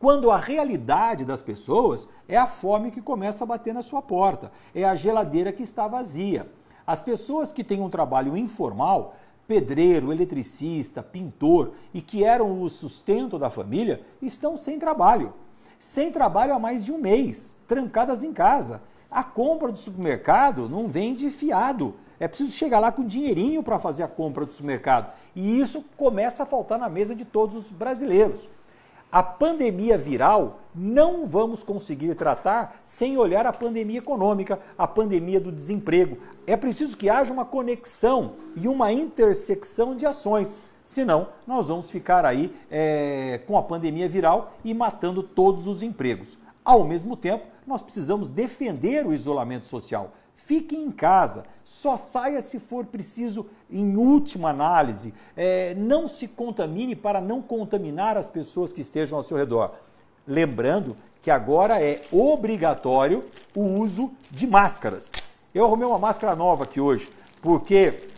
quando 0.05 0.31
a 0.31 0.37
realidade 0.37 1.25
das 1.25 1.43
pessoas 1.43 2.07
é 2.29 2.37
a 2.37 2.47
fome 2.47 2.91
que 2.91 3.01
começa 3.01 3.43
a 3.43 3.47
bater 3.47 3.73
na 3.73 3.81
sua 3.81 4.03
porta, 4.03 4.53
é 4.75 4.85
a 4.85 4.95
geladeira 4.95 5.51
que 5.51 5.63
está 5.63 5.89
vazia. 5.89 6.47
As 6.87 7.01
pessoas 7.01 7.51
que 7.51 7.65
têm 7.65 7.81
um 7.81 7.89
trabalho 7.89 8.37
informal, 8.37 9.17
pedreiro, 9.49 10.13
eletricista, 10.13 11.03
pintor 11.03 11.73
e 11.95 12.03
que 12.03 12.23
eram 12.23 12.61
o 12.61 12.69
sustento 12.69 13.39
da 13.39 13.49
família, 13.49 14.05
estão 14.21 14.59
sem 14.59 14.79
trabalho. 14.79 15.33
Sem 15.79 16.13
trabalho 16.13 16.53
há 16.53 16.59
mais 16.59 16.85
de 16.85 16.93
um 16.93 16.99
mês, 16.99 17.57
trancadas 17.67 18.23
em 18.23 18.35
casa. 18.35 18.83
A 19.11 19.25
compra 19.25 19.73
do 19.73 19.79
supermercado 19.79 20.69
não 20.69 20.87
vem 20.87 21.15
de 21.15 21.31
fiado. 21.31 21.95
É 22.21 22.29
preciso 22.29 22.53
chegar 22.53 22.79
lá 22.79 22.93
com 22.93 23.07
dinheirinho 23.07 23.63
para 23.63 23.79
fazer 23.79 24.03
a 24.03 24.09
compra 24.09 24.45
do 24.45 24.53
supermercado. 24.53 25.15
E 25.35 25.59
isso 25.59 25.83
começa 25.97 26.43
a 26.43 26.47
faltar 26.47 26.79
na 26.79 26.91
mesa 26.91 27.15
de 27.15 27.25
todos 27.25 27.57
os 27.57 27.71
brasileiros. 27.71 28.51
A 29.15 29.23
pandemia 29.23 29.97
viral 29.97 30.59
não 30.75 31.25
vamos 31.25 31.63
conseguir 31.63 32.13
tratar 32.17 32.81
sem 32.83 33.17
olhar 33.17 33.47
a 33.47 33.53
pandemia 33.53 33.99
econômica, 33.99 34.59
a 34.77 34.89
pandemia 34.89 35.39
do 35.39 35.53
desemprego. 35.53 36.19
É 36.49 36.57
preciso 36.57 36.97
que 36.97 37.09
haja 37.09 37.33
uma 37.33 37.45
conexão 37.45 38.33
e 38.57 38.67
uma 38.67 38.93
intersecção 38.93 39.95
de 39.95 40.05
ações. 40.05 40.59
Senão, 40.83 41.29
nós 41.47 41.69
vamos 41.69 41.89
ficar 41.89 42.27
aí 42.27 42.53
é, 42.69 43.41
com 43.47 43.57
a 43.57 43.63
pandemia 43.63 44.09
viral 44.09 44.53
e 44.65 44.75
matando 44.75 45.23
todos 45.23 45.69
os 45.69 45.81
empregos. 45.81 46.37
Ao 46.65 46.83
mesmo 46.83 47.17
tempo, 47.17 47.47
nós 47.65 47.83
precisamos 47.83 48.31
defender 48.31 49.07
o 49.07 49.15
isolamento 49.15 49.69
social. 49.69 50.11
Fique 50.47 50.77
em 50.77 50.91
casa, 50.91 51.45
só 51.65 51.97
saia 51.97 52.43
se 52.43 52.59
for 52.59 52.85
preciso, 52.85 53.47
em 53.71 53.97
última 53.97 54.51
análise. 54.51 55.15
É, 55.35 55.75
não 55.75 56.07
se 56.07 56.29
contamine 56.29 56.95
para 56.95 57.19
não 57.19 57.41
contaminar 57.41 58.19
as 58.19 58.29
pessoas 58.29 58.71
que 58.71 58.83
estejam 58.83 59.17
ao 59.17 59.25
seu 59.25 59.39
redor. 59.39 59.73
Lembrando 60.27 60.95
que 61.23 61.31
agora 61.31 61.83
é 61.83 62.03
obrigatório 62.13 63.25
o 63.55 63.63
uso 63.63 64.13
de 64.31 64.47
máscaras. 64.47 65.11
Eu 65.55 65.65
arrumei 65.65 65.87
uma 65.87 65.99
máscara 65.99 66.37
nova 66.37 66.65
aqui 66.65 66.79
hoje, 66.79 67.09
porque 67.41 68.11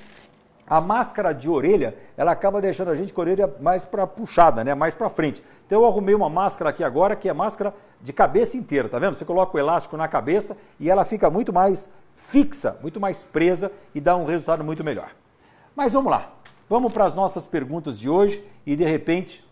a 0.69 0.81
máscara 0.81 1.33
de 1.33 1.49
orelha, 1.49 1.97
ela 2.17 2.33
acaba 2.33 2.61
deixando 2.61 2.91
a 2.91 2.97
gente 2.97 3.15
com 3.15 3.21
a 3.21 3.25
orelha 3.25 3.55
mais 3.61 3.85
para 3.85 4.07
puxada, 4.07 4.65
né? 4.65 4.75
mais 4.75 4.95
para 4.95 5.09
frente. 5.09 5.43
Então 5.65 5.83
eu 5.83 5.87
arrumei 5.87 6.15
uma 6.15 6.29
máscara 6.29 6.71
aqui 6.71 6.83
agora 6.83 7.15
que 7.15 7.29
é 7.29 7.33
máscara 7.33 7.73
de 8.01 8.13
cabeça 8.13 8.57
inteira, 8.57 8.89
tá 8.89 8.99
vendo? 8.99 9.15
Você 9.15 9.25
coloca 9.25 9.57
o 9.57 9.61
elástico 9.61 9.97
na 9.97 10.09
cabeça 10.09 10.57
e 10.81 10.91
ela 10.91 11.05
fica 11.05 11.31
muito 11.31 11.53
mais 11.53 11.89
fixa, 12.15 12.77
muito 12.83 12.99
mais 12.99 13.23
presa 13.23 13.71
e 13.95 14.01
dá 14.01 14.17
um 14.17 14.25
resultado 14.25 14.65
muito 14.65 14.83
melhor. 14.83 15.11
Mas 15.75 15.93
vamos 15.93 16.11
lá. 16.11 16.33
Vamos 16.69 16.93
para 16.93 17.05
as 17.05 17.15
nossas 17.15 17.47
perguntas 17.47 17.99
de 18.01 18.09
hoje 18.09 18.45
e 18.67 18.75
de 18.75 18.85
repente 18.85 19.47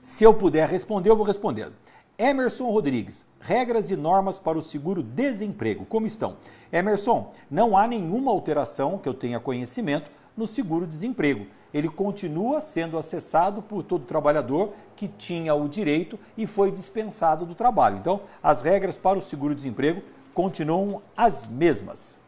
se 0.00 0.24
eu 0.24 0.32
puder 0.32 0.68
responder, 0.68 1.10
eu 1.10 1.16
vou 1.16 1.26
respondendo. 1.26 1.74
Emerson 2.20 2.68
Rodrigues, 2.72 3.24
regras 3.38 3.92
e 3.92 3.96
normas 3.96 4.40
para 4.40 4.58
o 4.58 4.62
seguro-desemprego, 4.62 5.86
como 5.86 6.04
estão? 6.04 6.36
Emerson, 6.72 7.32
não 7.48 7.76
há 7.76 7.86
nenhuma 7.86 8.32
alteração 8.32 8.98
que 8.98 9.08
eu 9.08 9.14
tenha 9.14 9.38
conhecimento 9.38 10.10
no 10.36 10.44
seguro-desemprego. 10.44 11.46
Ele 11.72 11.88
continua 11.88 12.60
sendo 12.60 12.98
acessado 12.98 13.62
por 13.62 13.84
todo 13.84 14.04
trabalhador 14.04 14.72
que 14.96 15.06
tinha 15.06 15.54
o 15.54 15.68
direito 15.68 16.18
e 16.36 16.44
foi 16.44 16.72
dispensado 16.72 17.46
do 17.46 17.54
trabalho. 17.54 17.98
Então, 17.98 18.22
as 18.42 18.62
regras 18.62 18.98
para 18.98 19.16
o 19.16 19.22
seguro-desemprego 19.22 20.02
continuam 20.34 21.00
as 21.16 21.46
mesmas. 21.46 22.18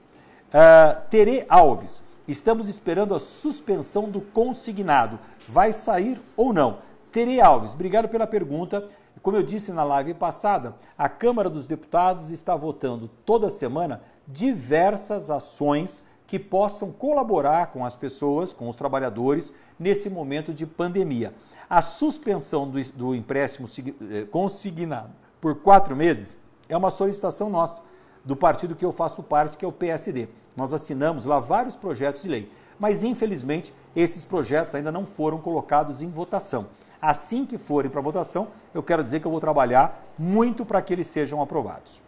Uh, 0.50 1.00
Tere 1.10 1.44
Alves, 1.48 2.00
estamos 2.28 2.68
esperando 2.68 3.12
a 3.12 3.18
suspensão 3.18 4.08
do 4.08 4.20
consignado. 4.20 5.18
Vai 5.48 5.72
sair 5.72 6.20
ou 6.36 6.52
não? 6.52 6.78
Tere 7.10 7.40
Alves, 7.40 7.74
obrigado 7.74 8.08
pela 8.08 8.24
pergunta. 8.24 8.88
Como 9.22 9.36
eu 9.36 9.42
disse 9.42 9.70
na 9.70 9.84
live 9.84 10.14
passada, 10.14 10.76
a 10.96 11.08
Câmara 11.08 11.50
dos 11.50 11.66
Deputados 11.66 12.30
está 12.30 12.56
votando 12.56 13.08
toda 13.26 13.50
semana 13.50 14.02
diversas 14.26 15.30
ações 15.30 16.02
que 16.26 16.38
possam 16.38 16.90
colaborar 16.90 17.66
com 17.72 17.84
as 17.84 17.94
pessoas, 17.94 18.52
com 18.52 18.68
os 18.68 18.76
trabalhadores, 18.76 19.52
nesse 19.78 20.08
momento 20.08 20.54
de 20.54 20.64
pandemia. 20.64 21.34
A 21.68 21.82
suspensão 21.82 22.68
do, 22.68 22.82
do 22.92 23.14
empréstimo 23.14 23.68
eh, 24.10 24.24
consignado 24.30 25.10
por 25.40 25.56
quatro 25.56 25.94
meses 25.94 26.38
é 26.68 26.76
uma 26.76 26.90
solicitação 26.90 27.50
nossa, 27.50 27.82
do 28.24 28.36
partido 28.36 28.76
que 28.76 28.84
eu 28.84 28.92
faço 28.92 29.22
parte, 29.22 29.56
que 29.56 29.64
é 29.64 29.68
o 29.68 29.72
PSD. 29.72 30.28
Nós 30.56 30.72
assinamos 30.72 31.26
lá 31.26 31.40
vários 31.40 31.76
projetos 31.76 32.22
de 32.22 32.28
lei, 32.28 32.50
mas 32.78 33.02
infelizmente 33.02 33.74
esses 33.94 34.24
projetos 34.24 34.74
ainda 34.74 34.92
não 34.92 35.04
foram 35.04 35.38
colocados 35.38 36.00
em 36.00 36.08
votação. 36.08 36.66
Assim 37.00 37.46
que 37.46 37.56
forem 37.56 37.90
para 37.90 38.00
votação, 38.00 38.48
eu 38.74 38.82
quero 38.82 39.02
dizer 39.02 39.20
que 39.20 39.26
eu 39.26 39.30
vou 39.30 39.40
trabalhar 39.40 40.04
muito 40.18 40.64
para 40.64 40.82
que 40.82 40.92
eles 40.92 41.06
sejam 41.06 41.40
aprovados. 41.40 42.02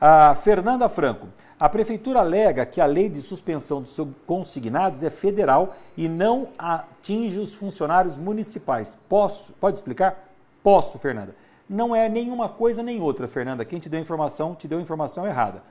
A 0.00 0.34
Fernanda 0.34 0.88
Franco, 0.88 1.28
a 1.58 1.68
prefeitura 1.68 2.20
alega 2.20 2.64
que 2.64 2.80
a 2.80 2.86
lei 2.86 3.10
de 3.10 3.20
suspensão 3.20 3.82
dos 3.82 3.94
consignados 4.26 5.02
é 5.02 5.10
federal 5.10 5.76
e 5.94 6.08
não 6.08 6.48
atinge 6.56 7.38
os 7.38 7.52
funcionários 7.52 8.16
municipais. 8.16 8.96
Posso? 9.06 9.52
Pode 9.60 9.76
explicar? 9.76 10.26
Posso, 10.62 10.98
Fernanda. 10.98 11.36
Não 11.68 11.94
é 11.94 12.08
nenhuma 12.08 12.48
coisa 12.48 12.82
nem 12.82 12.98
outra, 13.00 13.28
Fernanda. 13.28 13.62
Quem 13.64 13.78
te 13.78 13.90
deu 13.90 14.00
informação, 14.00 14.54
te 14.54 14.66
deu 14.66 14.80
informação 14.80 15.26
errada. 15.26 15.62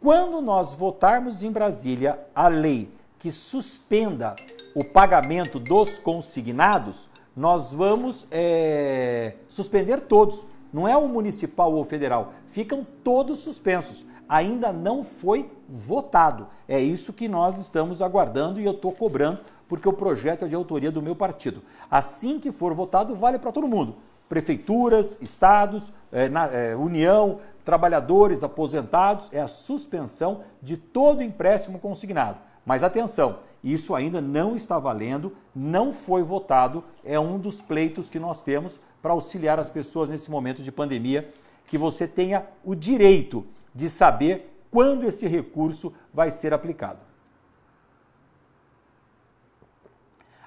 Quando 0.00 0.40
nós 0.40 0.74
votarmos 0.74 1.44
em 1.44 1.52
Brasília 1.52 2.18
a 2.34 2.48
lei 2.48 2.92
que 3.20 3.30
suspenda 3.30 4.34
o 4.74 4.84
pagamento 4.84 5.60
dos 5.60 5.98
consignados, 5.98 7.08
nós 7.36 7.72
vamos 7.72 8.26
é, 8.30 9.34
suspender 9.48 10.00
todos. 10.00 10.46
Não 10.72 10.88
é 10.88 10.96
o 10.96 11.06
municipal 11.06 11.72
ou 11.72 11.82
o 11.82 11.84
federal, 11.84 12.32
ficam 12.48 12.84
todos 13.04 13.38
suspensos. 13.38 14.04
Ainda 14.28 14.72
não 14.72 15.04
foi 15.04 15.50
votado. 15.68 16.48
É 16.66 16.80
isso 16.80 17.12
que 17.12 17.28
nós 17.28 17.58
estamos 17.58 18.02
aguardando 18.02 18.60
e 18.60 18.64
eu 18.64 18.72
estou 18.72 18.90
cobrando, 18.90 19.40
porque 19.68 19.88
o 19.88 19.92
projeto 19.92 20.44
é 20.44 20.48
de 20.48 20.54
autoria 20.54 20.90
do 20.90 21.02
meu 21.02 21.14
partido. 21.14 21.62
Assim 21.90 22.40
que 22.40 22.50
for 22.50 22.74
votado, 22.74 23.14
vale 23.14 23.38
para 23.38 23.52
todo 23.52 23.68
mundo. 23.68 23.96
Prefeituras, 24.28 25.18
estados, 25.20 25.92
é, 26.10 26.28
na, 26.28 26.46
é, 26.46 26.74
União, 26.74 27.38
trabalhadores, 27.64 28.42
aposentados, 28.42 29.28
é 29.32 29.40
a 29.40 29.46
suspensão 29.46 30.40
de 30.60 30.76
todo 30.76 31.22
empréstimo 31.22 31.78
consignado. 31.78 32.38
Mas 32.64 32.82
atenção, 32.82 33.40
isso 33.62 33.94
ainda 33.94 34.20
não 34.20 34.56
está 34.56 34.78
valendo, 34.78 35.36
não 35.54 35.92
foi 35.92 36.22
votado, 36.22 36.84
é 37.04 37.18
um 37.18 37.38
dos 37.38 37.60
pleitos 37.60 38.08
que 38.08 38.18
nós 38.18 38.42
temos 38.42 38.80
para 39.02 39.12
auxiliar 39.12 39.58
as 39.58 39.70
pessoas 39.70 40.08
nesse 40.08 40.30
momento 40.30 40.62
de 40.62 40.72
pandemia, 40.72 41.30
que 41.66 41.78
você 41.78 42.06
tenha 42.06 42.46
o 42.64 42.74
direito 42.74 43.46
de 43.74 43.88
saber 43.88 44.50
quando 44.70 45.04
esse 45.04 45.26
recurso 45.26 45.92
vai 46.12 46.30
ser 46.30 46.52
aplicado. 46.52 47.00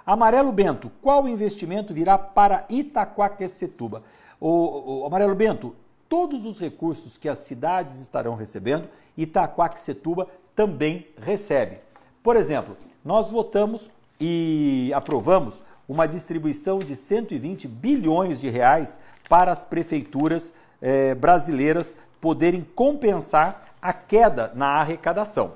Amarelo 0.06 0.52
Bento, 0.52 0.92
qual 1.02 1.28
investimento 1.28 1.94
virá 1.94 2.18
para 2.18 2.66
Itaquaquecetuba? 2.70 4.04
O, 4.40 5.02
o 5.02 5.06
Amarelo 5.06 5.36
Bento, 5.36 5.76
todos 6.08 6.46
os 6.46 6.60
recursos 6.60 7.18
que 7.18 7.28
as 7.28 7.40
cidades 7.40 8.00
estarão 8.00 8.36
recebendo, 8.36 8.88
Itaquaquecetuba 9.18 10.28
também 10.56 11.08
recebe. 11.18 11.80
Por 12.28 12.36
exemplo, 12.36 12.76
nós 13.06 13.30
votamos 13.30 13.90
e 14.20 14.92
aprovamos 14.94 15.64
uma 15.88 16.06
distribuição 16.06 16.78
de 16.78 16.94
120 16.94 17.70
bilhões 17.70 18.42
de 18.42 18.50
reais 18.50 19.00
para 19.30 19.50
as 19.50 19.64
prefeituras 19.64 20.52
eh, 20.82 21.16
brasileiras 21.16 21.96
poderem 22.20 22.68
compensar 22.76 23.74
a 23.82 23.94
queda 23.94 24.52
na 24.56 24.72
arrecadação. 24.72 25.54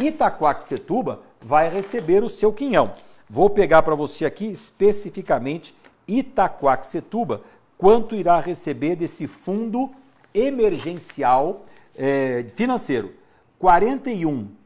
Itaquaquecetuba 0.00 1.20
vai 1.42 1.68
receber 1.68 2.22
o 2.22 2.30
seu 2.30 2.52
quinhão. 2.52 2.92
Vou 3.28 3.50
pegar 3.50 3.82
para 3.82 3.96
você 3.96 4.24
aqui 4.24 4.46
especificamente 4.46 5.74
Itaquaquecetuba, 6.06 7.42
quanto 7.76 8.14
irá 8.14 8.38
receber 8.38 8.94
desse 8.94 9.26
fundo 9.26 9.90
emergencial 10.32 11.66
eh, 11.96 12.46
financeiro. 12.54 13.12
41 13.58 14.62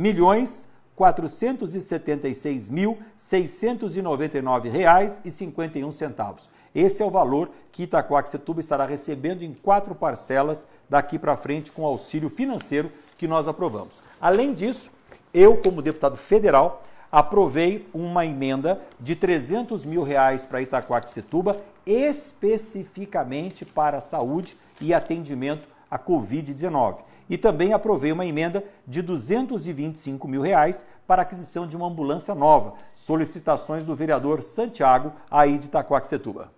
milhões 0.00 0.66
476 0.96 2.70
mil 2.70 2.98
699 3.16 4.68
reais 4.68 5.20
e 5.24 5.30
51 5.30 5.92
centavos. 5.92 6.48
Esse 6.74 7.02
é 7.02 7.06
o 7.06 7.10
valor 7.10 7.50
que 7.70 7.82
Itacoaxetuba 7.82 8.60
estará 8.60 8.86
recebendo 8.86 9.42
em 9.42 9.52
quatro 9.52 9.94
parcelas 9.94 10.66
daqui 10.88 11.18
para 11.18 11.36
frente 11.36 11.70
com 11.70 11.82
o 11.82 11.86
auxílio 11.86 12.30
financeiro 12.30 12.90
que 13.18 13.28
nós 13.28 13.46
aprovamos. 13.46 14.00
Além 14.20 14.54
disso, 14.54 14.90
eu, 15.34 15.56
como 15.58 15.82
deputado 15.82 16.16
federal, 16.16 16.82
aprovei 17.12 17.86
uma 17.92 18.24
emenda 18.24 18.80
de 18.98 19.14
300 19.14 19.84
mil 19.84 20.02
reais 20.02 20.46
para 20.46 20.62
Itacoaxetuba, 20.62 21.60
especificamente 21.84 23.64
para 23.64 24.00
saúde 24.00 24.56
e 24.80 24.94
atendimento 24.94 25.66
à 25.90 25.98
Covid-19 25.98 27.02
e 27.28 27.36
também 27.36 27.72
aprovei 27.72 28.12
uma 28.12 28.26
emenda 28.26 28.64
de 28.86 29.02
225 29.02 30.26
mil 30.28 30.40
reais 30.40 30.86
para 31.06 31.22
aquisição 31.22 31.66
de 31.66 31.76
uma 31.76 31.86
ambulância 31.86 32.34
nova, 32.34 32.74
solicitações 32.94 33.84
do 33.84 33.94
vereador 33.94 34.42
Santiago, 34.42 35.12
aí 35.30 35.58
de 35.58 35.66
Itacoaxetuba. 35.66 36.52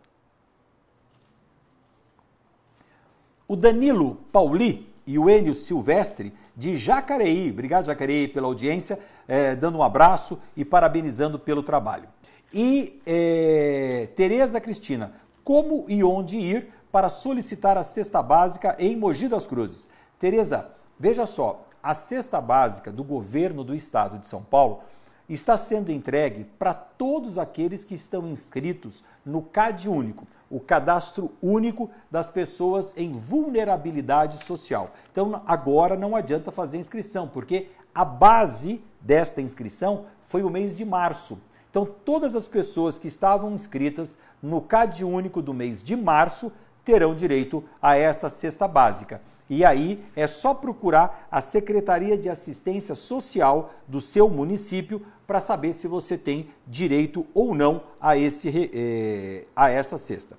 O 3.47 3.57
Danilo 3.57 4.17
Pauli 4.33 4.91
e 5.07 5.19
o 5.19 5.29
Enio 5.29 5.55
Silvestre, 5.55 6.33
de 6.57 6.77
Jacareí, 6.77 7.51
obrigado 7.51 7.87
Jacareí 7.87 8.29
pela 8.29 8.47
audiência, 8.47 8.99
é, 9.29 9.55
dando 9.55 9.79
um 9.79 9.83
abraço 9.83 10.39
e 10.57 10.65
parabenizando 10.65 11.39
pelo 11.39 11.63
trabalho. 11.63 12.09
E 12.53 13.01
é, 13.07 14.09
Tereza 14.15 14.61
Cristina, 14.61 15.15
como 15.43 15.85
e 15.89 16.05
onde 16.05 16.37
ir 16.37 16.69
para 16.93 17.09
solicitar 17.09 17.79
a 17.79 17.83
cesta 17.83 18.23
básica 18.23 18.77
em 18.79 18.95
Mogi 18.95 19.27
das 19.27 19.47
Cruzes? 19.47 19.89
Tereza, 20.19 20.69
veja 21.01 21.25
só, 21.25 21.65
a 21.83 21.95
cesta 21.95 22.39
básica 22.41 22.93
do 22.93 23.03
governo 23.03 23.65
do 23.65 23.75
estado 23.75 24.19
de 24.19 24.29
São 24.29 24.43
Paulo 24.43 24.81
está 25.29 25.57
sendo 25.57 25.91
entregue 25.91 26.45
para 26.59 26.75
todos 26.75 27.39
aqueles 27.39 27.85
que 27.85 27.95
estão 27.95 28.29
inscritos 28.29 29.03
no 29.25 29.41
CAD 29.41 29.89
único, 29.89 30.27
o 30.51 30.61
cadastro 30.61 31.33
único 31.41 31.91
das 32.11 32.29
pessoas 32.29 32.93
em 32.95 33.11
vulnerabilidade 33.13 34.45
social. 34.45 34.91
Então 35.11 35.43
agora 35.47 35.97
não 35.97 36.15
adianta 36.15 36.53
fazer 36.53 36.77
inscrição, 36.77 37.27
porque 37.27 37.69
a 37.95 38.05
base 38.05 38.85
desta 39.01 39.41
inscrição 39.41 40.05
foi 40.21 40.43
o 40.43 40.51
mês 40.51 40.77
de 40.77 40.85
março. 40.85 41.41
Então 41.71 41.87
todas 41.87 42.37
as 42.37 42.47
pessoas 42.47 42.99
que 42.99 43.09
estavam 43.09 43.55
inscritas 43.55 44.19
no 44.43 44.61
CAD 44.61 45.05
único 45.05 45.41
do 45.41 45.55
mês 45.55 45.83
de 45.83 45.97
março 45.97 46.53
terão 46.85 47.15
direito 47.15 47.63
a 47.81 47.97
esta 47.97 48.29
cesta 48.29 48.67
básica. 48.67 49.21
E 49.49 49.65
aí 49.65 50.03
é 50.17 50.27
só 50.27 50.55
procurar 50.55 51.29
a 51.31 51.41
Secretaria 51.41 52.17
de 52.17 52.29
Assistência 52.29 52.95
Social 52.95 53.71
do 53.87 54.01
seu 54.01 54.29
município 54.29 55.05
para 55.27 55.41
saber 55.41 55.73
se 55.73 55.87
você 55.87 56.17
tem 56.17 56.49
direito 56.67 57.27
ou 57.35 57.55
não 57.55 57.83
a, 58.01 58.17
esse, 58.17 58.71
eh, 58.73 59.45
a 59.55 59.69
essa 59.69 59.99
cesta. 59.99 60.39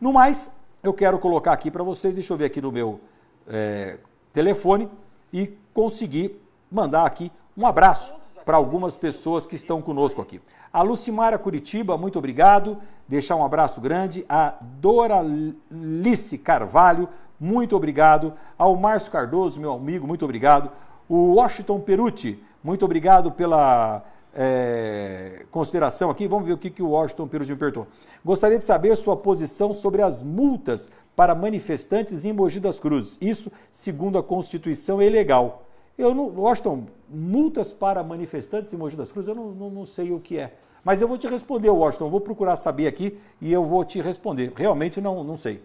No 0.00 0.12
mais, 0.12 0.50
eu 0.82 0.92
quero 0.92 1.18
colocar 1.18 1.52
aqui 1.52 1.70
para 1.70 1.82
vocês, 1.82 2.14
deixa 2.14 2.32
eu 2.32 2.36
ver 2.36 2.46
aqui 2.46 2.60
no 2.60 2.70
meu 2.70 3.00
eh, 3.48 3.98
telefone, 4.32 4.90
e 5.32 5.56
conseguir 5.72 6.40
mandar 6.70 7.06
aqui 7.06 7.30
um 7.56 7.66
abraço 7.66 8.14
para 8.44 8.56
algumas 8.56 8.96
pessoas 8.96 9.46
que 9.46 9.56
estão 9.56 9.80
conosco 9.82 10.20
aqui. 10.20 10.40
A 10.72 10.82
Lucimara 10.82 11.38
Curitiba, 11.38 11.96
muito 11.98 12.18
obrigado. 12.18 12.78
Deixar 13.08 13.36
um 13.36 13.44
abraço 13.44 13.80
grande. 13.80 14.24
A 14.28 14.54
Doralice 14.60 16.38
Carvalho, 16.38 17.08
muito 17.38 17.74
obrigado. 17.76 18.34
Ao 18.56 18.76
Márcio 18.76 19.10
Cardoso, 19.10 19.60
meu 19.60 19.72
amigo, 19.72 20.06
muito 20.06 20.24
obrigado. 20.24 20.70
O 21.08 21.34
Washington 21.34 21.80
Perucci, 21.80 22.42
muito 22.62 22.84
obrigado 22.84 23.32
pela 23.32 24.04
é, 24.34 25.44
consideração 25.50 26.10
aqui. 26.10 26.28
Vamos 26.28 26.46
ver 26.46 26.52
o 26.52 26.58
que, 26.58 26.70
que 26.70 26.82
o 26.82 26.90
Washington 26.90 27.26
Perucci 27.26 27.52
me 27.52 27.58
perguntou. 27.58 27.86
Gostaria 28.24 28.58
de 28.58 28.64
saber 28.64 28.94
sua 28.96 29.16
posição 29.16 29.72
sobre 29.72 30.02
as 30.02 30.22
multas 30.22 30.90
para 31.16 31.34
manifestantes 31.34 32.24
em 32.24 32.32
Mogi 32.32 32.60
das 32.60 32.78
Cruzes. 32.78 33.18
Isso, 33.20 33.50
segundo 33.72 34.18
a 34.18 34.22
Constituição, 34.22 35.00
é 35.00 35.06
ilegal. 35.06 35.64
Eu 36.00 36.14
não, 36.14 36.28
Washington, 36.28 36.86
multas 37.08 37.72
para 37.72 38.02
manifestantes 38.02 38.72
em 38.72 38.76
Mogi 38.76 38.96
das 38.96 39.12
Cruzes, 39.12 39.28
eu 39.28 39.34
não, 39.34 39.50
não, 39.50 39.70
não 39.70 39.86
sei 39.86 40.10
o 40.12 40.18
que 40.18 40.38
é. 40.38 40.54
Mas 40.82 41.02
eu 41.02 41.06
vou 41.06 41.18
te 41.18 41.28
responder, 41.28 41.68
Washington. 41.68 42.06
Eu 42.06 42.10
vou 42.10 42.20
procurar 42.22 42.56
saber 42.56 42.86
aqui 42.86 43.18
e 43.38 43.52
eu 43.52 43.64
vou 43.64 43.84
te 43.84 44.00
responder. 44.00 44.50
Realmente 44.56 44.98
não, 44.98 45.22
não 45.22 45.36
sei. 45.36 45.62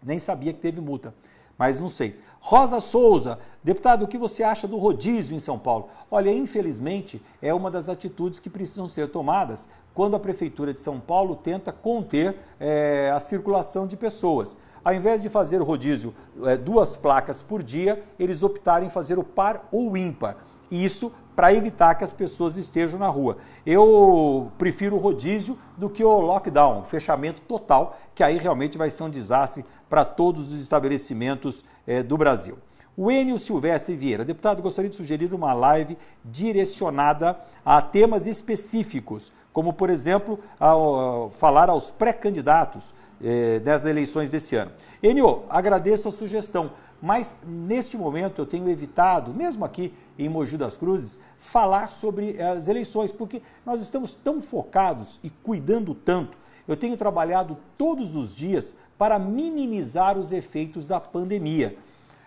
Nem 0.00 0.20
sabia 0.20 0.52
que 0.52 0.60
teve 0.60 0.80
multa, 0.80 1.12
mas 1.58 1.80
não 1.80 1.88
sei. 1.88 2.20
Rosa 2.38 2.78
Souza, 2.78 3.40
deputado, 3.64 4.04
o 4.04 4.08
que 4.08 4.16
você 4.16 4.44
acha 4.44 4.68
do 4.68 4.78
rodízio 4.78 5.36
em 5.36 5.40
São 5.40 5.58
Paulo? 5.58 5.88
Olha, 6.08 6.32
infelizmente, 6.32 7.20
é 7.42 7.52
uma 7.52 7.72
das 7.72 7.88
atitudes 7.88 8.38
que 8.38 8.48
precisam 8.48 8.86
ser 8.86 9.08
tomadas 9.08 9.68
quando 9.92 10.14
a 10.14 10.20
Prefeitura 10.20 10.72
de 10.72 10.80
São 10.80 11.00
Paulo 11.00 11.34
tenta 11.34 11.72
conter 11.72 12.36
é, 12.60 13.10
a 13.12 13.18
circulação 13.18 13.88
de 13.88 13.96
pessoas. 13.96 14.56
Ao 14.86 14.94
invés 14.94 15.20
de 15.20 15.28
fazer 15.28 15.60
o 15.60 15.64
rodízio 15.64 16.14
é, 16.44 16.56
duas 16.56 16.94
placas 16.94 17.42
por 17.42 17.60
dia, 17.60 18.04
eles 18.20 18.44
optaram 18.44 18.86
em 18.86 18.88
fazer 18.88 19.18
o 19.18 19.24
par 19.24 19.66
ou 19.72 19.96
ímpar. 19.96 20.36
Isso 20.70 21.10
para 21.34 21.52
evitar 21.52 21.96
que 21.96 22.04
as 22.04 22.12
pessoas 22.12 22.56
estejam 22.56 22.96
na 22.96 23.08
rua. 23.08 23.38
Eu 23.66 24.52
prefiro 24.56 24.94
o 24.94 24.98
rodízio 25.00 25.58
do 25.76 25.90
que 25.90 26.04
o 26.04 26.20
lockdown, 26.20 26.84
fechamento 26.84 27.42
total, 27.42 27.98
que 28.14 28.22
aí 28.22 28.38
realmente 28.38 28.78
vai 28.78 28.88
ser 28.88 29.02
um 29.02 29.10
desastre 29.10 29.64
para 29.90 30.04
todos 30.04 30.52
os 30.52 30.60
estabelecimentos 30.60 31.64
é, 31.84 32.00
do 32.00 32.16
Brasil. 32.16 32.56
O 32.96 33.10
Enio 33.10 33.40
Silvestre 33.40 33.96
Vieira, 33.96 34.24
deputado, 34.24 34.62
gostaria 34.62 34.88
de 34.88 34.94
sugerir 34.94 35.34
uma 35.34 35.52
live 35.52 35.98
direcionada 36.24 37.40
a 37.64 37.82
temas 37.82 38.28
específicos, 38.28 39.32
como, 39.56 39.72
por 39.72 39.88
exemplo, 39.88 40.38
ao, 40.60 41.30
falar 41.30 41.70
aos 41.70 41.90
pré-candidatos 41.90 42.94
eh, 43.24 43.58
das 43.60 43.86
eleições 43.86 44.28
desse 44.28 44.54
ano. 44.54 44.70
Enio, 45.02 45.44
agradeço 45.48 46.10
a 46.10 46.12
sugestão 46.12 46.72
mas 47.00 47.36
neste 47.46 47.96
momento 47.96 48.40
eu 48.40 48.46
tenho 48.46 48.68
evitado, 48.70 49.32
mesmo 49.32 49.64
aqui 49.64 49.92
em 50.18 50.28
Mogi 50.28 50.56
das 50.56 50.76
Cruzes, 50.76 51.18
falar 51.38 51.88
sobre 51.88 52.40
as 52.40 52.68
eleições, 52.68 53.12
porque 53.12 53.42
nós 53.64 53.82
estamos 53.82 54.16
tão 54.16 54.40
focados 54.40 55.20
e 55.22 55.30
cuidando 55.30 55.94
tanto. 55.94 56.36
Eu 56.66 56.76
tenho 56.76 56.96
trabalhado 56.96 57.56
todos 57.76 58.16
os 58.16 58.34
dias 58.34 58.74
para 58.98 59.18
minimizar 59.18 60.18
os 60.18 60.32
efeitos 60.32 60.86
da 60.86 60.98
pandemia. 60.98 61.76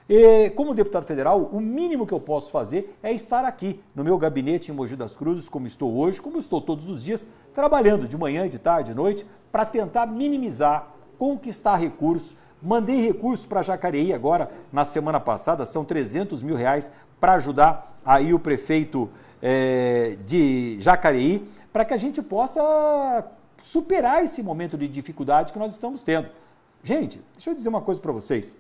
E, 0.10 0.50
como 0.52 0.74
deputado 0.74 1.06
federal, 1.06 1.50
o 1.54 1.62
mínimo 1.62 2.08
que 2.08 2.14
eu 2.14 2.20
posso 2.20 2.52
fazer 2.52 2.98
é 3.04 3.14
estar 3.14 3.46
aqui 3.46 3.80
no 3.94 4.04
meu 4.04 4.18
gabinete 4.18 4.72
em 4.72 4.76
Mogi 4.76 4.96
das 4.96 5.16
Cruzes, 5.16 5.48
como 5.48 5.68
estou 5.68 5.96
hoje, 5.96 6.20
como 6.20 6.40
estou 6.40 6.60
todos 6.60 6.90
os 6.90 7.04
dias, 7.04 7.28
trabalhando 7.54 8.08
de 8.08 8.18
manhã, 8.18 8.50
de 8.50 8.58
tarde, 8.58 8.90
de 8.90 8.96
noite, 8.96 9.26
para 9.52 9.66
tentar 9.66 10.08
minimizar, 10.08 10.92
conquistar 11.18 11.76
recursos 11.76 12.36
Mandei 12.62 13.08
recursos 13.08 13.46
para 13.46 13.64
Jacareí 13.64 14.14
agora 14.14 14.52
na 14.72 14.84
semana 14.84 15.20
passada, 15.20 15.66
são 15.66 15.86
300 15.86 16.44
mil 16.44 16.56
reais 16.56 16.92
para 17.20 17.34
ajudar 17.34 17.98
aí 18.04 18.34
o 18.34 18.40
prefeito 18.40 19.10
é, 19.42 20.18
de 20.26 20.78
Jacareí, 20.80 21.48
para 21.72 21.86
que 21.86 21.94
a 21.94 21.98
gente 21.98 22.22
possa 22.22 23.26
superar 23.58 24.24
esse 24.24 24.44
momento 24.44 24.78
de 24.78 24.90
dificuldade 24.90 25.54
que 25.54 25.60
nós 25.60 25.72
estamos 25.72 26.04
tendo. 26.04 26.30
Gente, 26.84 27.22
deixa 27.34 27.50
eu 27.50 27.56
dizer 27.56 27.70
uma 27.70 27.82
coisa 27.82 28.02
para 28.02 28.12
vocês. 28.12 28.58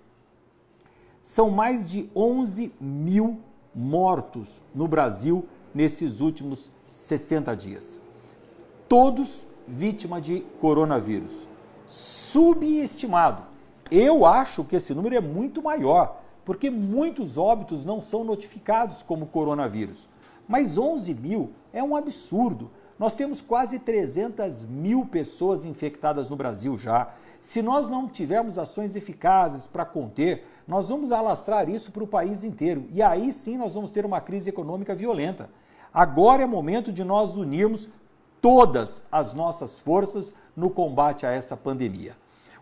São 1.21 1.49
mais 1.49 1.89
de 1.89 2.09
11 2.15 2.73
mil 2.79 3.39
mortos 3.73 4.61
no 4.73 4.87
Brasil 4.87 5.45
nesses 5.73 6.19
últimos 6.19 6.71
60 6.87 7.55
dias. 7.55 7.99
Todos 8.87 9.47
vítima 9.67 10.19
de 10.19 10.41
coronavírus. 10.59 11.47
Subestimado. 11.87 13.43
Eu 13.91 14.25
acho 14.25 14.63
que 14.63 14.75
esse 14.75 14.93
número 14.93 15.15
é 15.15 15.21
muito 15.21 15.61
maior, 15.61 16.21
porque 16.45 16.69
muitos 16.69 17.37
óbitos 17.37 17.85
não 17.85 18.01
são 18.01 18.23
notificados 18.23 19.03
como 19.03 19.27
coronavírus. 19.27 20.07
Mas 20.47 20.77
11 20.77 21.13
mil 21.13 21.51
é 21.71 21.83
um 21.83 21.95
absurdo. 21.95 22.71
Nós 22.99 23.15
temos 23.15 23.39
quase 23.39 23.79
300 23.79 24.65
mil 24.65 25.05
pessoas 25.05 25.63
infectadas 25.63 26.29
no 26.29 26.35
Brasil 26.35 26.77
já. 26.77 27.13
Se 27.39 27.61
nós 27.61 27.87
não 27.87 28.09
tivermos 28.09 28.59
ações 28.59 28.93
eficazes 28.93 29.65
para 29.65 29.85
conter, 29.85 30.45
nós 30.67 30.89
vamos 30.89 31.13
alastrar 31.13 31.69
isso 31.69 31.93
para 31.93 32.03
o 32.03 32.07
país 32.07 32.43
inteiro. 32.43 32.85
E 32.93 33.01
aí 33.01 33.31
sim 33.31 33.57
nós 33.57 33.73
vamos 33.73 33.89
ter 33.89 34.05
uma 34.05 34.19
crise 34.19 34.49
econômica 34.49 34.93
violenta. 34.93 35.49
Agora 35.93 36.43
é 36.43 36.45
momento 36.45 36.91
de 36.91 37.05
nós 37.05 37.37
unirmos 37.37 37.87
todas 38.41 39.01
as 39.09 39.33
nossas 39.33 39.79
forças 39.79 40.33
no 40.53 40.69
combate 40.69 41.25
a 41.25 41.31
essa 41.31 41.55
pandemia. 41.55 42.17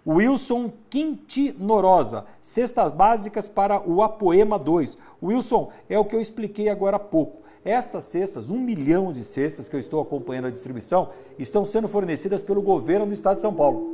Wilson 0.06 0.72
Quintinorosa, 0.90 2.26
cestas 2.42 2.92
básicas 2.92 3.50
para 3.50 3.82
o 3.90 4.04
Apoema 4.04 4.60
2. 4.60 4.98
Wilson, 5.22 5.72
é 5.90 5.98
o 5.98 6.06
que 6.06 6.16
eu 6.16 6.22
expliquei 6.22 6.70
agora 6.70 6.96
há 6.96 7.00
pouco. 7.00 7.47
Estas 7.68 8.06
cestas, 8.06 8.50
um 8.50 8.58
milhão 8.58 9.12
de 9.12 9.26
cestas 9.26 9.68
que 9.68 9.76
eu 9.76 9.80
estou 9.82 10.02
acompanhando 10.02 10.46
a 10.46 10.50
distribuição, 10.50 11.10
estão 11.38 11.66
sendo 11.66 11.90
fornecidas 11.90 12.42
pelo 12.42 12.62
governo 12.62 13.08
do 13.08 13.14
estado 13.14 13.36
de 13.36 13.42
São 13.42 13.54
Paulo. 13.54 13.94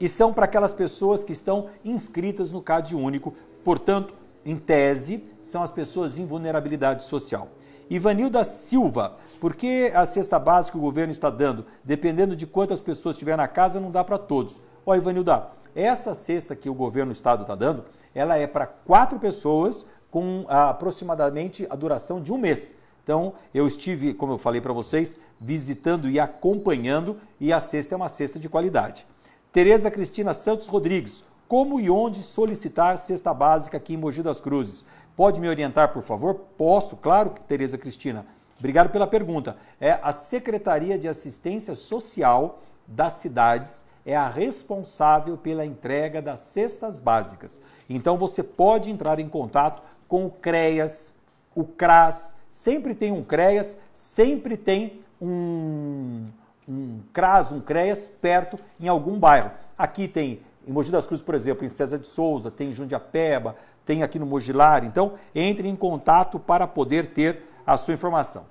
E 0.00 0.08
são 0.08 0.32
para 0.32 0.44
aquelas 0.44 0.72
pessoas 0.72 1.24
que 1.24 1.32
estão 1.32 1.66
inscritas 1.84 2.52
no 2.52 2.62
CAD 2.62 2.94
único, 2.94 3.34
portanto, 3.64 4.14
em 4.46 4.56
tese, 4.56 5.24
são 5.40 5.64
as 5.64 5.72
pessoas 5.72 6.16
em 6.16 6.26
vulnerabilidade 6.26 7.02
social. 7.02 7.48
Ivanilda 7.90 8.44
Silva, 8.44 9.16
por 9.40 9.56
que 9.56 9.90
a 9.92 10.06
cesta 10.06 10.38
básica 10.38 10.78
que 10.78 10.78
o 10.78 10.86
governo 10.86 11.10
está 11.10 11.28
dando, 11.28 11.66
dependendo 11.82 12.36
de 12.36 12.46
quantas 12.46 12.80
pessoas 12.80 13.16
tiver 13.16 13.36
na 13.36 13.48
casa, 13.48 13.80
não 13.80 13.90
dá 13.90 14.04
para 14.04 14.16
todos? 14.16 14.60
Ó, 14.86 14.94
Ivanilda, 14.94 15.48
essa 15.74 16.14
cesta 16.14 16.54
que 16.54 16.70
o 16.70 16.74
governo 16.74 17.12
do 17.12 17.16
estado 17.16 17.42
está 17.42 17.56
dando, 17.56 17.84
ela 18.14 18.36
é 18.36 18.46
para 18.46 18.66
quatro 18.66 19.18
pessoas 19.18 19.84
com 20.12 20.44
aproximadamente 20.46 21.66
a 21.70 21.74
duração 21.74 22.20
de 22.20 22.30
um 22.30 22.36
mês. 22.36 22.76
Então, 23.02 23.32
eu 23.52 23.66
estive, 23.66 24.12
como 24.12 24.34
eu 24.34 24.38
falei 24.38 24.60
para 24.60 24.72
vocês, 24.72 25.18
visitando 25.40 26.08
e 26.08 26.20
acompanhando, 26.20 27.16
e 27.40 27.50
a 27.50 27.58
cesta 27.58 27.94
é 27.94 27.96
uma 27.96 28.10
cesta 28.10 28.38
de 28.38 28.48
qualidade. 28.48 29.06
Tereza 29.50 29.90
Cristina 29.90 30.34
Santos 30.34 30.68
Rodrigues, 30.68 31.24
como 31.48 31.80
e 31.80 31.90
onde 31.90 32.22
solicitar 32.22 32.98
cesta 32.98 33.32
básica 33.32 33.78
aqui 33.78 33.94
em 33.94 33.96
Mogi 33.96 34.22
das 34.22 34.40
Cruzes? 34.40 34.84
Pode 35.16 35.40
me 35.40 35.48
orientar, 35.48 35.92
por 35.94 36.02
favor? 36.02 36.34
Posso, 36.56 36.94
claro, 36.96 37.34
Tereza 37.48 37.78
Cristina. 37.78 38.26
Obrigado 38.58 38.90
pela 38.90 39.06
pergunta. 39.06 39.56
É 39.80 39.98
a 40.02 40.12
Secretaria 40.12 40.98
de 40.98 41.08
Assistência 41.08 41.74
Social 41.74 42.60
das 42.86 43.14
cidades 43.14 43.86
é 44.04 44.16
a 44.16 44.28
responsável 44.28 45.36
pela 45.36 45.64
entrega 45.64 46.20
das 46.20 46.40
cestas 46.40 46.98
básicas. 46.98 47.62
Então 47.88 48.16
você 48.16 48.42
pode 48.42 48.90
entrar 48.90 49.18
em 49.18 49.28
contato 49.28 49.82
com 50.12 50.26
o 50.26 50.30
CREAS, 50.30 51.14
o 51.54 51.64
CRAS, 51.64 52.36
sempre 52.46 52.94
tem 52.94 53.10
um 53.10 53.24
CREAS, 53.24 53.78
sempre 53.94 54.58
tem 54.58 55.00
um, 55.18 56.26
um 56.68 57.00
CRAS, 57.14 57.50
um 57.50 57.62
CREAS 57.62 58.08
perto 58.20 58.58
em 58.78 58.88
algum 58.88 59.18
bairro. 59.18 59.52
Aqui 59.78 60.06
tem 60.06 60.42
em 60.68 60.70
Mogi 60.70 60.92
das 60.92 61.06
Cruzes, 61.06 61.24
por 61.24 61.34
exemplo, 61.34 61.64
em 61.64 61.70
César 61.70 61.98
de 61.98 62.06
Souza, 62.06 62.50
tem 62.50 62.68
em 62.68 62.74
Jundiapeba, 62.74 63.56
tem 63.86 64.02
aqui 64.02 64.18
no 64.18 64.26
Mogilar. 64.26 64.84
Então, 64.84 65.14
entre 65.34 65.66
em 65.66 65.74
contato 65.74 66.38
para 66.38 66.66
poder 66.66 67.14
ter 67.14 67.44
a 67.66 67.78
sua 67.78 67.94
informação. 67.94 68.44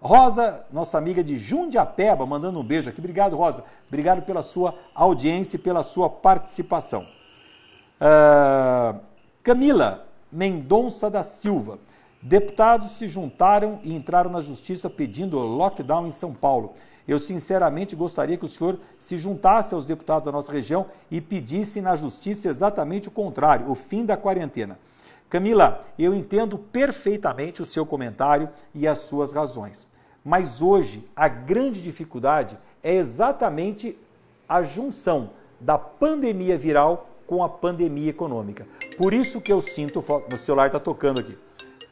Rosa, 0.00 0.66
nossa 0.72 0.98
amiga 0.98 1.24
de 1.24 1.36
Jundiapeba, 1.36 2.24
mandando 2.26 2.60
um 2.60 2.64
beijo 2.64 2.90
aqui. 2.90 3.00
Obrigado, 3.00 3.34
Rosa. 3.34 3.64
Obrigado 3.88 4.22
pela 4.22 4.40
sua 4.40 4.72
audiência 4.94 5.56
e 5.56 5.58
pela 5.58 5.82
sua 5.82 6.08
participação. 6.08 7.08
Uh, 8.00 9.00
Camila 9.42 10.07
Mendonça 10.30 11.10
da 11.10 11.22
Silva. 11.22 11.78
Deputados 12.20 12.92
se 12.92 13.06
juntaram 13.06 13.78
e 13.82 13.94
entraram 13.94 14.30
na 14.30 14.40
justiça 14.40 14.90
pedindo 14.90 15.38
lockdown 15.38 16.06
em 16.06 16.10
São 16.10 16.32
Paulo. 16.32 16.74
Eu 17.06 17.18
sinceramente 17.18 17.96
gostaria 17.96 18.36
que 18.36 18.44
o 18.44 18.48
senhor 18.48 18.78
se 18.98 19.16
juntasse 19.16 19.74
aos 19.74 19.86
deputados 19.86 20.26
da 20.26 20.32
nossa 20.32 20.52
região 20.52 20.86
e 21.10 21.20
pedisse 21.20 21.80
na 21.80 21.96
justiça 21.96 22.48
exatamente 22.48 23.08
o 23.08 23.10
contrário, 23.10 23.70
o 23.70 23.74
fim 23.74 24.04
da 24.04 24.16
quarentena. 24.16 24.78
Camila, 25.30 25.80
eu 25.98 26.14
entendo 26.14 26.58
perfeitamente 26.58 27.62
o 27.62 27.66
seu 27.66 27.86
comentário 27.86 28.48
e 28.74 28.86
as 28.86 28.98
suas 28.98 29.32
razões. 29.32 29.86
Mas 30.24 30.60
hoje 30.60 31.08
a 31.14 31.28
grande 31.28 31.80
dificuldade 31.80 32.58
é 32.82 32.94
exatamente 32.94 33.98
a 34.48 34.62
junção 34.62 35.30
da 35.60 35.78
pandemia 35.78 36.58
viral 36.58 37.07
com 37.28 37.44
a 37.44 37.48
pandemia 37.48 38.08
econômica. 38.10 38.66
Por 38.96 39.14
isso 39.14 39.40
que 39.40 39.52
eu 39.52 39.60
sinto 39.60 40.00
falta. 40.00 40.26
Meu 40.28 40.38
celular 40.38 40.66
está 40.66 40.80
tocando 40.80 41.20
aqui. 41.20 41.38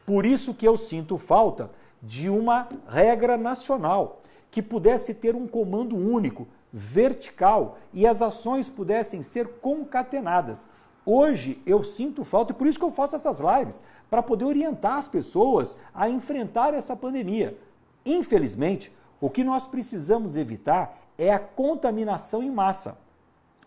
Por 0.05 0.25
isso 0.25 0.53
que 0.53 0.67
eu 0.67 0.75
sinto 0.75 1.17
falta 1.17 1.69
de 2.01 2.29
uma 2.29 2.67
regra 2.89 3.37
nacional 3.37 4.21
que 4.49 4.61
pudesse 4.61 5.13
ter 5.13 5.35
um 5.35 5.47
comando 5.47 5.95
único, 5.95 6.47
vertical 6.73 7.77
e 7.93 8.07
as 8.07 8.21
ações 8.21 8.67
pudessem 8.67 9.21
ser 9.21 9.47
concatenadas. 9.61 10.67
Hoje 11.05 11.61
eu 11.65 11.83
sinto 11.83 12.23
falta, 12.23 12.51
e 12.51 12.55
por 12.55 12.65
isso 12.65 12.79
que 12.79 12.83
eu 12.83 12.91
faço 12.91 13.15
essas 13.15 13.39
lives, 13.39 13.81
para 14.09 14.23
poder 14.23 14.45
orientar 14.45 14.97
as 14.97 15.07
pessoas 15.07 15.77
a 15.93 16.09
enfrentar 16.09 16.73
essa 16.73 16.95
pandemia. 16.95 17.57
Infelizmente, 18.05 18.91
o 19.21 19.29
que 19.29 19.43
nós 19.43 19.67
precisamos 19.67 20.35
evitar 20.35 20.99
é 21.17 21.31
a 21.31 21.39
contaminação 21.39 22.41
em 22.41 22.51
massa. 22.51 22.97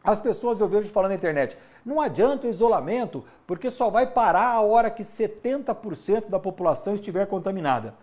As 0.03 0.19
pessoas 0.19 0.61
eu 0.61 0.69
vejo 0.69 0.89
falando 0.89 1.11
na 1.11 1.17
internet, 1.17 1.59
não 1.85 2.01
adianta 2.01 2.47
o 2.47 2.51
isolamento, 2.51 3.25
porque 3.47 3.71
só 3.71 3.91
vai 3.91 4.07
parar 4.07 4.49
a 4.49 4.61
hora 4.61 4.91
que 4.91 5.03
70% 5.03 6.29
da 6.29 6.39
população 6.39 6.95
estiver 6.95 7.27
contaminada. 7.27 7.95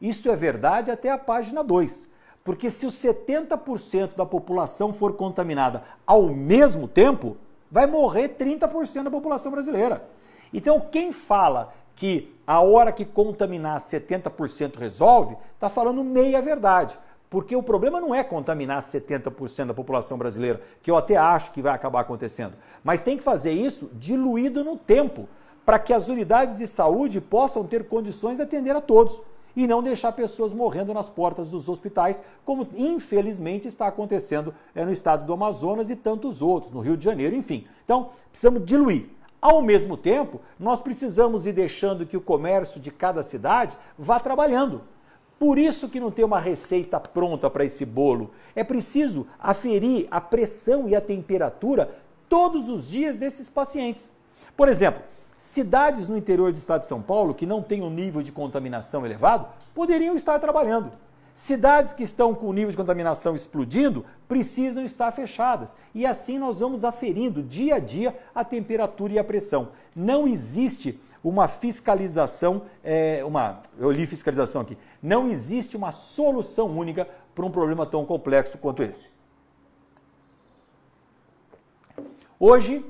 Isso 0.00 0.28
é 0.30 0.36
verdade 0.36 0.90
até 0.90 1.10
a 1.10 1.18
página 1.18 1.62
2. 1.62 2.08
Porque 2.42 2.68
se 2.68 2.86
os 2.86 2.94
70% 2.94 4.16
da 4.16 4.26
população 4.26 4.92
for 4.92 5.14
contaminada 5.14 5.82
ao 6.06 6.24
mesmo 6.24 6.86
tempo, 6.86 7.36
vai 7.70 7.86
morrer 7.86 8.30
30% 8.30 9.04
da 9.04 9.10
população 9.10 9.50
brasileira. 9.50 10.04
Então, 10.52 10.78
quem 10.78 11.10
fala 11.10 11.72
que 11.96 12.34
a 12.46 12.60
hora 12.60 12.92
que 12.92 13.04
contaminar 13.04 13.80
70% 13.80 14.76
resolve, 14.76 15.36
está 15.54 15.70
falando 15.70 16.04
meia 16.04 16.42
verdade. 16.42 16.98
Porque 17.34 17.56
o 17.56 17.64
problema 17.64 18.00
não 18.00 18.14
é 18.14 18.22
contaminar 18.22 18.80
70% 18.80 19.66
da 19.66 19.74
população 19.74 20.16
brasileira, 20.16 20.60
que 20.80 20.88
eu 20.88 20.96
até 20.96 21.16
acho 21.16 21.50
que 21.50 21.60
vai 21.60 21.74
acabar 21.74 21.98
acontecendo. 21.98 22.54
Mas 22.84 23.02
tem 23.02 23.16
que 23.16 23.24
fazer 23.24 23.50
isso 23.50 23.90
diluído 23.94 24.62
no 24.62 24.76
tempo, 24.76 25.28
para 25.66 25.80
que 25.80 25.92
as 25.92 26.06
unidades 26.06 26.58
de 26.58 26.68
saúde 26.68 27.20
possam 27.20 27.64
ter 27.64 27.88
condições 27.88 28.36
de 28.36 28.42
atender 28.42 28.76
a 28.76 28.80
todos 28.80 29.20
e 29.56 29.66
não 29.66 29.82
deixar 29.82 30.12
pessoas 30.12 30.52
morrendo 30.52 30.94
nas 30.94 31.10
portas 31.10 31.50
dos 31.50 31.68
hospitais, 31.68 32.22
como 32.44 32.68
infelizmente 32.72 33.66
está 33.66 33.88
acontecendo 33.88 34.54
é, 34.72 34.84
no 34.84 34.92
estado 34.92 35.26
do 35.26 35.32
Amazonas 35.32 35.90
e 35.90 35.96
tantos 35.96 36.40
outros, 36.40 36.70
no 36.70 36.78
Rio 36.78 36.96
de 36.96 37.04
Janeiro, 37.04 37.34
enfim. 37.34 37.66
Então, 37.84 38.10
precisamos 38.30 38.64
diluir. 38.64 39.08
Ao 39.42 39.60
mesmo 39.60 39.96
tempo, 39.96 40.40
nós 40.56 40.80
precisamos 40.80 41.48
ir 41.48 41.52
deixando 41.52 42.06
que 42.06 42.16
o 42.16 42.20
comércio 42.20 42.80
de 42.80 42.92
cada 42.92 43.24
cidade 43.24 43.76
vá 43.98 44.20
trabalhando. 44.20 44.93
Por 45.44 45.58
isso 45.58 45.90
que 45.90 46.00
não 46.00 46.10
tem 46.10 46.24
uma 46.24 46.40
receita 46.40 46.98
pronta 46.98 47.50
para 47.50 47.66
esse 47.66 47.84
bolo. 47.84 48.30
É 48.56 48.64
preciso 48.64 49.26
aferir 49.38 50.08
a 50.10 50.18
pressão 50.18 50.88
e 50.88 50.96
a 50.96 51.02
temperatura 51.02 51.98
todos 52.30 52.70
os 52.70 52.88
dias 52.88 53.18
desses 53.18 53.50
pacientes. 53.50 54.10
Por 54.56 54.70
exemplo, 54.70 55.02
cidades 55.36 56.08
no 56.08 56.16
interior 56.16 56.50
do 56.50 56.56
estado 56.56 56.80
de 56.80 56.86
São 56.86 57.02
Paulo 57.02 57.34
que 57.34 57.44
não 57.44 57.62
têm 57.62 57.82
um 57.82 57.90
nível 57.90 58.22
de 58.22 58.32
contaminação 58.32 59.04
elevado 59.04 59.46
poderiam 59.74 60.16
estar 60.16 60.38
trabalhando. 60.38 60.90
Cidades 61.34 61.92
que 61.92 62.04
estão 62.04 62.34
com 62.34 62.46
o 62.46 62.52
nível 62.54 62.70
de 62.70 62.76
contaminação 62.78 63.34
explodindo 63.34 64.06
precisam 64.26 64.82
estar 64.82 65.12
fechadas. 65.12 65.76
E 65.94 66.06
assim 66.06 66.38
nós 66.38 66.60
vamos 66.60 66.84
aferindo 66.84 67.42
dia 67.42 67.74
a 67.74 67.78
dia 67.80 68.18
a 68.34 68.42
temperatura 68.44 69.12
e 69.12 69.18
a 69.18 69.24
pressão. 69.24 69.68
Não 69.94 70.26
existe 70.26 70.98
uma 71.24 71.48
fiscalização, 71.48 72.62
é, 72.84 73.24
uma, 73.24 73.62
eu 73.78 73.90
li 73.90 74.04
fiscalização 74.04 74.60
aqui, 74.60 74.76
não 75.02 75.26
existe 75.26 75.74
uma 75.74 75.90
solução 75.90 76.66
única 76.66 77.08
para 77.34 77.46
um 77.46 77.50
problema 77.50 77.86
tão 77.86 78.04
complexo 78.04 78.58
quanto 78.58 78.82
esse. 78.82 79.08
Hoje 82.38 82.84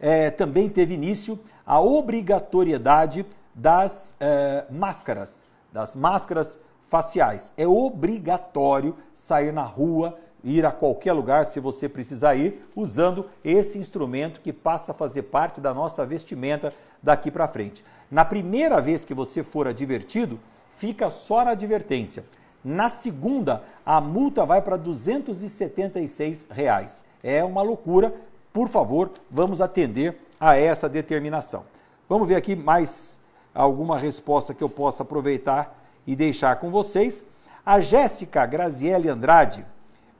é, 0.00 0.30
também 0.30 0.70
teve 0.70 0.94
início 0.94 1.38
a 1.66 1.78
obrigatoriedade 1.78 3.26
das 3.54 4.16
é, 4.18 4.64
máscaras, 4.70 5.44
das 5.70 5.94
máscaras 5.94 6.58
faciais. 6.88 7.52
É 7.54 7.66
obrigatório 7.66 8.96
sair 9.12 9.52
na 9.52 9.64
rua, 9.64 10.18
ir 10.42 10.64
a 10.64 10.70
qualquer 10.70 11.12
lugar, 11.12 11.46
se 11.46 11.60
você 11.60 11.88
precisar 11.88 12.34
ir, 12.34 12.64
usando 12.74 13.26
esse 13.44 13.78
instrumento 13.78 14.40
que 14.40 14.52
passa 14.52 14.92
a 14.92 14.94
fazer 14.94 15.22
parte 15.24 15.60
da 15.60 15.74
nossa 15.74 16.06
vestimenta 16.06 16.72
daqui 17.02 17.30
para 17.30 17.48
frente. 17.48 17.84
Na 18.10 18.24
primeira 18.24 18.80
vez 18.80 19.04
que 19.04 19.14
você 19.14 19.42
for 19.42 19.66
advertido, 19.66 20.38
fica 20.76 21.10
só 21.10 21.44
na 21.44 21.50
advertência. 21.50 22.24
Na 22.64 22.88
segunda, 22.88 23.62
a 23.84 24.00
multa 24.00 24.44
vai 24.44 24.60
para 24.60 24.76
276 24.76 26.46
reais. 26.50 27.02
É 27.22 27.42
uma 27.44 27.62
loucura. 27.62 28.14
Por 28.52 28.68
favor, 28.68 29.10
vamos 29.30 29.60
atender 29.60 30.20
a 30.40 30.56
essa 30.56 30.88
determinação. 30.88 31.64
Vamos 32.08 32.28
ver 32.28 32.36
aqui 32.36 32.56
mais 32.56 33.18
alguma 33.54 33.98
resposta 33.98 34.54
que 34.54 34.62
eu 34.62 34.68
possa 34.68 35.02
aproveitar 35.02 35.78
e 36.06 36.16
deixar 36.16 36.56
com 36.56 36.70
vocês. 36.70 37.24
A 37.64 37.80
Jéssica 37.80 38.46
Graziele 38.46 39.08
Andrade. 39.08 39.64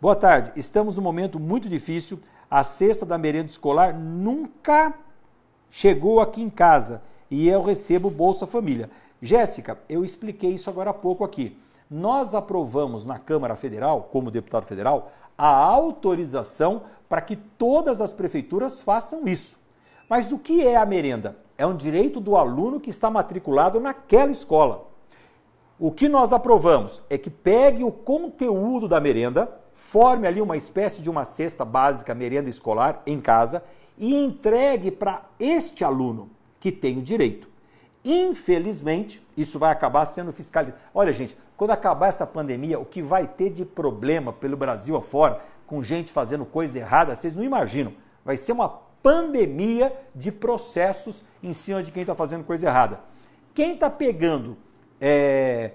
Boa 0.01 0.15
tarde. 0.15 0.53
Estamos 0.55 0.95
num 0.95 1.03
momento 1.03 1.41
muito 1.41 1.69
difícil. 1.69 2.21
A 2.49 2.63
cesta 2.63 3.05
da 3.05 3.19
merenda 3.19 3.51
escolar 3.51 3.93
nunca 3.93 4.95
chegou 5.69 6.21
aqui 6.21 6.41
em 6.41 6.49
casa 6.49 7.03
e 7.29 7.49
eu 7.49 7.61
recebo 7.61 8.09
Bolsa 8.09 8.47
Família. 8.47 8.89
Jéssica, 9.21 9.77
eu 9.89 10.05
expliquei 10.05 10.51
isso 10.51 10.71
agora 10.71 10.91
há 10.91 10.95
pouco 10.95 11.25
aqui. 11.25 11.61
Nós 11.91 12.33
aprovamos 12.33 13.05
na 13.05 13.19
Câmara 13.19 13.57
Federal, 13.57 14.09
como 14.13 14.31
deputado 14.31 14.67
federal, 14.67 15.11
a 15.37 15.49
autorização 15.49 16.83
para 17.09 17.21
que 17.21 17.35
todas 17.35 18.01
as 18.01 18.13
prefeituras 18.13 18.81
façam 18.81 19.27
isso. 19.27 19.59
Mas 20.09 20.31
o 20.31 20.39
que 20.39 20.65
é 20.65 20.77
a 20.77 20.87
merenda? 20.87 21.37
É 21.57 21.67
um 21.67 21.77
direito 21.77 22.21
do 22.21 22.37
aluno 22.37 22.79
que 22.79 22.91
está 22.91 23.11
matriculado 23.11 23.81
naquela 23.81 24.31
escola. 24.31 24.87
O 25.81 25.93
que 25.93 26.09
nós 26.09 26.33
aprovamos 26.33 27.01
é 27.09 27.17
que 27.17 27.31
pegue 27.31 27.85
o 27.85 27.93
conteúdo 27.93 28.89
da 28.89 28.99
merenda, 28.99 29.49
forme 29.73 30.27
ali 30.27 30.41
uma 30.41 30.57
espécie 30.57 31.01
de 31.01 31.09
uma 31.09 31.25
cesta 31.25 31.65
básica 31.65 32.17
merenda 32.17 32.51
escolar 32.51 33.01
em 33.07 33.21
casa 33.21 33.63
e 33.97 34.13
entregue 34.13 34.91
para 34.91 35.25
este 35.39 35.85
aluno 35.85 36.31
que 36.59 36.73
tem 36.73 36.99
o 36.99 37.03
direito. 37.03 37.49
Infelizmente, 38.05 39.25
isso 39.37 39.57
vai 39.57 39.71
acabar 39.71 40.05
sendo 40.05 40.33
fiscalizado. 40.33 40.81
Olha, 40.93 41.13
gente, 41.13 41.39
quando 41.57 41.71
acabar 41.71 42.09
essa 42.09 42.27
pandemia, 42.27 42.81
o 42.81 42.85
que 42.85 43.01
vai 43.01 43.29
ter 43.29 43.51
de 43.51 43.65
problema 43.65 44.33
pelo 44.33 44.57
Brasil 44.57 44.97
afora, 44.97 45.41
com 45.65 45.81
gente 45.81 46.11
fazendo 46.11 46.45
coisa 46.45 46.77
errada, 46.77 47.15
vocês 47.15 47.37
não 47.37 47.45
imaginam. 47.45 47.93
Vai 48.25 48.37
ser 48.37 48.51
uma 48.51 48.69
pandemia 49.01 49.97
de 50.13 50.33
processos 50.33 51.23
em 51.41 51.53
cima 51.53 51.85
de 51.85 51.93
quem 51.93 52.01
está 52.01 52.17
fazendo 52.17 52.43
coisa 52.43 52.67
errada. 52.67 52.99
Quem 53.55 53.75
está 53.75 53.89
pegando 53.89 54.57
é, 55.01 55.73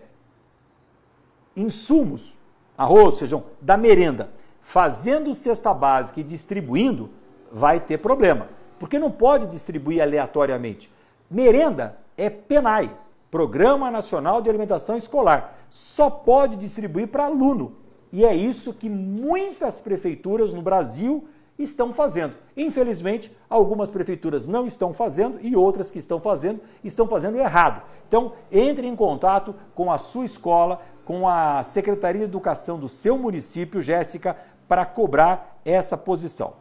insumos, 1.56 2.38
arroz, 2.78 3.20
feijão, 3.20 3.44
da 3.62 3.78
merenda, 3.78 4.32
fazendo 4.60 5.34
cesta 5.34 5.74
básica 5.74 6.20
e 6.20 6.24
distribuindo, 6.24 7.10
vai 7.52 7.80
ter 7.80 7.98
problema. 7.98 8.50
Porque 8.80 9.00
não 9.00 9.12
pode 9.12 9.48
distribuir 9.48 10.02
aleatoriamente. 10.02 10.92
Merenda 11.30 11.98
é 12.18 12.30
PENAI, 12.30 12.96
Programa 13.30 13.90
Nacional 13.90 14.42
de 14.42 14.50
Alimentação 14.50 14.98
Escolar. 14.98 15.58
Só 15.70 16.10
pode 16.10 16.56
distribuir 16.58 17.08
para 17.08 17.26
aluno. 17.26 17.78
E 18.12 18.24
é 18.26 18.36
isso 18.36 18.74
que 18.74 18.90
muitas 18.90 19.80
prefeituras 19.80 20.54
no 20.54 20.62
Brasil 20.62 21.28
estão 21.58 21.92
fazendo. 21.94 22.36
Infelizmente, 22.56 23.36
algumas 23.50 23.90
prefeituras 23.90 24.46
não 24.46 24.68
estão 24.68 24.94
fazendo 24.94 25.40
e 25.42 25.56
outras 25.56 25.90
que 25.90 26.00
estão 26.00 26.20
fazendo 26.20 26.62
estão 26.84 27.08
fazendo 27.08 27.38
errado. 27.38 27.82
Então, 28.08 28.34
entre 28.52 28.88
em 28.88 28.96
contato 28.96 29.56
com 29.74 29.92
a 29.92 29.98
sua 29.98 30.26
escola, 30.26 30.82
com 31.04 31.28
a 31.28 31.64
Secretaria 31.64 32.20
de 32.20 32.26
Educação 32.26 32.80
do 32.80 32.88
seu 32.88 33.18
município, 33.18 33.82
Jéssica, 33.82 34.38
para 34.68 34.86
cobrar 34.86 35.60
essa 35.66 35.98
posição. 35.98 36.54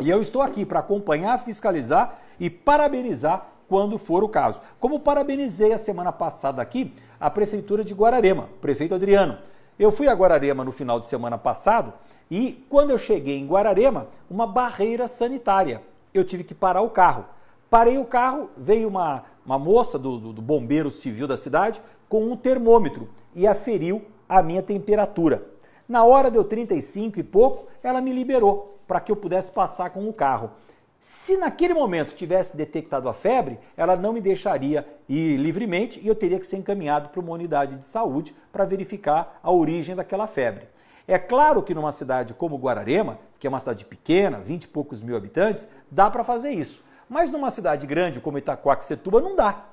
E 0.00 0.08
eu 0.08 0.22
estou 0.22 0.40
aqui 0.40 0.64
para 0.64 0.80
acompanhar, 0.80 1.38
fiscalizar 1.38 2.18
e 2.38 2.48
parabenizar 2.48 3.48
quando 3.68 3.98
for 3.98 4.24
o 4.24 4.28
caso. 4.28 4.62
Como 4.80 5.00
parabenizei 5.00 5.72
a 5.72 5.78
semana 5.78 6.10
passada 6.10 6.62
aqui 6.62 6.94
a 7.20 7.28
Prefeitura 7.30 7.84
de 7.84 7.92
Guararema, 7.92 8.48
prefeito 8.60 8.94
Adriano. 8.94 9.38
Eu 9.78 9.92
fui 9.92 10.08
a 10.08 10.12
Guararema 10.12 10.64
no 10.64 10.72
final 10.72 10.98
de 10.98 11.06
semana 11.06 11.36
passado 11.36 11.92
e 12.30 12.64
quando 12.68 12.90
eu 12.90 12.98
cheguei 12.98 13.38
em 13.38 13.46
Guararema, 13.46 14.08
uma 14.30 14.46
barreira 14.46 15.08
sanitária. 15.08 15.82
Eu 16.14 16.24
tive 16.24 16.44
que 16.44 16.54
parar 16.54 16.82
o 16.82 16.90
carro. 16.90 17.24
Parei 17.68 17.98
o 17.98 18.04
carro, 18.04 18.50
veio 18.56 18.88
uma, 18.88 19.24
uma 19.44 19.58
moça 19.58 19.98
do, 19.98 20.18
do, 20.18 20.32
do 20.32 20.42
bombeiro 20.42 20.90
civil 20.90 21.26
da 21.26 21.36
cidade 21.36 21.82
com 22.08 22.24
um 22.24 22.36
termômetro 22.36 23.08
e 23.34 23.46
aferiu 23.46 24.04
a 24.28 24.42
minha 24.42 24.62
temperatura. 24.62 25.46
Na 25.88 26.04
hora 26.04 26.30
deu 26.30 26.44
35 26.44 27.18
e 27.18 27.22
pouco, 27.22 27.66
ela 27.82 28.00
me 28.00 28.12
liberou 28.12 28.78
para 28.86 29.00
que 29.00 29.10
eu 29.10 29.16
pudesse 29.16 29.50
passar 29.50 29.90
com 29.90 30.08
o 30.08 30.12
carro. 30.12 30.52
Se 31.00 31.36
naquele 31.36 31.74
momento 31.74 32.14
tivesse 32.14 32.56
detectado 32.56 33.08
a 33.08 33.14
febre, 33.14 33.58
ela 33.76 33.96
não 33.96 34.12
me 34.12 34.20
deixaria 34.20 34.86
ir 35.08 35.36
livremente 35.36 35.98
e 36.00 36.06
eu 36.06 36.14
teria 36.14 36.38
que 36.38 36.46
ser 36.46 36.58
encaminhado 36.58 37.08
para 37.08 37.20
uma 37.20 37.32
unidade 37.32 37.76
de 37.76 37.86
saúde 37.86 38.36
para 38.52 38.64
verificar 38.64 39.40
a 39.42 39.50
origem 39.50 39.96
daquela 39.96 40.26
febre. 40.26 40.68
É 41.10 41.18
claro 41.18 41.60
que 41.60 41.74
numa 41.74 41.90
cidade 41.90 42.34
como 42.34 42.56
Guararema, 42.56 43.18
que 43.40 43.44
é 43.44 43.50
uma 43.50 43.58
cidade 43.58 43.84
pequena, 43.84 44.38
20 44.38 44.62
e 44.62 44.68
poucos 44.68 45.02
mil 45.02 45.16
habitantes, 45.16 45.66
dá 45.90 46.08
para 46.08 46.22
fazer 46.22 46.50
isso. 46.50 46.84
Mas 47.08 47.32
numa 47.32 47.50
cidade 47.50 47.84
grande 47.84 48.20
como 48.20 48.38
Itacoaxetuba 48.38 49.20
não 49.20 49.34
dá. 49.34 49.64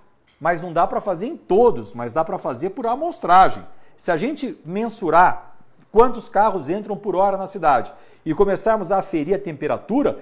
Mas 0.41 0.63
não 0.63 0.73
dá 0.73 0.87
para 0.87 0.99
fazer 0.99 1.27
em 1.27 1.37
todos, 1.37 1.93
mas 1.93 2.11
dá 2.11 2.25
para 2.25 2.39
fazer 2.39 2.71
por 2.71 2.87
amostragem. 2.87 3.63
Se 3.95 4.09
a 4.09 4.17
gente 4.17 4.59
mensurar 4.65 5.55
quantos 5.91 6.27
carros 6.27 6.71
entram 6.71 6.97
por 6.97 7.15
hora 7.15 7.37
na 7.37 7.45
cidade 7.45 7.93
e 8.25 8.33
começarmos 8.33 8.91
a 8.91 8.97
aferir 8.97 9.35
a 9.35 9.39
temperatura, 9.39 10.19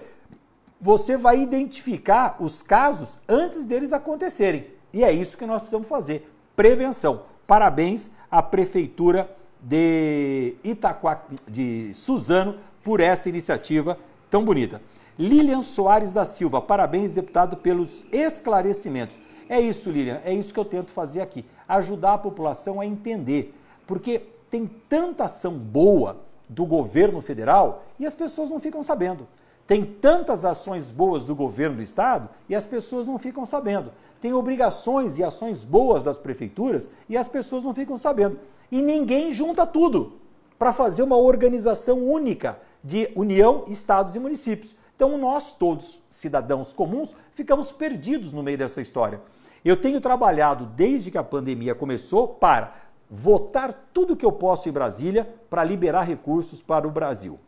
você 0.82 1.16
vai 1.16 1.40
identificar 1.40 2.36
os 2.42 2.62
casos 2.62 3.22
antes 3.26 3.64
deles 3.64 3.94
acontecerem. 3.94 4.68
E 4.92 5.02
é 5.02 5.14
isso 5.14 5.38
que 5.38 5.46
nós 5.46 5.62
precisamos 5.62 5.88
fazer: 5.88 6.30
prevenção. 6.58 7.22
Parabéns 7.48 8.12
à 8.30 8.44
Prefeitura 8.44 9.34
de 9.66 10.56
Itaquá, 10.64 11.24
de 11.48 11.92
Suzano, 11.96 12.56
por 12.84 13.02
essa 13.02 13.28
iniciativa 13.28 13.98
tão 14.30 14.46
bonita. 14.46 14.80
Lilian 15.18 15.62
Soares 15.62 16.14
da 16.14 16.24
Silva, 16.24 16.62
parabéns, 16.62 17.14
deputado, 17.14 17.58
pelos 17.58 18.06
esclarecimentos. 18.12 19.18
É 19.50 19.60
isso, 19.60 19.90
Lilian, 19.90 20.22
é 20.24 20.34
isso 20.34 20.54
que 20.54 20.60
eu 20.60 20.66
tento 20.66 20.92
fazer 20.92 21.22
aqui, 21.22 21.44
ajudar 21.68 22.14
a 22.14 22.18
população 22.18 22.80
a 22.80 22.86
entender, 22.86 23.56
porque 23.88 24.22
tem 24.52 24.68
tanta 24.88 25.26
ação 25.26 25.54
boa 25.54 26.18
do 26.48 26.66
governo 26.66 27.20
federal 27.22 27.86
e 28.00 28.06
as 28.06 28.14
pessoas 28.14 28.52
não 28.52 28.60
ficam 28.60 28.84
sabendo. 28.84 29.28
Tem 29.68 29.84
tantas 29.84 30.46
ações 30.46 30.92
boas 30.92 31.26
do 31.26 31.36
governo 31.36 31.78
do 31.78 31.82
estado 31.82 32.30
e 32.48 32.56
as 32.56 32.68
pessoas 32.68 33.08
não 33.08 33.18
ficam 33.18 33.46
sabendo. 33.46 33.92
Tem 34.22 34.34
obrigações 34.34 35.18
e 35.18 35.24
ações 35.24 35.64
boas 35.64 36.04
das 36.04 36.18
prefeituras 36.18 36.90
e 37.10 37.18
as 37.18 37.28
pessoas 37.28 37.64
não 37.64 37.74
ficam 37.74 37.98
sabendo. 37.98 38.40
E 38.72 38.82
ninguém 38.82 39.32
junta 39.32 39.66
tudo 39.66 40.14
para 40.58 40.72
fazer 40.72 41.04
uma 41.04 41.18
organização 41.18 42.04
única 42.04 42.60
de 42.84 43.10
União, 43.16 43.64
estados 43.68 44.16
e 44.16 44.20
municípios. 44.20 44.76
Então, 44.96 45.18
nós 45.18 45.52
todos, 45.52 46.02
cidadãos 46.10 46.72
comuns, 46.72 47.16
ficamos 47.34 47.72
perdidos 47.72 48.32
no 48.32 48.44
meio 48.44 48.58
dessa 48.58 48.82
história. 48.82 49.20
Eu 49.64 49.76
tenho 49.76 50.00
trabalhado 50.00 50.68
desde 50.68 51.10
que 51.10 51.18
a 51.18 51.24
pandemia 51.24 51.74
começou 51.76 52.28
para 52.28 52.74
votar 53.10 53.90
tudo 53.92 54.16
que 54.16 54.26
eu 54.26 54.32
posso 54.32 54.70
em 54.70 54.72
Brasília 54.72 55.28
para 55.50 55.64
liberar 55.64 56.04
recursos 56.04 56.62
para 56.62 56.88
o 56.88 56.92
Brasil. 56.92 57.40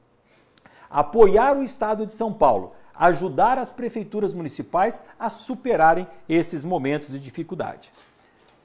Apoiar 0.89 1.57
o 1.57 1.63
Estado 1.63 2.05
de 2.05 2.13
São 2.13 2.31
Paulo, 2.33 2.73
ajudar 2.95 3.57
as 3.57 3.71
prefeituras 3.71 4.33
municipais 4.33 5.01
a 5.19 5.29
superarem 5.29 6.07
esses 6.27 6.65
momentos 6.65 7.09
de 7.09 7.19
dificuldade. 7.19 7.91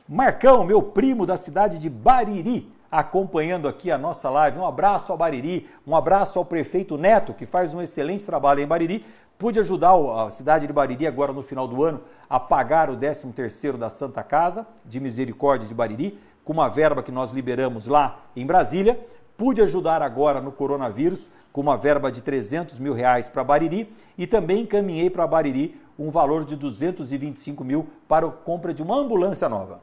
Marcão, 0.08 0.64
meu 0.64 0.82
primo 0.82 1.24
da 1.24 1.36
cidade 1.36 1.78
de 1.78 1.88
Bariri, 1.88 2.72
acompanhando 2.90 3.66
aqui 3.66 3.90
a 3.90 3.96
nossa 3.96 4.28
live. 4.28 4.58
Um 4.58 4.66
abraço 4.66 5.10
ao 5.10 5.16
Bariri, 5.16 5.66
um 5.86 5.96
abraço 5.96 6.38
ao 6.38 6.44
prefeito 6.44 6.98
Neto, 6.98 7.32
que 7.32 7.46
faz 7.46 7.72
um 7.72 7.80
excelente 7.80 8.26
trabalho 8.26 8.60
em 8.60 8.66
Bariri. 8.66 9.06
Pude 9.38 9.58
ajudar 9.58 9.94
a 9.94 10.30
cidade 10.30 10.66
de 10.66 10.72
Bariri 10.72 11.06
agora 11.06 11.32
no 11.32 11.42
final 11.42 11.66
do 11.66 11.82
ano 11.82 12.02
a 12.28 12.38
pagar 12.38 12.90
o 12.90 12.96
13º 12.96 13.78
da 13.78 13.88
Santa 13.88 14.22
Casa 14.22 14.66
de 14.84 15.00
Misericórdia 15.00 15.66
de 15.66 15.74
Bariri, 15.74 16.18
com 16.44 16.52
uma 16.52 16.68
verba 16.68 17.02
que 17.02 17.10
nós 17.10 17.30
liberamos 17.30 17.86
lá 17.86 18.20
em 18.36 18.44
Brasília. 18.44 19.02
Pude 19.42 19.60
ajudar 19.60 20.02
agora 20.02 20.40
no 20.40 20.52
coronavírus 20.52 21.28
com 21.52 21.62
uma 21.62 21.76
verba 21.76 22.12
de 22.12 22.22
300 22.22 22.78
mil 22.78 22.94
reais 22.94 23.28
para 23.28 23.42
Bariri 23.42 23.92
e 24.16 24.24
também 24.24 24.60
encaminhei 24.60 25.10
para 25.10 25.26
Bariri 25.26 25.80
um 25.98 26.10
valor 26.10 26.44
de 26.44 26.54
225 26.54 27.64
mil 27.64 27.88
para 28.06 28.28
a 28.28 28.30
compra 28.30 28.72
de 28.72 28.84
uma 28.84 28.94
ambulância 28.94 29.48
nova. 29.48 29.80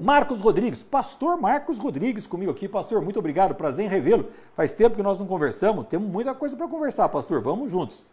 Marcos 0.00 0.40
Rodrigues, 0.40 0.82
pastor 0.82 1.38
Marcos 1.38 1.78
Rodrigues 1.78 2.26
comigo 2.26 2.50
aqui. 2.50 2.66
Pastor, 2.66 3.02
muito 3.02 3.18
obrigado, 3.18 3.54
prazer 3.54 3.84
em 3.84 3.88
revê-lo. 3.90 4.30
Faz 4.56 4.72
tempo 4.72 4.96
que 4.96 5.02
nós 5.02 5.20
não 5.20 5.26
conversamos, 5.26 5.86
temos 5.86 6.10
muita 6.10 6.34
coisa 6.34 6.56
para 6.56 6.66
conversar, 6.66 7.10
pastor. 7.10 7.42
Vamos 7.42 7.70
juntos. 7.70 8.06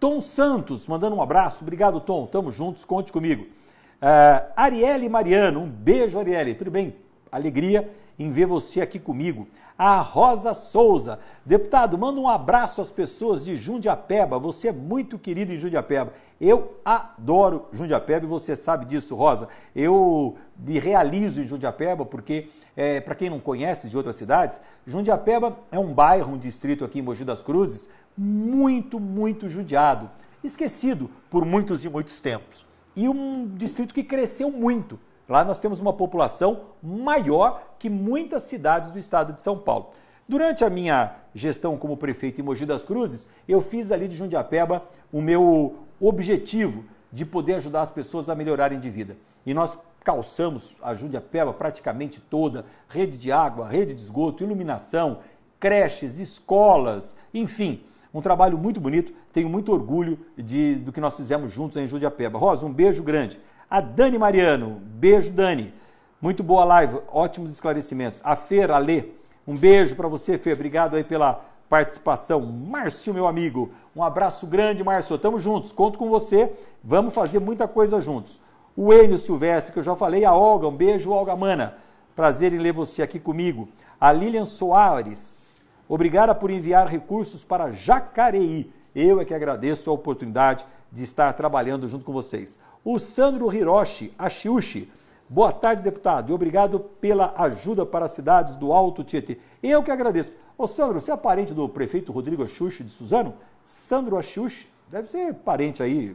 Tom 0.00 0.20
Santos, 0.20 0.88
mandando 0.88 1.14
um 1.14 1.22
abraço. 1.22 1.62
Obrigado, 1.62 2.00
Tom. 2.00 2.26
Tamo 2.26 2.50
juntos, 2.50 2.84
conte 2.84 3.12
comigo. 3.12 3.44
Uh, 3.44 4.50
Arielle 4.56 5.08
Mariano, 5.08 5.60
um 5.60 5.70
beijo, 5.70 6.18
Arielle. 6.18 6.56
Tudo 6.56 6.72
bem? 6.72 6.96
Alegria 7.32 7.90
em 8.18 8.30
ver 8.30 8.44
você 8.44 8.82
aqui 8.82 8.98
comigo. 8.98 9.48
A 9.76 10.00
Rosa 10.00 10.52
Souza, 10.52 11.18
deputado, 11.44 11.96
manda 11.96 12.20
um 12.20 12.28
abraço 12.28 12.80
às 12.80 12.90
pessoas 12.90 13.44
de 13.44 13.56
Jundiapeba. 13.56 14.38
Você 14.38 14.68
é 14.68 14.72
muito 14.72 15.18
querido 15.18 15.52
em 15.52 15.56
Jundiapeba. 15.56 16.12
Eu 16.38 16.76
adoro 16.84 17.66
Jundiapeba 17.72 18.26
e 18.26 18.28
você 18.28 18.54
sabe 18.54 18.84
disso, 18.84 19.16
Rosa. 19.16 19.48
Eu 19.74 20.36
me 20.58 20.78
realizo 20.78 21.40
em 21.40 21.48
Jundiapeba 21.48 22.04
porque, 22.04 22.48
é, 22.76 23.00
para 23.00 23.14
quem 23.14 23.30
não 23.30 23.40
conhece 23.40 23.88
de 23.88 23.96
outras 23.96 24.16
cidades, 24.16 24.60
Jundiapeba 24.86 25.58
é 25.72 25.78
um 25.78 25.92
bairro, 25.94 26.34
um 26.34 26.38
distrito 26.38 26.84
aqui 26.84 26.98
em 26.98 27.02
Mogi 27.02 27.24
das 27.24 27.42
Cruzes, 27.42 27.88
muito, 28.16 29.00
muito 29.00 29.48
judiado, 29.48 30.10
esquecido 30.44 31.10
por 31.30 31.46
muitos 31.46 31.84
e 31.84 31.88
muitos 31.88 32.20
tempos. 32.20 32.66
E 32.94 33.08
um 33.08 33.48
distrito 33.56 33.94
que 33.94 34.04
cresceu 34.04 34.50
muito. 34.50 34.98
Lá 35.28 35.44
nós 35.44 35.58
temos 35.58 35.80
uma 35.80 35.92
população 35.92 36.62
maior 36.82 37.74
que 37.78 37.88
muitas 37.88 38.42
cidades 38.44 38.90
do 38.90 38.98
estado 38.98 39.32
de 39.32 39.42
São 39.42 39.58
Paulo. 39.58 39.90
Durante 40.28 40.64
a 40.64 40.70
minha 40.70 41.16
gestão 41.34 41.76
como 41.76 41.96
prefeito 41.96 42.40
em 42.40 42.44
Mogi 42.44 42.64
das 42.64 42.84
Cruzes, 42.84 43.26
eu 43.48 43.60
fiz 43.60 43.90
ali 43.90 44.08
de 44.08 44.16
Jundiapeba 44.16 44.82
o 45.12 45.20
meu 45.20 45.76
objetivo 46.00 46.84
de 47.12 47.26
poder 47.26 47.54
ajudar 47.54 47.82
as 47.82 47.90
pessoas 47.90 48.28
a 48.28 48.34
melhorarem 48.34 48.78
de 48.78 48.88
vida. 48.88 49.16
E 49.44 49.52
nós 49.52 49.78
calçamos 50.02 50.76
a 50.82 50.94
Jundiapeba 50.94 51.52
praticamente 51.52 52.20
toda, 52.20 52.64
rede 52.88 53.18
de 53.18 53.30
água, 53.30 53.68
rede 53.68 53.94
de 53.94 54.00
esgoto, 54.00 54.42
iluminação, 54.42 55.18
creches, 55.60 56.18
escolas, 56.18 57.14
enfim, 57.32 57.84
um 58.12 58.20
trabalho 58.20 58.58
muito 58.58 58.80
bonito. 58.80 59.12
Tenho 59.32 59.48
muito 59.48 59.72
orgulho 59.72 60.18
de, 60.36 60.76
do 60.76 60.92
que 60.92 61.00
nós 61.00 61.16
fizemos 61.16 61.52
juntos 61.52 61.76
em 61.76 61.86
Jundiapeba. 61.86 62.38
Rosa, 62.38 62.66
um 62.66 62.72
beijo 62.72 63.02
grande. 63.02 63.40
A 63.72 63.80
Dani 63.80 64.18
Mariano, 64.18 64.82
beijo 64.84 65.32
Dani. 65.32 65.72
Muito 66.20 66.42
boa 66.42 66.62
live, 66.62 67.00
ótimos 67.10 67.50
esclarecimentos. 67.50 68.20
A 68.22 68.36
Feira, 68.36 68.76
a 68.76 68.78
Lê, 68.78 69.04
um 69.48 69.56
beijo 69.56 69.96
para 69.96 70.06
você, 70.08 70.36
Fê. 70.36 70.52
Obrigado 70.52 70.94
aí 70.94 71.02
pela 71.02 71.42
participação. 71.70 72.42
Márcio, 72.42 73.14
meu 73.14 73.26
amigo, 73.26 73.70
um 73.96 74.04
abraço 74.04 74.46
grande, 74.46 74.84
Márcio. 74.84 75.16
Tamo 75.16 75.38
juntos, 75.38 75.72
conto 75.72 75.98
com 75.98 76.10
você. 76.10 76.52
Vamos 76.84 77.14
fazer 77.14 77.38
muita 77.38 77.66
coisa 77.66 77.98
juntos. 77.98 78.42
O 78.76 78.92
Enio 78.92 79.16
Silvestre, 79.16 79.72
que 79.72 79.78
eu 79.78 79.82
já 79.82 79.96
falei, 79.96 80.22
a 80.26 80.34
Olga, 80.34 80.68
um 80.68 80.76
beijo, 80.76 81.10
Olga 81.10 81.34
Mana. 81.34 81.78
Prazer 82.14 82.52
em 82.52 82.58
ler 82.58 82.74
você 82.74 83.00
aqui 83.00 83.18
comigo. 83.18 83.70
A 83.98 84.12
Lilian 84.12 84.44
Soares, 84.44 85.64
obrigada 85.88 86.34
por 86.34 86.50
enviar 86.50 86.86
recursos 86.88 87.42
para 87.42 87.72
Jacareí. 87.72 88.70
Eu 88.94 89.18
é 89.18 89.24
que 89.24 89.32
agradeço 89.32 89.88
a 89.88 89.94
oportunidade 89.94 90.66
de 90.92 91.02
estar 91.02 91.32
trabalhando 91.32 91.88
junto 91.88 92.04
com 92.04 92.12
vocês. 92.12 92.58
O 92.84 92.98
Sandro 92.98 93.52
Hiroshi 93.52 94.12
Ashiushi. 94.18 94.92
Boa 95.28 95.50
tarde, 95.50 95.80
deputado, 95.80 96.30
e 96.30 96.34
obrigado 96.34 96.78
pela 96.78 97.32
ajuda 97.38 97.86
para 97.86 98.04
as 98.04 98.10
cidades 98.10 98.54
do 98.54 98.70
Alto 98.70 99.02
Tietê. 99.02 99.38
Eu 99.62 99.82
que 99.82 99.90
agradeço. 99.90 100.34
Ô, 100.58 100.66
Sandro, 100.66 101.00
você 101.00 101.10
é 101.10 101.16
parente 101.16 101.54
do 101.54 101.66
prefeito 101.66 102.12
Rodrigo 102.12 102.42
Ashiushi 102.42 102.84
de 102.84 102.90
Suzano? 102.90 103.34
Sandro 103.64 104.18
Ashiushi, 104.18 104.68
deve 104.90 105.08
ser 105.08 105.32
parente 105.32 105.82
aí. 105.82 106.14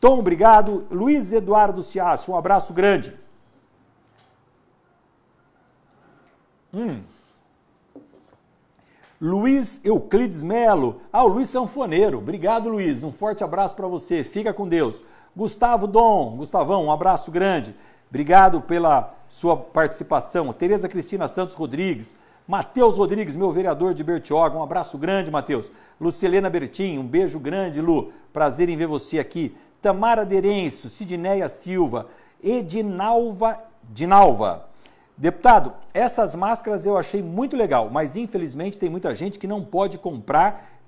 Tom, 0.00 0.20
obrigado. 0.20 0.86
Luiz 0.90 1.32
Eduardo 1.32 1.82
Ciassi, 1.82 2.30
um 2.30 2.36
abraço 2.36 2.72
grande. 2.72 3.18
Hum. 6.72 7.02
Luiz 9.20 9.82
Euclides 9.84 10.42
Melo. 10.42 11.02
Ah, 11.12 11.22
o 11.24 11.28
Luiz 11.28 11.50
Sanfoneiro. 11.50 12.18
Obrigado, 12.18 12.70
Luiz. 12.70 13.04
Um 13.04 13.12
forte 13.12 13.44
abraço 13.44 13.76
para 13.76 13.86
você. 13.86 14.24
Fica 14.24 14.50
com 14.54 14.66
Deus. 14.66 15.04
Gustavo 15.36 15.86
Dom, 15.86 16.36
Gustavão, 16.38 16.86
um 16.86 16.90
abraço 16.90 17.30
grande. 17.30 17.74
Obrigado 18.08 18.62
pela 18.62 19.14
sua 19.28 19.56
participação. 19.56 20.50
Tereza 20.54 20.88
Cristina 20.88 21.28
Santos 21.28 21.54
Rodrigues. 21.54 22.16
Matheus 22.48 22.96
Rodrigues, 22.96 23.36
meu 23.36 23.52
vereador 23.52 23.92
de 23.92 24.02
Bertioga, 24.02 24.56
um 24.56 24.62
abraço 24.62 24.96
grande, 24.96 25.30
Matheus. 25.30 25.70
Lucilena 26.00 26.48
Bertin, 26.48 26.98
um 26.98 27.06
beijo 27.06 27.38
grande, 27.38 27.80
Lu. 27.80 28.10
Prazer 28.32 28.70
em 28.70 28.76
ver 28.76 28.86
você 28.86 29.18
aqui. 29.18 29.54
Tamara 29.82 30.24
Derenço, 30.24 30.88
Sidneia 30.88 31.48
Silva, 31.48 32.06
Edinalva 32.42 33.60
Dinalva. 33.82 34.69
Deputado, 35.20 35.74
essas 35.92 36.34
máscaras 36.34 36.86
eu 36.86 36.96
achei 36.96 37.22
muito 37.22 37.54
legal, 37.54 37.90
mas 37.90 38.16
infelizmente 38.16 38.78
tem 38.78 38.88
muita 38.88 39.14
gente 39.14 39.38
que 39.38 39.46
não 39.46 39.62
pode 39.62 39.98
comprar, 39.98 40.80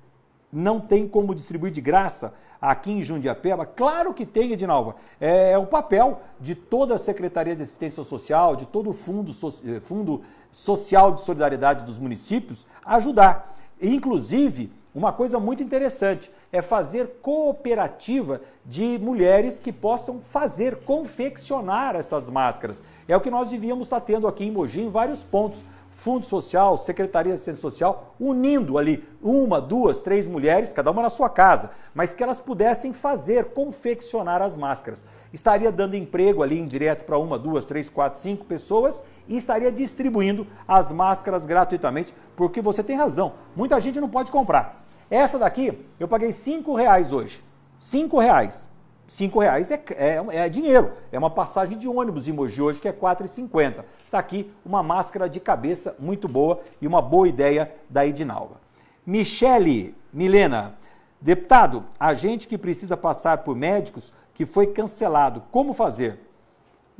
não 0.50 0.80
tem 0.80 1.06
como 1.06 1.34
distribuir 1.34 1.70
de 1.70 1.82
graça 1.82 2.32
aqui 2.58 2.92
em 2.92 3.02
Jundiapeba? 3.02 3.66
Claro 3.66 4.14
que 4.14 4.24
tem, 4.24 4.52
Edinalva. 4.52 4.96
É, 5.20 5.50
é 5.50 5.58
o 5.58 5.66
papel 5.66 6.22
de 6.40 6.54
toda 6.54 6.94
a 6.94 6.98
Secretaria 6.98 7.54
de 7.54 7.62
Assistência 7.62 8.02
Social, 8.02 8.56
de 8.56 8.64
todo 8.64 8.88
o 8.88 8.94
Fundo, 8.94 9.32
eh, 9.66 9.80
Fundo 9.80 10.22
Social 10.50 11.12
de 11.12 11.20
Solidariedade 11.20 11.84
dos 11.84 11.98
municípios 11.98 12.66
ajudar. 12.86 13.54
Inclusive, 13.82 14.72
uma 14.94 15.12
coisa 15.12 15.40
muito 15.40 15.62
interessante, 15.62 16.30
é 16.52 16.60
fazer 16.60 17.18
cooperativa 17.22 18.42
de 18.64 18.98
mulheres 18.98 19.58
que 19.58 19.72
possam 19.72 20.20
fazer, 20.20 20.84
confeccionar 20.84 21.96
essas 21.96 22.28
máscaras. 22.28 22.82
É 23.08 23.16
o 23.16 23.20
que 23.20 23.30
nós 23.30 23.50
devíamos 23.50 23.86
estar 23.86 24.00
tendo 24.00 24.28
aqui 24.28 24.44
em 24.44 24.50
Mogi 24.50 24.82
em 24.82 24.90
vários 24.90 25.24
pontos. 25.24 25.64
Fundo 25.92 26.24
Social, 26.24 26.78
Secretaria 26.78 27.34
de 27.34 27.40
Ciência 27.40 27.60
Social, 27.60 28.14
unindo 28.18 28.78
ali 28.78 29.06
uma, 29.22 29.60
duas, 29.60 30.00
três 30.00 30.26
mulheres, 30.26 30.72
cada 30.72 30.90
uma 30.90 31.02
na 31.02 31.10
sua 31.10 31.28
casa, 31.28 31.70
mas 31.94 32.14
que 32.14 32.22
elas 32.22 32.40
pudessem 32.40 32.94
fazer, 32.94 33.52
confeccionar 33.52 34.40
as 34.40 34.56
máscaras. 34.56 35.04
Estaria 35.34 35.70
dando 35.70 35.94
emprego 35.94 36.42
ali 36.42 36.58
em 36.58 36.66
direto 36.66 37.04
para 37.04 37.18
uma, 37.18 37.38
duas, 37.38 37.66
três, 37.66 37.90
quatro, 37.90 38.18
cinco 38.18 38.46
pessoas 38.46 39.02
e 39.28 39.36
estaria 39.36 39.70
distribuindo 39.70 40.46
as 40.66 40.90
máscaras 40.90 41.44
gratuitamente, 41.44 42.14
porque 42.34 42.62
você 42.62 42.82
tem 42.82 42.96
razão, 42.96 43.34
muita 43.54 43.78
gente 43.78 44.00
não 44.00 44.08
pode 44.08 44.32
comprar. 44.32 44.81
Essa 45.12 45.38
daqui 45.38 45.78
eu 46.00 46.08
paguei 46.08 46.32
cinco 46.32 46.74
reais 46.74 47.12
hoje. 47.12 47.44
Cinco 47.78 48.18
reais. 48.18 48.70
Cinco 49.06 49.40
reais 49.40 49.70
é, 49.70 49.84
é, 49.90 50.24
é, 50.30 50.48
dinheiro. 50.48 50.92
É 51.12 51.18
uma 51.18 51.28
passagem 51.28 51.76
de 51.76 51.86
ônibus 51.86 52.28
em 52.28 52.32
Mogi 52.32 52.62
hoje 52.62 52.80
que 52.80 52.88
é 52.88 52.92
R$ 52.92 52.96
4,50. 52.96 53.84
Está 54.06 54.18
aqui 54.18 54.50
uma 54.64 54.82
máscara 54.82 55.28
de 55.28 55.38
cabeça 55.38 55.94
muito 55.98 56.26
boa 56.26 56.62
e 56.80 56.86
uma 56.86 57.02
boa 57.02 57.28
ideia 57.28 57.70
da 57.90 58.06
Edinalva. 58.06 58.58
Michele 59.04 59.94
Milena, 60.10 60.78
deputado, 61.20 61.84
a 62.00 62.14
gente 62.14 62.48
que 62.48 62.56
precisa 62.56 62.96
passar 62.96 63.44
por 63.44 63.54
médicos 63.54 64.14
que 64.32 64.46
foi 64.46 64.68
cancelado, 64.68 65.42
como 65.50 65.74
fazer? 65.74 66.20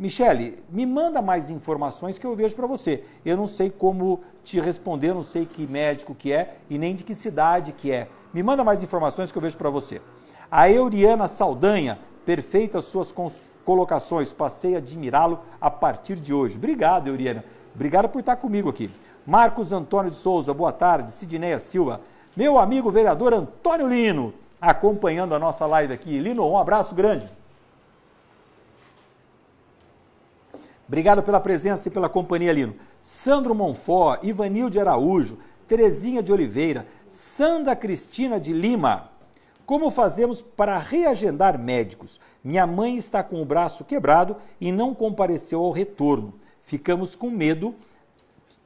Michele, 0.03 0.59
me 0.69 0.85
manda 0.85 1.23
mais 1.23 1.49
informações 1.49 2.19
que 2.19 2.27
eu 2.27 2.35
vejo 2.35 2.57
para 2.57 2.67
você. 2.67 3.05
Eu 3.25 3.37
não 3.37 3.47
sei 3.47 3.71
como 3.71 4.21
te 4.43 4.59
responder, 4.59 5.15
não 5.15 5.23
sei 5.23 5.47
que 5.47 5.65
médico 5.65 6.13
que 6.13 6.33
é 6.33 6.57
e 6.69 6.77
nem 6.77 6.93
de 6.93 7.05
que 7.05 7.15
cidade 7.15 7.71
que 7.71 7.93
é. 7.93 8.09
Me 8.35 8.43
manda 8.43 8.65
mais 8.65 8.83
informações 8.83 9.31
que 9.31 9.39
eu 9.39 9.43
vejo 9.43 9.57
para 9.57 9.71
você. 9.71 10.03
A 10.51 10.69
Euriana 10.69 11.29
Saldanha, 11.29 12.01
perfeitas 12.27 12.87
suas 12.87 13.15
colocações, 13.65 14.33
passei 14.33 14.75
a 14.75 14.79
admirá-lo 14.79 15.39
a 15.61 15.71
partir 15.71 16.17
de 16.17 16.35
hoje. 16.35 16.57
Obrigado, 16.57 17.07
Euriana. 17.07 17.45
Obrigado 17.73 18.09
por 18.09 18.19
estar 18.19 18.35
comigo 18.35 18.69
aqui. 18.69 18.91
Marcos 19.25 19.71
Antônio 19.71 20.11
de 20.11 20.17
Souza, 20.17 20.53
boa 20.53 20.73
tarde. 20.73 21.13
Sidneia 21.13 21.61
Silva. 21.61 22.01
Meu 22.37 22.59
amigo 22.59 22.91
vereador 22.91 23.33
Antônio 23.33 23.87
Lino, 23.87 24.35
acompanhando 24.61 25.33
a 25.33 25.39
nossa 25.39 25.65
live 25.65 25.93
aqui. 25.93 26.19
Lino, 26.19 26.45
um 26.45 26.59
abraço 26.59 26.93
grande. 26.93 27.31
Obrigado 30.93 31.23
pela 31.23 31.41
presença 31.41 31.89
e 31.89 31.91
pela 31.91 32.07
companhia, 32.07 32.53
Lino. 32.53 32.75
Sandro 33.01 33.55
Monfó, 33.55 34.19
Ivanilde 34.23 34.79
Araújo, 34.79 35.39
Terezinha 35.67 36.23
de 36.23 36.31
Oliveira, 36.31 36.87
Sandra 37.09 37.75
Cristina 37.75 38.39
de 38.39 38.53
Lima, 38.53 39.11
como 39.65 39.91
fazemos 39.91 40.43
para 40.43 40.77
reagendar 40.77 41.59
médicos? 41.59 42.21
Minha 42.45 42.67
mãe 42.67 42.99
está 42.99 43.23
com 43.23 43.41
o 43.41 43.45
braço 43.47 43.87
quebrado 43.87 44.37
e 44.61 44.71
não 44.71 44.95
compareceu 44.95 45.63
ao 45.63 45.71
retorno. 45.71 46.35
Ficamos 46.61 47.17
com 47.17 47.31
medo 47.31 47.75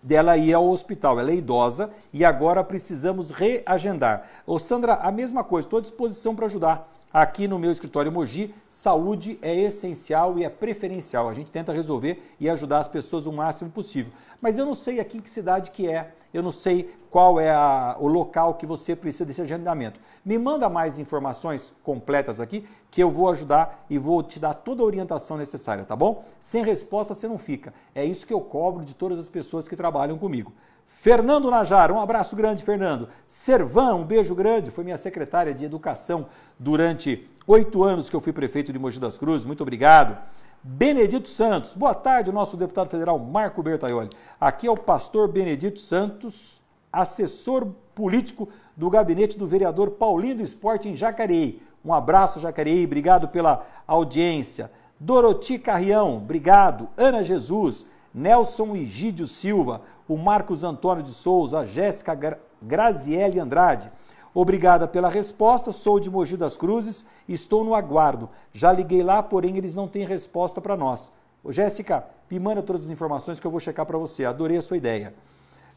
dela 0.03 0.37
ir 0.37 0.53
ao 0.53 0.69
hospital. 0.69 1.21
Ela 1.21 1.31
é 1.31 1.37
idosa 1.37 1.91
e 2.13 2.25
agora 2.25 2.65
precisamos 2.65 3.31
reagendar. 3.31 4.29
Ô 4.45 4.59
Sandra, 4.59 4.95
a 4.95 5.13
mesma 5.13 5.45
coisa, 5.45 5.69
estou 5.69 5.79
à 5.79 5.83
disposição 5.83 6.35
para 6.35 6.47
ajudar. 6.47 6.96
Aqui 7.19 7.49
no 7.49 7.59
meu 7.59 7.73
escritório 7.73 8.13
Mogi, 8.13 8.55
saúde 8.69 9.39
é 9.41 9.59
essencial 9.59 10.39
e 10.39 10.45
é 10.45 10.51
preferencial. 10.51 11.31
A 11.31 11.33
gente 11.33 11.51
tenta 11.51 11.73
resolver 11.73 12.23
e 12.39 12.47
ajudar 12.47 12.81
as 12.81 12.89
pessoas 12.89 13.25
o 13.25 13.33
máximo 13.33 13.71
possível. 13.71 14.13
Mas 14.39 14.59
eu 14.59 14.67
não 14.67 14.75
sei 14.75 15.01
aqui 15.01 15.17
em 15.17 15.21
que 15.23 15.31
cidade 15.31 15.71
que 15.71 15.89
é, 15.89 16.13
eu 16.35 16.43
não 16.43 16.53
sei 16.53 16.95
qual 17.11 17.41
é 17.41 17.51
a, 17.51 17.97
o 17.99 18.07
local 18.07 18.57
que 18.57 18.67
você 18.67 18.95
precisa 18.95 19.25
desse 19.25 19.41
agendamento. 19.41 19.99
Me 20.23 20.37
manda 20.37 20.69
mais 20.69 20.99
informações 20.99 21.73
completas 21.83 22.39
aqui 22.39 22.69
que 22.91 23.03
eu 23.03 23.09
vou 23.09 23.31
ajudar 23.31 23.87
e 23.89 23.97
vou 23.97 24.23
te 24.23 24.39
dar 24.39 24.53
toda 24.53 24.83
a 24.83 24.85
orientação 24.85 25.39
necessária, 25.39 25.87
tá 25.87 25.97
bom? 25.97 26.23
Sem 26.39 26.63
resposta 26.63 27.15
você 27.15 27.27
não 27.27 27.39
fica. 27.39 27.73
É 27.95 28.05
isso 28.05 28.27
que 28.27 28.35
eu 28.35 28.43
cobro 28.43 28.85
de 28.85 28.95
todas 28.95 29.19
as 29.19 29.31
pessoas 29.31 29.67
que 29.67 29.75
trabalham 29.75 30.19
comigo. 30.19 30.53
Fernando 30.99 31.51
Najar, 31.51 31.93
um 31.93 32.01
abraço 32.01 32.35
grande, 32.35 32.65
Fernando. 32.65 33.11
Servão, 33.27 34.01
um 34.01 34.05
beijo 34.05 34.35
grande, 34.35 34.71
foi 34.71 34.83
minha 34.83 34.97
secretária 34.97 35.53
de 35.53 35.63
educação 35.63 36.27
durante 36.59 37.29
oito 37.47 37.85
anos 37.85 38.09
que 38.09 38.17
eu 38.17 38.21
fui 38.21 38.33
prefeito 38.33 38.73
de 38.73 38.79
Mogi 38.79 38.99
das 38.99 39.19
Cruzes, 39.19 39.47
muito 39.47 39.61
obrigado. 39.61 40.17
Benedito 40.65 41.29
Santos, 41.29 41.75
boa 41.75 41.95
tarde, 41.95 42.33
nosso 42.33 42.57
deputado 42.57 42.89
federal 42.89 43.19
Marco 43.19 43.63
Bertaioli. 43.63 44.09
Aqui 44.41 44.67
é 44.67 44.71
o 44.71 44.77
pastor 44.77 45.29
Benedito 45.29 45.79
Santos, 45.81 46.63
assessor 46.91 47.69
político 47.95 48.49
do 48.75 48.89
gabinete 48.89 49.39
do 49.39 49.47
vereador 49.47 49.91
Paulinho 49.91 50.37
do 50.37 50.43
Esporte 50.43 50.89
em 50.89 50.97
Jacareí. 50.97 51.63
Um 51.85 51.93
abraço, 51.93 52.41
Jacareí, 52.41 52.87
obrigado 52.87 53.29
pela 53.29 53.67
audiência. 53.87 54.73
Doroti 54.99 55.59
Carrião, 55.59 56.17
obrigado. 56.17 56.89
Ana 56.97 57.23
Jesus, 57.23 57.87
Nelson 58.15 58.75
Igídio 58.75 59.27
Silva, 59.27 59.83
o 60.09 60.17
Marcos 60.17 60.65
Antônio 60.65 61.03
de 61.03 61.11
Souza, 61.11 61.61
a 61.61 61.65
Jéssica 61.65 62.15
Gra 62.15 62.39
Graziele 62.63 63.39
Andrade. 63.39 63.93
Obrigada 64.35 64.87
pela 64.89 65.09
resposta, 65.09 65.73
sou 65.73 65.99
de 65.99 66.11
Mogi 66.11 66.37
das 66.37 66.57
Cruzes 66.57 67.05
estou 67.29 67.65
no 67.65 67.75
aguardo. 67.75 68.29
Já 68.53 68.73
liguei 68.73 69.03
lá, 69.03 69.23
porém 69.23 69.57
eles 69.57 69.75
não 69.75 69.89
têm 69.89 70.05
resposta 70.05 70.61
para 70.61 70.77
nós. 70.77 71.13
Ô, 71.43 71.53
Jéssica, 71.53 72.05
me 72.31 72.39
manda 72.39 72.63
todas 72.63 72.85
as 72.85 72.91
informações 72.91 73.39
que 73.39 73.47
eu 73.47 73.51
vou 73.51 73.61
checar 73.61 73.87
para 73.87 73.99
você. 73.99 74.25
Adorei 74.25 74.57
a 74.57 74.63
sua 74.63 74.77
ideia. 74.77 75.15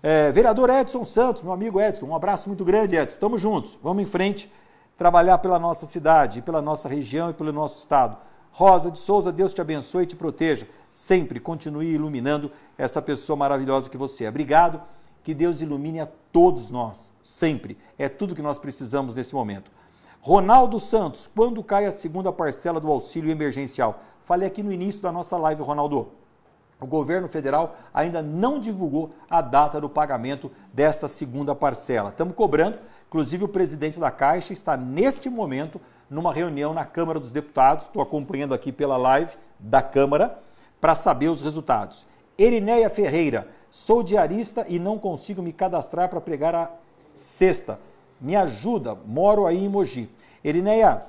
É, 0.02 0.32
vereador 0.32 0.70
Edson 0.70 1.04
Santos, 1.04 1.44
meu 1.44 1.52
amigo 1.52 1.80
Edson, 1.80 2.06
um 2.06 2.16
abraço 2.16 2.48
muito 2.48 2.64
grande, 2.64 2.96
Edson. 2.96 3.16
Estamos 3.16 3.42
juntos, 3.42 3.78
vamos 3.84 4.02
em 4.02 4.06
frente, 4.06 4.52
trabalhar 4.98 5.38
pela 5.40 5.60
nossa 5.60 5.86
cidade, 5.86 6.42
pela 6.42 6.62
nossa 6.62 6.88
região 6.88 7.30
e 7.30 7.34
pelo 7.34 7.52
nosso 7.52 7.80
estado. 7.80 8.18
Rosa 8.52 8.92
de 8.92 9.00
Souza, 9.00 9.32
Deus 9.32 9.54
te 9.54 9.62
abençoe 9.62 10.04
e 10.04 10.08
te 10.08 10.16
proteja. 10.16 10.68
Sempre 10.92 11.40
continue 11.40 11.94
iluminando 11.94 12.52
essa 12.78 13.02
pessoa 13.02 13.38
maravilhosa 13.38 13.90
que 13.90 13.98
você 13.98 14.26
é. 14.26 14.30
Obrigado, 14.30 14.82
que 15.24 15.34
Deus 15.34 15.62
ilumine 15.62 16.00
a 16.00 16.08
todos 16.32 16.70
nós, 16.70 17.14
sempre. 17.24 17.78
É 17.98 18.10
tudo 18.10 18.36
que 18.36 18.42
nós 18.42 18.58
precisamos 18.58 19.16
nesse 19.16 19.36
momento. 19.36 19.72
Ronaldo 20.22 20.80
Santos, 20.80 21.30
quando 21.34 21.64
cai 21.64 21.86
a 21.86 21.92
segunda 21.92 22.32
parcela 22.32 22.80
do 22.80 22.92
auxílio 22.92 23.32
emergencial? 23.32 24.02
Falei 24.24 24.48
aqui 24.48 24.62
no 24.62 24.72
início 24.72 25.02
da 25.02 25.12
nossa 25.12 25.38
live, 25.38 25.62
Ronaldo. 25.62 26.10
O 26.82 26.86
governo 26.86 27.28
federal 27.28 27.76
ainda 27.94 28.22
não 28.22 28.60
divulgou 28.60 29.12
a 29.30 29.42
data 29.42 29.82
do 29.82 29.90
pagamento 29.90 30.52
desta 30.74 31.08
segunda 31.08 31.54
parcela. 31.54 32.10
Estamos 32.10 32.36
cobrando, 32.36 32.80
inclusive 33.08 33.44
o 33.44 33.50
presidente 33.50 34.00
da 34.00 34.10
Caixa 34.10 34.54
está 34.54 34.78
neste 34.78 35.30
momento 35.30 35.80
numa 36.10 36.34
reunião 36.34 36.74
na 36.74 36.86
Câmara 36.86 37.20
dos 37.20 37.32
Deputados, 37.32 37.86
estou 37.86 38.02
acompanhando 38.02 38.54
aqui 38.54 38.72
pela 38.72 38.98
live 38.98 39.32
da 39.60 39.82
Câmara, 39.82 40.40
para 40.82 40.96
saber 40.96 41.28
os 41.28 41.42
resultados. 41.42 42.06
Erineia 42.38 42.90
Ferreira, 42.90 43.48
sou 43.70 44.02
diarista 44.02 44.66
e 44.68 44.80
não 44.80 44.98
consigo 44.98 45.42
me 45.42 45.52
cadastrar 45.52 46.10
para 46.10 46.22
pregar 46.22 46.56
a 46.56 46.72
sexta. 47.14 47.80
Me 48.20 48.36
ajuda, 48.36 48.96
moro 49.06 49.46
aí 49.46 49.66
em 49.66 49.70
Mogi. 49.70 50.10
Erineia, 50.44 51.04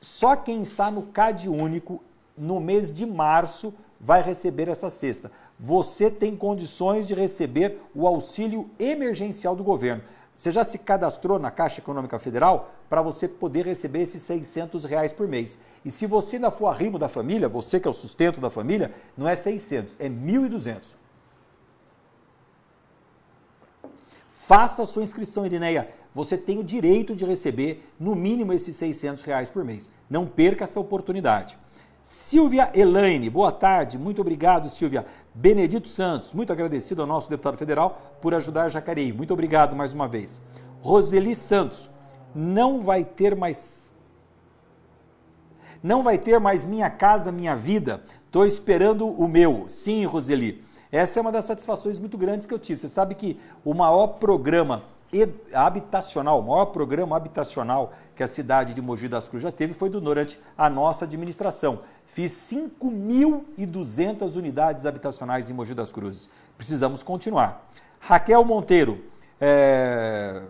só 0.00 0.36
quem 0.36 0.62
está 0.62 0.90
no 0.90 1.02
CAD 1.02 1.48
único 1.48 2.00
no 2.36 2.60
mês 2.60 2.92
de 2.92 3.04
março 3.04 3.74
vai 4.00 4.22
receber 4.22 4.68
essa 4.68 4.88
cesta. 4.88 5.32
Você 5.58 6.10
tem 6.10 6.36
condições 6.36 7.06
de 7.06 7.14
receber 7.14 7.80
o 7.94 8.06
auxílio 8.06 8.70
emergencial 8.78 9.56
do 9.56 9.64
governo. 9.64 10.02
Você 10.36 10.52
já 10.52 10.64
se 10.64 10.78
cadastrou 10.78 11.38
na 11.38 11.50
Caixa 11.50 11.80
Econômica 11.80 12.18
Federal 12.18 12.70
para 12.90 13.00
você 13.00 13.26
poder 13.26 13.64
receber 13.64 14.02
esses 14.02 14.22
600 14.22 14.84
reais 14.84 15.10
por 15.12 15.26
mês. 15.26 15.58
E 15.82 15.90
se 15.90 16.06
você 16.06 16.36
ainda 16.36 16.50
for 16.50 16.66
arrimo 16.66 16.98
da 16.98 17.08
família, 17.08 17.48
você 17.48 17.80
que 17.80 17.88
é 17.88 17.90
o 17.90 17.94
sustento 17.94 18.38
da 18.38 18.50
família, 18.50 18.94
não 19.16 19.26
é 19.26 19.34
600, 19.34 19.96
é 19.98 20.10
1.200. 20.10 20.94
Faça 24.28 24.82
a 24.82 24.86
sua 24.86 25.02
inscrição, 25.02 25.46
Irineia. 25.46 25.88
Você 26.14 26.36
tem 26.36 26.58
o 26.58 26.64
direito 26.64 27.16
de 27.16 27.24
receber 27.24 27.90
no 27.98 28.14
mínimo 28.14 28.52
esses 28.52 28.76
600 28.76 29.24
reais 29.24 29.50
por 29.50 29.64
mês. 29.64 29.90
Não 30.08 30.26
perca 30.26 30.64
essa 30.64 30.78
oportunidade. 30.78 31.58
Silvia 32.02 32.70
Elaine, 32.72 33.28
boa 33.28 33.50
tarde, 33.50 33.98
muito 33.98 34.20
obrigado, 34.20 34.70
Silvia. 34.70 35.04
Benedito 35.38 35.86
Santos, 35.86 36.32
muito 36.32 36.50
agradecido 36.50 37.02
ao 37.02 37.06
nosso 37.06 37.28
deputado 37.28 37.58
federal 37.58 38.16
por 38.22 38.34
ajudar 38.34 38.70
Jacareí. 38.70 39.12
Muito 39.12 39.34
obrigado 39.34 39.76
mais 39.76 39.92
uma 39.92 40.08
vez. 40.08 40.40
Roseli 40.80 41.34
Santos, 41.34 41.90
não 42.34 42.80
vai 42.80 43.04
ter 43.04 43.36
mais. 43.36 43.94
Não 45.82 46.02
vai 46.02 46.16
ter 46.16 46.40
mais 46.40 46.64
minha 46.64 46.88
casa, 46.88 47.30
minha 47.30 47.54
vida. 47.54 48.02
Estou 48.24 48.46
esperando 48.46 49.06
o 49.06 49.28
meu. 49.28 49.64
Sim, 49.68 50.06
Roseli. 50.06 50.64
Essa 50.90 51.20
é 51.20 51.22
uma 51.22 51.30
das 51.30 51.44
satisfações 51.44 51.98
muito 51.98 52.16
grandes 52.16 52.46
que 52.46 52.54
eu 52.54 52.58
tive. 52.58 52.80
Você 52.80 52.88
sabe 52.88 53.14
que 53.14 53.38
o 53.62 53.74
maior 53.74 54.06
programa 54.06 54.84
habitacional, 55.52 56.40
o 56.40 56.42
maior 56.42 56.66
programa 56.66 57.16
habitacional 57.16 57.92
que 58.14 58.22
a 58.22 58.28
cidade 58.28 58.74
de 58.74 58.82
Mogi 58.82 59.08
das 59.08 59.28
Cruzes 59.28 59.42
já 59.42 59.52
teve 59.52 59.74
foi 59.74 59.88
durante 59.88 60.40
a 60.56 60.70
nossa 60.70 61.04
administração. 61.04 61.80
Fiz 62.06 62.32
5.200 62.32 64.36
unidades 64.36 64.86
habitacionais 64.86 65.50
em 65.50 65.52
Mogi 65.52 65.74
das 65.74 65.92
Cruzes. 65.92 66.28
Precisamos 66.56 67.02
continuar. 67.02 67.68
Raquel 68.00 68.44
Monteiro, 68.44 69.04
é... 69.40 70.42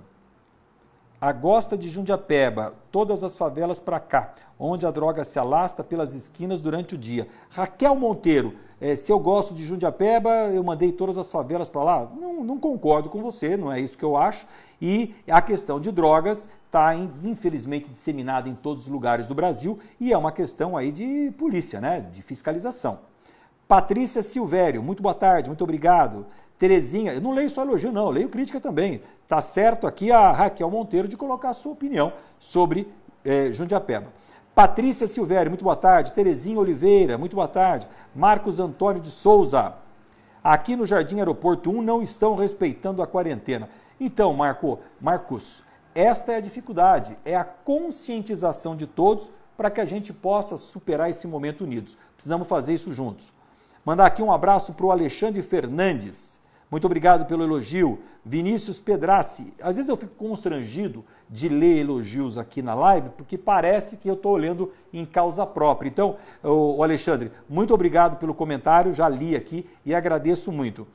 Agosta 1.19 1.79
de 1.79 1.89
Jundiapeba, 1.89 2.75
todas 2.93 3.23
as 3.23 3.37
favelas 3.37 3.81
para 3.81 3.99
cá, 3.99 4.35
onde 4.59 4.87
a 4.87 4.91
droga 4.91 5.25
se 5.25 5.39
alasta 5.39 5.83
pelas 5.83 6.15
esquinas 6.15 6.61
durante 6.61 6.95
o 6.95 6.99
dia. 6.99 7.27
Raquel 7.49 7.97
Monteiro, 7.97 8.55
é, 8.81 8.95
se 8.95 9.11
eu 9.11 9.19
gosto 9.19 9.55
de 9.55 9.65
Jundiapeba, 9.65 10.31
eu 10.53 10.63
mandei 10.63 10.93
todas 10.93 11.17
as 11.17 11.31
favelas 11.33 11.71
para 11.71 11.83
lá. 11.83 12.11
Não, 12.21 12.45
não, 12.45 12.59
concordo 12.59 13.09
com 13.09 13.23
você, 13.23 13.57
não 13.57 13.73
é 13.73 13.81
isso 13.81 13.97
que 13.97 14.05
eu 14.05 14.17
acho. 14.17 14.47
E 14.81 15.15
a 15.27 15.41
questão 15.41 15.81
de 15.81 15.91
drogas 15.91 16.47
está, 16.67 16.95
infelizmente, 16.95 17.89
disseminada 17.89 18.49
em 18.49 18.55
todos 18.55 18.85
os 18.85 18.89
lugares 18.89 19.27
do 19.27 19.35
Brasil 19.35 19.79
e 19.99 20.13
é 20.13 20.19
uma 20.19 20.31
questão 20.31 20.77
aí 20.77 20.93
de 20.93 21.33
polícia, 21.39 21.81
né? 21.81 22.07
de 22.13 22.21
fiscalização. 22.21 22.99
Patrícia 23.67 24.21
Silvério, 24.21 24.83
muito 24.83 25.03
boa 25.03 25.15
tarde, 25.15 25.49
muito 25.49 25.65
obrigado. 25.65 26.27
Terezinha, 26.59 27.15
eu 27.15 27.21
não 27.21 27.33
leio 27.33 27.49
só 27.49 27.63
elogio, 27.63 27.91
não, 27.91 28.07
eu 28.07 28.11
leio 28.11 28.29
crítica 28.29 28.61
também. 28.61 29.01
Tá 29.27 29.41
certo 29.41 29.87
aqui 29.87 30.13
a 30.13 30.31
Raquel 30.33 30.71
Monteiro 30.71 31.09
de 31.09 31.17
colocar 31.17 31.51
a 31.51 31.55
sua 31.55 31.73
opinião 31.73 32.13
sobre 32.39 32.87
é, 33.25 33.51
Jundiapeba. 33.51 34.13
Patrícia 34.57 35.07
Silvério, 35.07 35.51
muito 35.51 35.65
boa 35.65 35.77
tarde. 35.77 36.15
Terezinha 36.15 36.59
Oliveira, 36.59 37.19
muito 37.19 37.37
boa 37.37 37.47
tarde. 37.47 37.87
Marcos 38.15 38.59
Antônio 38.59 39.03
de 39.03 39.11
Souza. 39.11 39.75
Aqui 40.43 40.75
no 40.75 40.87
Jardim 40.87 41.19
Aeroporto 41.19 41.69
1 41.69 41.83
não 41.83 42.01
estão 42.01 42.35
respeitando 42.35 43.03
a 43.03 43.07
quarentena. 43.07 43.69
Então, 44.01 44.33
Marco, 44.33 44.79
Marcos, 44.99 45.63
esta 45.95 46.33
é 46.33 46.37
a 46.37 46.41
dificuldade, 46.41 47.19
é 47.23 47.37
a 47.37 47.45
conscientização 47.45 48.75
de 48.75 48.87
todos 48.87 49.29
para 49.59 49.71
que 49.71 49.79
a 49.79 49.85
gente 49.85 50.11
possa 50.11 50.57
superar 50.57 51.11
esse 51.11 51.27
momento 51.27 51.63
unidos. 51.63 51.99
Precisamos 52.15 52.49
fazer 52.49 52.73
isso 52.73 52.95
juntos. 52.95 53.35
Mandar 53.85 54.07
aqui 54.07 54.23
um 54.23 54.33
abraço 54.33 54.73
para 54.73 54.87
o 54.87 54.91
Alexandre 54.91 55.43
Fernandes. 55.43 56.41
Muito 56.71 56.85
obrigado 56.85 57.27
pelo 57.27 57.45
elogio. 57.45 58.01
Vinícius 58.25 58.81
Pedrassi. 58.81 59.55
Às 59.63 59.77
vezes 59.77 59.89
eu 59.89 59.97
fico 59.97 60.15
constrangido 60.17 61.05
de 61.31 61.49
ler 61.49 61.79
elogios 61.79 62.37
aqui 62.37 62.61
na 62.61 62.75
live, 62.75 63.11
porque 63.11 63.39
parece 63.39 63.97
que 63.97 64.11
eu 64.11 64.15
estou 64.15 64.37
lendo 64.37 64.73
em 64.93 65.07
causa 65.07 65.47
própria. 65.47 65.89
Então, 65.89 66.17
o 66.43 66.83
Alexandre, 66.83 67.31
muito 67.49 67.73
obrigado 67.73 68.19
pelo 68.19 68.35
comentário, 68.35 68.93
já 68.93 69.09
li 69.09 69.37
aqui 69.37 69.65
e 69.85 69.95
agradeço 69.95 70.51
muito. 70.51 70.87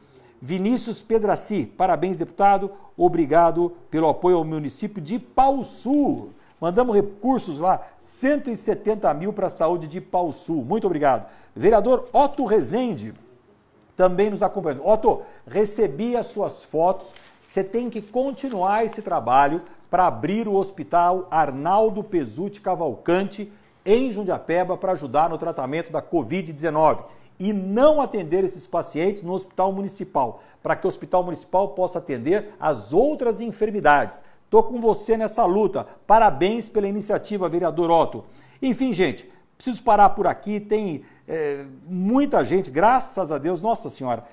Vinícius 0.41 1.01
Pedrassi, 1.01 1.65
parabéns, 1.65 2.17
deputado. 2.17 2.71
Obrigado 2.97 3.71
pelo 3.89 4.09
apoio 4.09 4.37
ao 4.37 4.43
município 4.43 5.01
de 5.01 5.19
Pau 5.19 5.63
Sul. 5.63 6.31
Mandamos 6.59 6.95
recursos 6.95 7.59
lá, 7.59 7.81
170 7.97 9.13
mil 9.13 9.31
para 9.31 9.47
a 9.47 9.49
saúde 9.49 9.87
de 9.87 10.01
Pau 10.01 10.31
Sul. 10.31 10.65
Muito 10.65 10.85
obrigado. 10.85 11.27
Vereador 11.55 12.09
Otto 12.11 12.43
Rezende, 12.45 13.13
também 14.01 14.31
nos 14.31 14.41
acompanhando. 14.41 14.83
Otto, 14.83 15.21
recebi 15.45 16.17
as 16.17 16.25
suas 16.25 16.63
fotos. 16.63 17.13
Você 17.43 17.63
tem 17.63 17.87
que 17.87 18.01
continuar 18.01 18.83
esse 18.83 18.99
trabalho 18.99 19.61
para 19.91 20.07
abrir 20.07 20.47
o 20.47 20.55
Hospital 20.55 21.27
Arnaldo 21.29 22.03
Pesuti 22.03 22.61
Cavalcante 22.61 23.53
em 23.85 24.11
Jundiapeba 24.11 24.75
para 24.75 24.93
ajudar 24.93 25.29
no 25.29 25.37
tratamento 25.37 25.91
da 25.91 26.01
Covid-19 26.01 27.03
e 27.39 27.53
não 27.53 28.01
atender 28.01 28.43
esses 28.43 28.65
pacientes 28.65 29.21
no 29.21 29.33
hospital 29.33 29.71
municipal, 29.71 30.41
para 30.63 30.75
que 30.75 30.87
o 30.87 30.89
hospital 30.89 31.23
municipal 31.23 31.67
possa 31.69 31.99
atender 31.99 32.55
as 32.59 32.93
outras 32.93 33.39
enfermidades. 33.39 34.23
Estou 34.45 34.63
com 34.63 34.81
você 34.81 35.15
nessa 35.15 35.45
luta. 35.45 35.85
Parabéns 36.07 36.67
pela 36.69 36.87
iniciativa, 36.87 37.47
vereador 37.47 37.91
Otto. 37.91 38.25
Enfim, 38.63 38.93
gente, 38.93 39.31
preciso 39.55 39.83
parar 39.83 40.09
por 40.09 40.25
aqui. 40.25 40.59
Tem 40.59 41.03
é, 41.27 41.65
muita 41.85 42.43
gente, 42.43 42.69
graças 42.69 43.31
a 43.31 43.37
Deus, 43.37 43.61
nossa 43.61 43.89
senhora, 43.89 44.23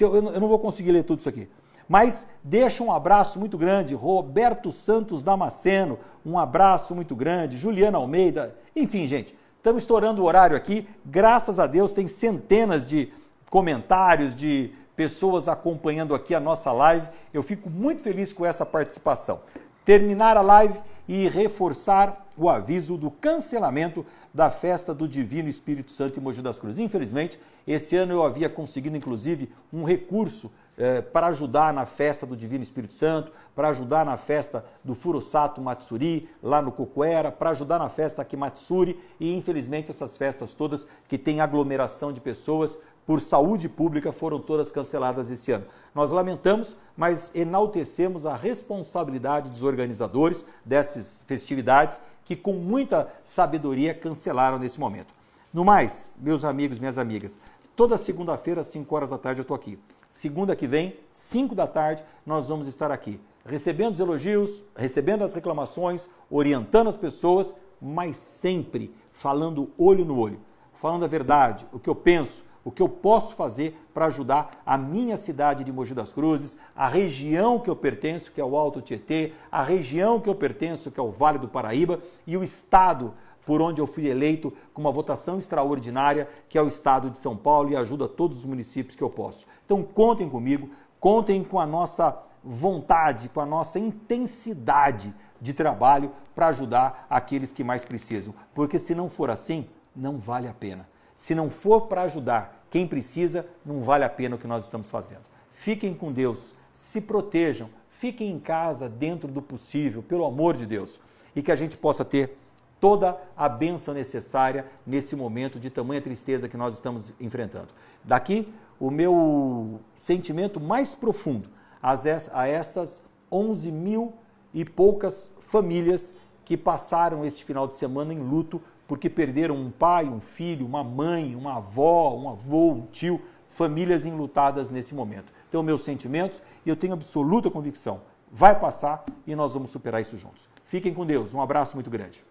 eu, 0.00 0.14
eu 0.14 0.40
não 0.40 0.48
vou 0.48 0.58
conseguir 0.58 0.92
ler 0.92 1.04
tudo 1.04 1.20
isso 1.20 1.28
aqui. 1.28 1.48
Mas 1.88 2.26
deixa 2.44 2.82
um 2.84 2.92
abraço 2.92 3.38
muito 3.38 3.56
grande, 3.56 3.94
Roberto 3.94 4.70
Santos 4.70 5.22
Damasceno, 5.22 5.98
um 6.24 6.38
abraço 6.38 6.94
muito 6.94 7.16
grande, 7.16 7.56
Juliana 7.56 7.96
Almeida, 7.96 8.54
enfim, 8.76 9.06
gente, 9.06 9.34
estamos 9.56 9.82
estourando 9.82 10.22
o 10.22 10.26
horário 10.26 10.56
aqui, 10.56 10.86
graças 11.04 11.58
a 11.58 11.66
Deus 11.66 11.94
tem 11.94 12.06
centenas 12.06 12.86
de 12.86 13.10
comentários, 13.50 14.34
de 14.34 14.70
pessoas 14.94 15.48
acompanhando 15.48 16.14
aqui 16.14 16.34
a 16.34 16.40
nossa 16.40 16.72
live, 16.72 17.08
eu 17.32 17.42
fico 17.42 17.70
muito 17.70 18.02
feliz 18.02 18.32
com 18.32 18.44
essa 18.44 18.66
participação. 18.66 19.40
Terminar 19.84 20.36
a 20.36 20.42
live 20.42 20.78
e 21.06 21.28
reforçar 21.28 22.26
o 22.36 22.50
aviso 22.50 22.96
do 22.96 23.10
cancelamento 23.10 24.04
da 24.38 24.50
festa 24.50 24.94
do 24.94 25.08
Divino 25.08 25.48
Espírito 25.48 25.90
Santo 25.90 26.20
em 26.20 26.22
Mogi 26.22 26.40
das 26.40 26.60
Cruzes. 26.60 26.78
Infelizmente, 26.78 27.40
esse 27.66 27.96
ano 27.96 28.12
eu 28.12 28.22
havia 28.22 28.48
conseguido, 28.48 28.96
inclusive, 28.96 29.52
um 29.72 29.82
recurso 29.82 30.52
eh, 30.76 31.02
para 31.02 31.26
ajudar 31.26 31.74
na 31.74 31.84
festa 31.84 32.24
do 32.24 32.36
Divino 32.36 32.62
Espírito 32.62 32.94
Santo, 32.94 33.32
para 33.52 33.70
ajudar 33.70 34.06
na 34.06 34.16
festa 34.16 34.64
do 34.84 34.94
Furusato 34.94 35.60
Matsuri, 35.60 36.28
lá 36.40 36.62
no 36.62 36.70
Cocoera, 36.70 37.32
para 37.32 37.50
ajudar 37.50 37.80
na 37.80 37.88
festa 37.88 38.24
Kimatsuri 38.24 38.96
e, 39.18 39.34
infelizmente, 39.34 39.90
essas 39.90 40.16
festas 40.16 40.54
todas 40.54 40.86
que 41.08 41.18
têm 41.18 41.40
aglomeração 41.40 42.12
de 42.12 42.20
pessoas, 42.20 42.78
por 43.08 43.22
saúde 43.22 43.70
pública, 43.70 44.12
foram 44.12 44.38
todas 44.38 44.70
canceladas 44.70 45.30
esse 45.30 45.50
ano. 45.50 45.64
Nós 45.94 46.10
lamentamos, 46.10 46.76
mas 46.94 47.30
enaltecemos 47.34 48.26
a 48.26 48.36
responsabilidade 48.36 49.48
dos 49.48 49.62
organizadores 49.62 50.44
dessas 50.62 51.24
festividades 51.26 51.98
que, 52.22 52.36
com 52.36 52.52
muita 52.52 53.10
sabedoria, 53.24 53.94
cancelaram 53.94 54.58
nesse 54.58 54.78
momento. 54.78 55.14
No 55.54 55.64
mais, 55.64 56.12
meus 56.18 56.44
amigos, 56.44 56.78
minhas 56.78 56.98
amigas, 56.98 57.40
toda 57.74 57.96
segunda-feira, 57.96 58.60
às 58.60 58.66
5 58.66 58.94
horas 58.94 59.08
da 59.08 59.16
tarde, 59.16 59.40
eu 59.40 59.42
estou 59.42 59.54
aqui. 59.54 59.78
Segunda 60.10 60.54
que 60.54 60.66
vem, 60.66 60.94
5 61.10 61.54
da 61.54 61.66
tarde, 61.66 62.04
nós 62.26 62.50
vamos 62.50 62.68
estar 62.68 62.92
aqui, 62.92 63.18
recebendo 63.42 63.94
os 63.94 64.00
elogios, 64.00 64.62
recebendo 64.76 65.24
as 65.24 65.32
reclamações, 65.32 66.10
orientando 66.30 66.88
as 66.88 66.96
pessoas, 66.98 67.54
mas 67.80 68.18
sempre 68.18 68.94
falando 69.10 69.70
olho 69.78 70.04
no 70.04 70.18
olho, 70.18 70.38
falando 70.74 71.06
a 71.06 71.08
verdade, 71.08 71.66
o 71.72 71.78
que 71.78 71.88
eu 71.88 71.94
penso, 71.94 72.46
o 72.64 72.70
que 72.70 72.82
eu 72.82 72.88
posso 72.88 73.34
fazer 73.34 73.78
para 73.94 74.06
ajudar 74.06 74.50
a 74.64 74.76
minha 74.76 75.16
cidade 75.16 75.64
de 75.64 75.72
Mogi 75.72 75.94
das 75.94 76.12
Cruzes, 76.12 76.56
a 76.76 76.86
região 76.86 77.58
que 77.58 77.70
eu 77.70 77.76
pertenço, 77.76 78.32
que 78.32 78.40
é 78.40 78.44
o 78.44 78.56
Alto 78.56 78.80
Tietê, 78.80 79.32
a 79.50 79.62
região 79.62 80.20
que 80.20 80.28
eu 80.28 80.34
pertenço, 80.34 80.90
que 80.90 81.00
é 81.00 81.02
o 81.02 81.10
Vale 81.10 81.38
do 81.38 81.48
Paraíba, 81.48 82.00
e 82.26 82.36
o 82.36 82.42
estado 82.42 83.14
por 83.46 83.62
onde 83.62 83.80
eu 83.80 83.86
fui 83.86 84.06
eleito 84.06 84.52
com 84.74 84.82
uma 84.82 84.92
votação 84.92 85.38
extraordinária, 85.38 86.28
que 86.50 86.58
é 86.58 86.62
o 86.62 86.68
estado 86.68 87.08
de 87.10 87.18
São 87.18 87.34
Paulo, 87.34 87.70
e 87.70 87.76
ajuda 87.76 88.06
todos 88.06 88.38
os 88.38 88.44
municípios 88.44 88.94
que 88.94 89.02
eu 89.02 89.08
posso. 89.08 89.46
Então 89.64 89.82
contem 89.82 90.28
comigo, 90.28 90.68
contem 91.00 91.42
com 91.42 91.58
a 91.58 91.66
nossa 91.66 92.14
vontade, 92.44 93.30
com 93.30 93.40
a 93.40 93.46
nossa 93.46 93.78
intensidade 93.78 95.14
de 95.40 95.54
trabalho 95.54 96.12
para 96.34 96.48
ajudar 96.48 97.06
aqueles 97.08 97.50
que 97.50 97.64
mais 97.64 97.84
precisam. 97.84 98.34
Porque 98.52 98.78
se 98.78 98.94
não 98.94 99.08
for 99.08 99.30
assim, 99.30 99.66
não 99.96 100.18
vale 100.18 100.46
a 100.46 100.52
pena. 100.52 100.86
Se 101.18 101.34
não 101.34 101.50
for 101.50 101.88
para 101.88 102.02
ajudar 102.02 102.64
quem 102.70 102.86
precisa, 102.86 103.44
não 103.66 103.80
vale 103.80 104.04
a 104.04 104.08
pena 104.08 104.36
o 104.36 104.38
que 104.38 104.46
nós 104.46 104.62
estamos 104.62 104.88
fazendo. 104.88 105.22
Fiquem 105.50 105.92
com 105.92 106.12
Deus, 106.12 106.54
se 106.72 107.00
protejam, 107.00 107.68
fiquem 107.90 108.30
em 108.30 108.38
casa 108.38 108.88
dentro 108.88 109.26
do 109.26 109.42
possível, 109.42 110.00
pelo 110.00 110.24
amor 110.24 110.56
de 110.56 110.64
Deus, 110.64 111.00
e 111.34 111.42
que 111.42 111.50
a 111.50 111.56
gente 111.56 111.76
possa 111.76 112.04
ter 112.04 112.38
toda 112.78 113.20
a 113.36 113.48
benção 113.48 113.92
necessária 113.92 114.64
nesse 114.86 115.16
momento 115.16 115.58
de 115.58 115.70
tamanha 115.70 116.00
tristeza 116.00 116.48
que 116.48 116.56
nós 116.56 116.74
estamos 116.74 117.12
enfrentando. 117.18 117.70
Daqui, 118.04 118.54
o 118.78 118.88
meu 118.88 119.80
sentimento 119.96 120.60
mais 120.60 120.94
profundo 120.94 121.50
a 121.82 122.46
essas 122.46 123.02
11 123.30 123.72
mil 123.72 124.14
e 124.54 124.64
poucas 124.64 125.32
famílias 125.40 126.14
que 126.44 126.56
passaram 126.56 127.24
este 127.24 127.44
final 127.44 127.66
de 127.66 127.74
semana 127.74 128.14
em 128.14 128.20
luto 128.20 128.62
porque 128.88 129.10
perderam 129.10 129.54
um 129.54 129.70
pai, 129.70 130.06
um 130.06 130.18
filho, 130.18 130.66
uma 130.66 130.82
mãe, 130.82 131.36
uma 131.36 131.58
avó, 131.58 132.16
um 132.16 132.30
avô, 132.30 132.72
um 132.72 132.86
tio, 132.86 133.20
famílias 133.50 134.06
enlutadas 134.06 134.70
nesse 134.70 134.94
momento. 134.94 135.30
Então, 135.48 135.62
meus 135.62 135.84
sentimentos, 135.84 136.42
e 136.64 136.70
eu 136.70 136.74
tenho 136.74 136.94
absoluta 136.94 137.50
convicção, 137.50 138.00
vai 138.32 138.58
passar 138.58 139.04
e 139.26 139.36
nós 139.36 139.52
vamos 139.52 139.70
superar 139.70 140.00
isso 140.00 140.16
juntos. 140.16 140.48
Fiquem 140.64 140.94
com 140.94 141.04
Deus, 141.04 141.34
um 141.34 141.42
abraço 141.42 141.76
muito 141.76 141.90
grande. 141.90 142.24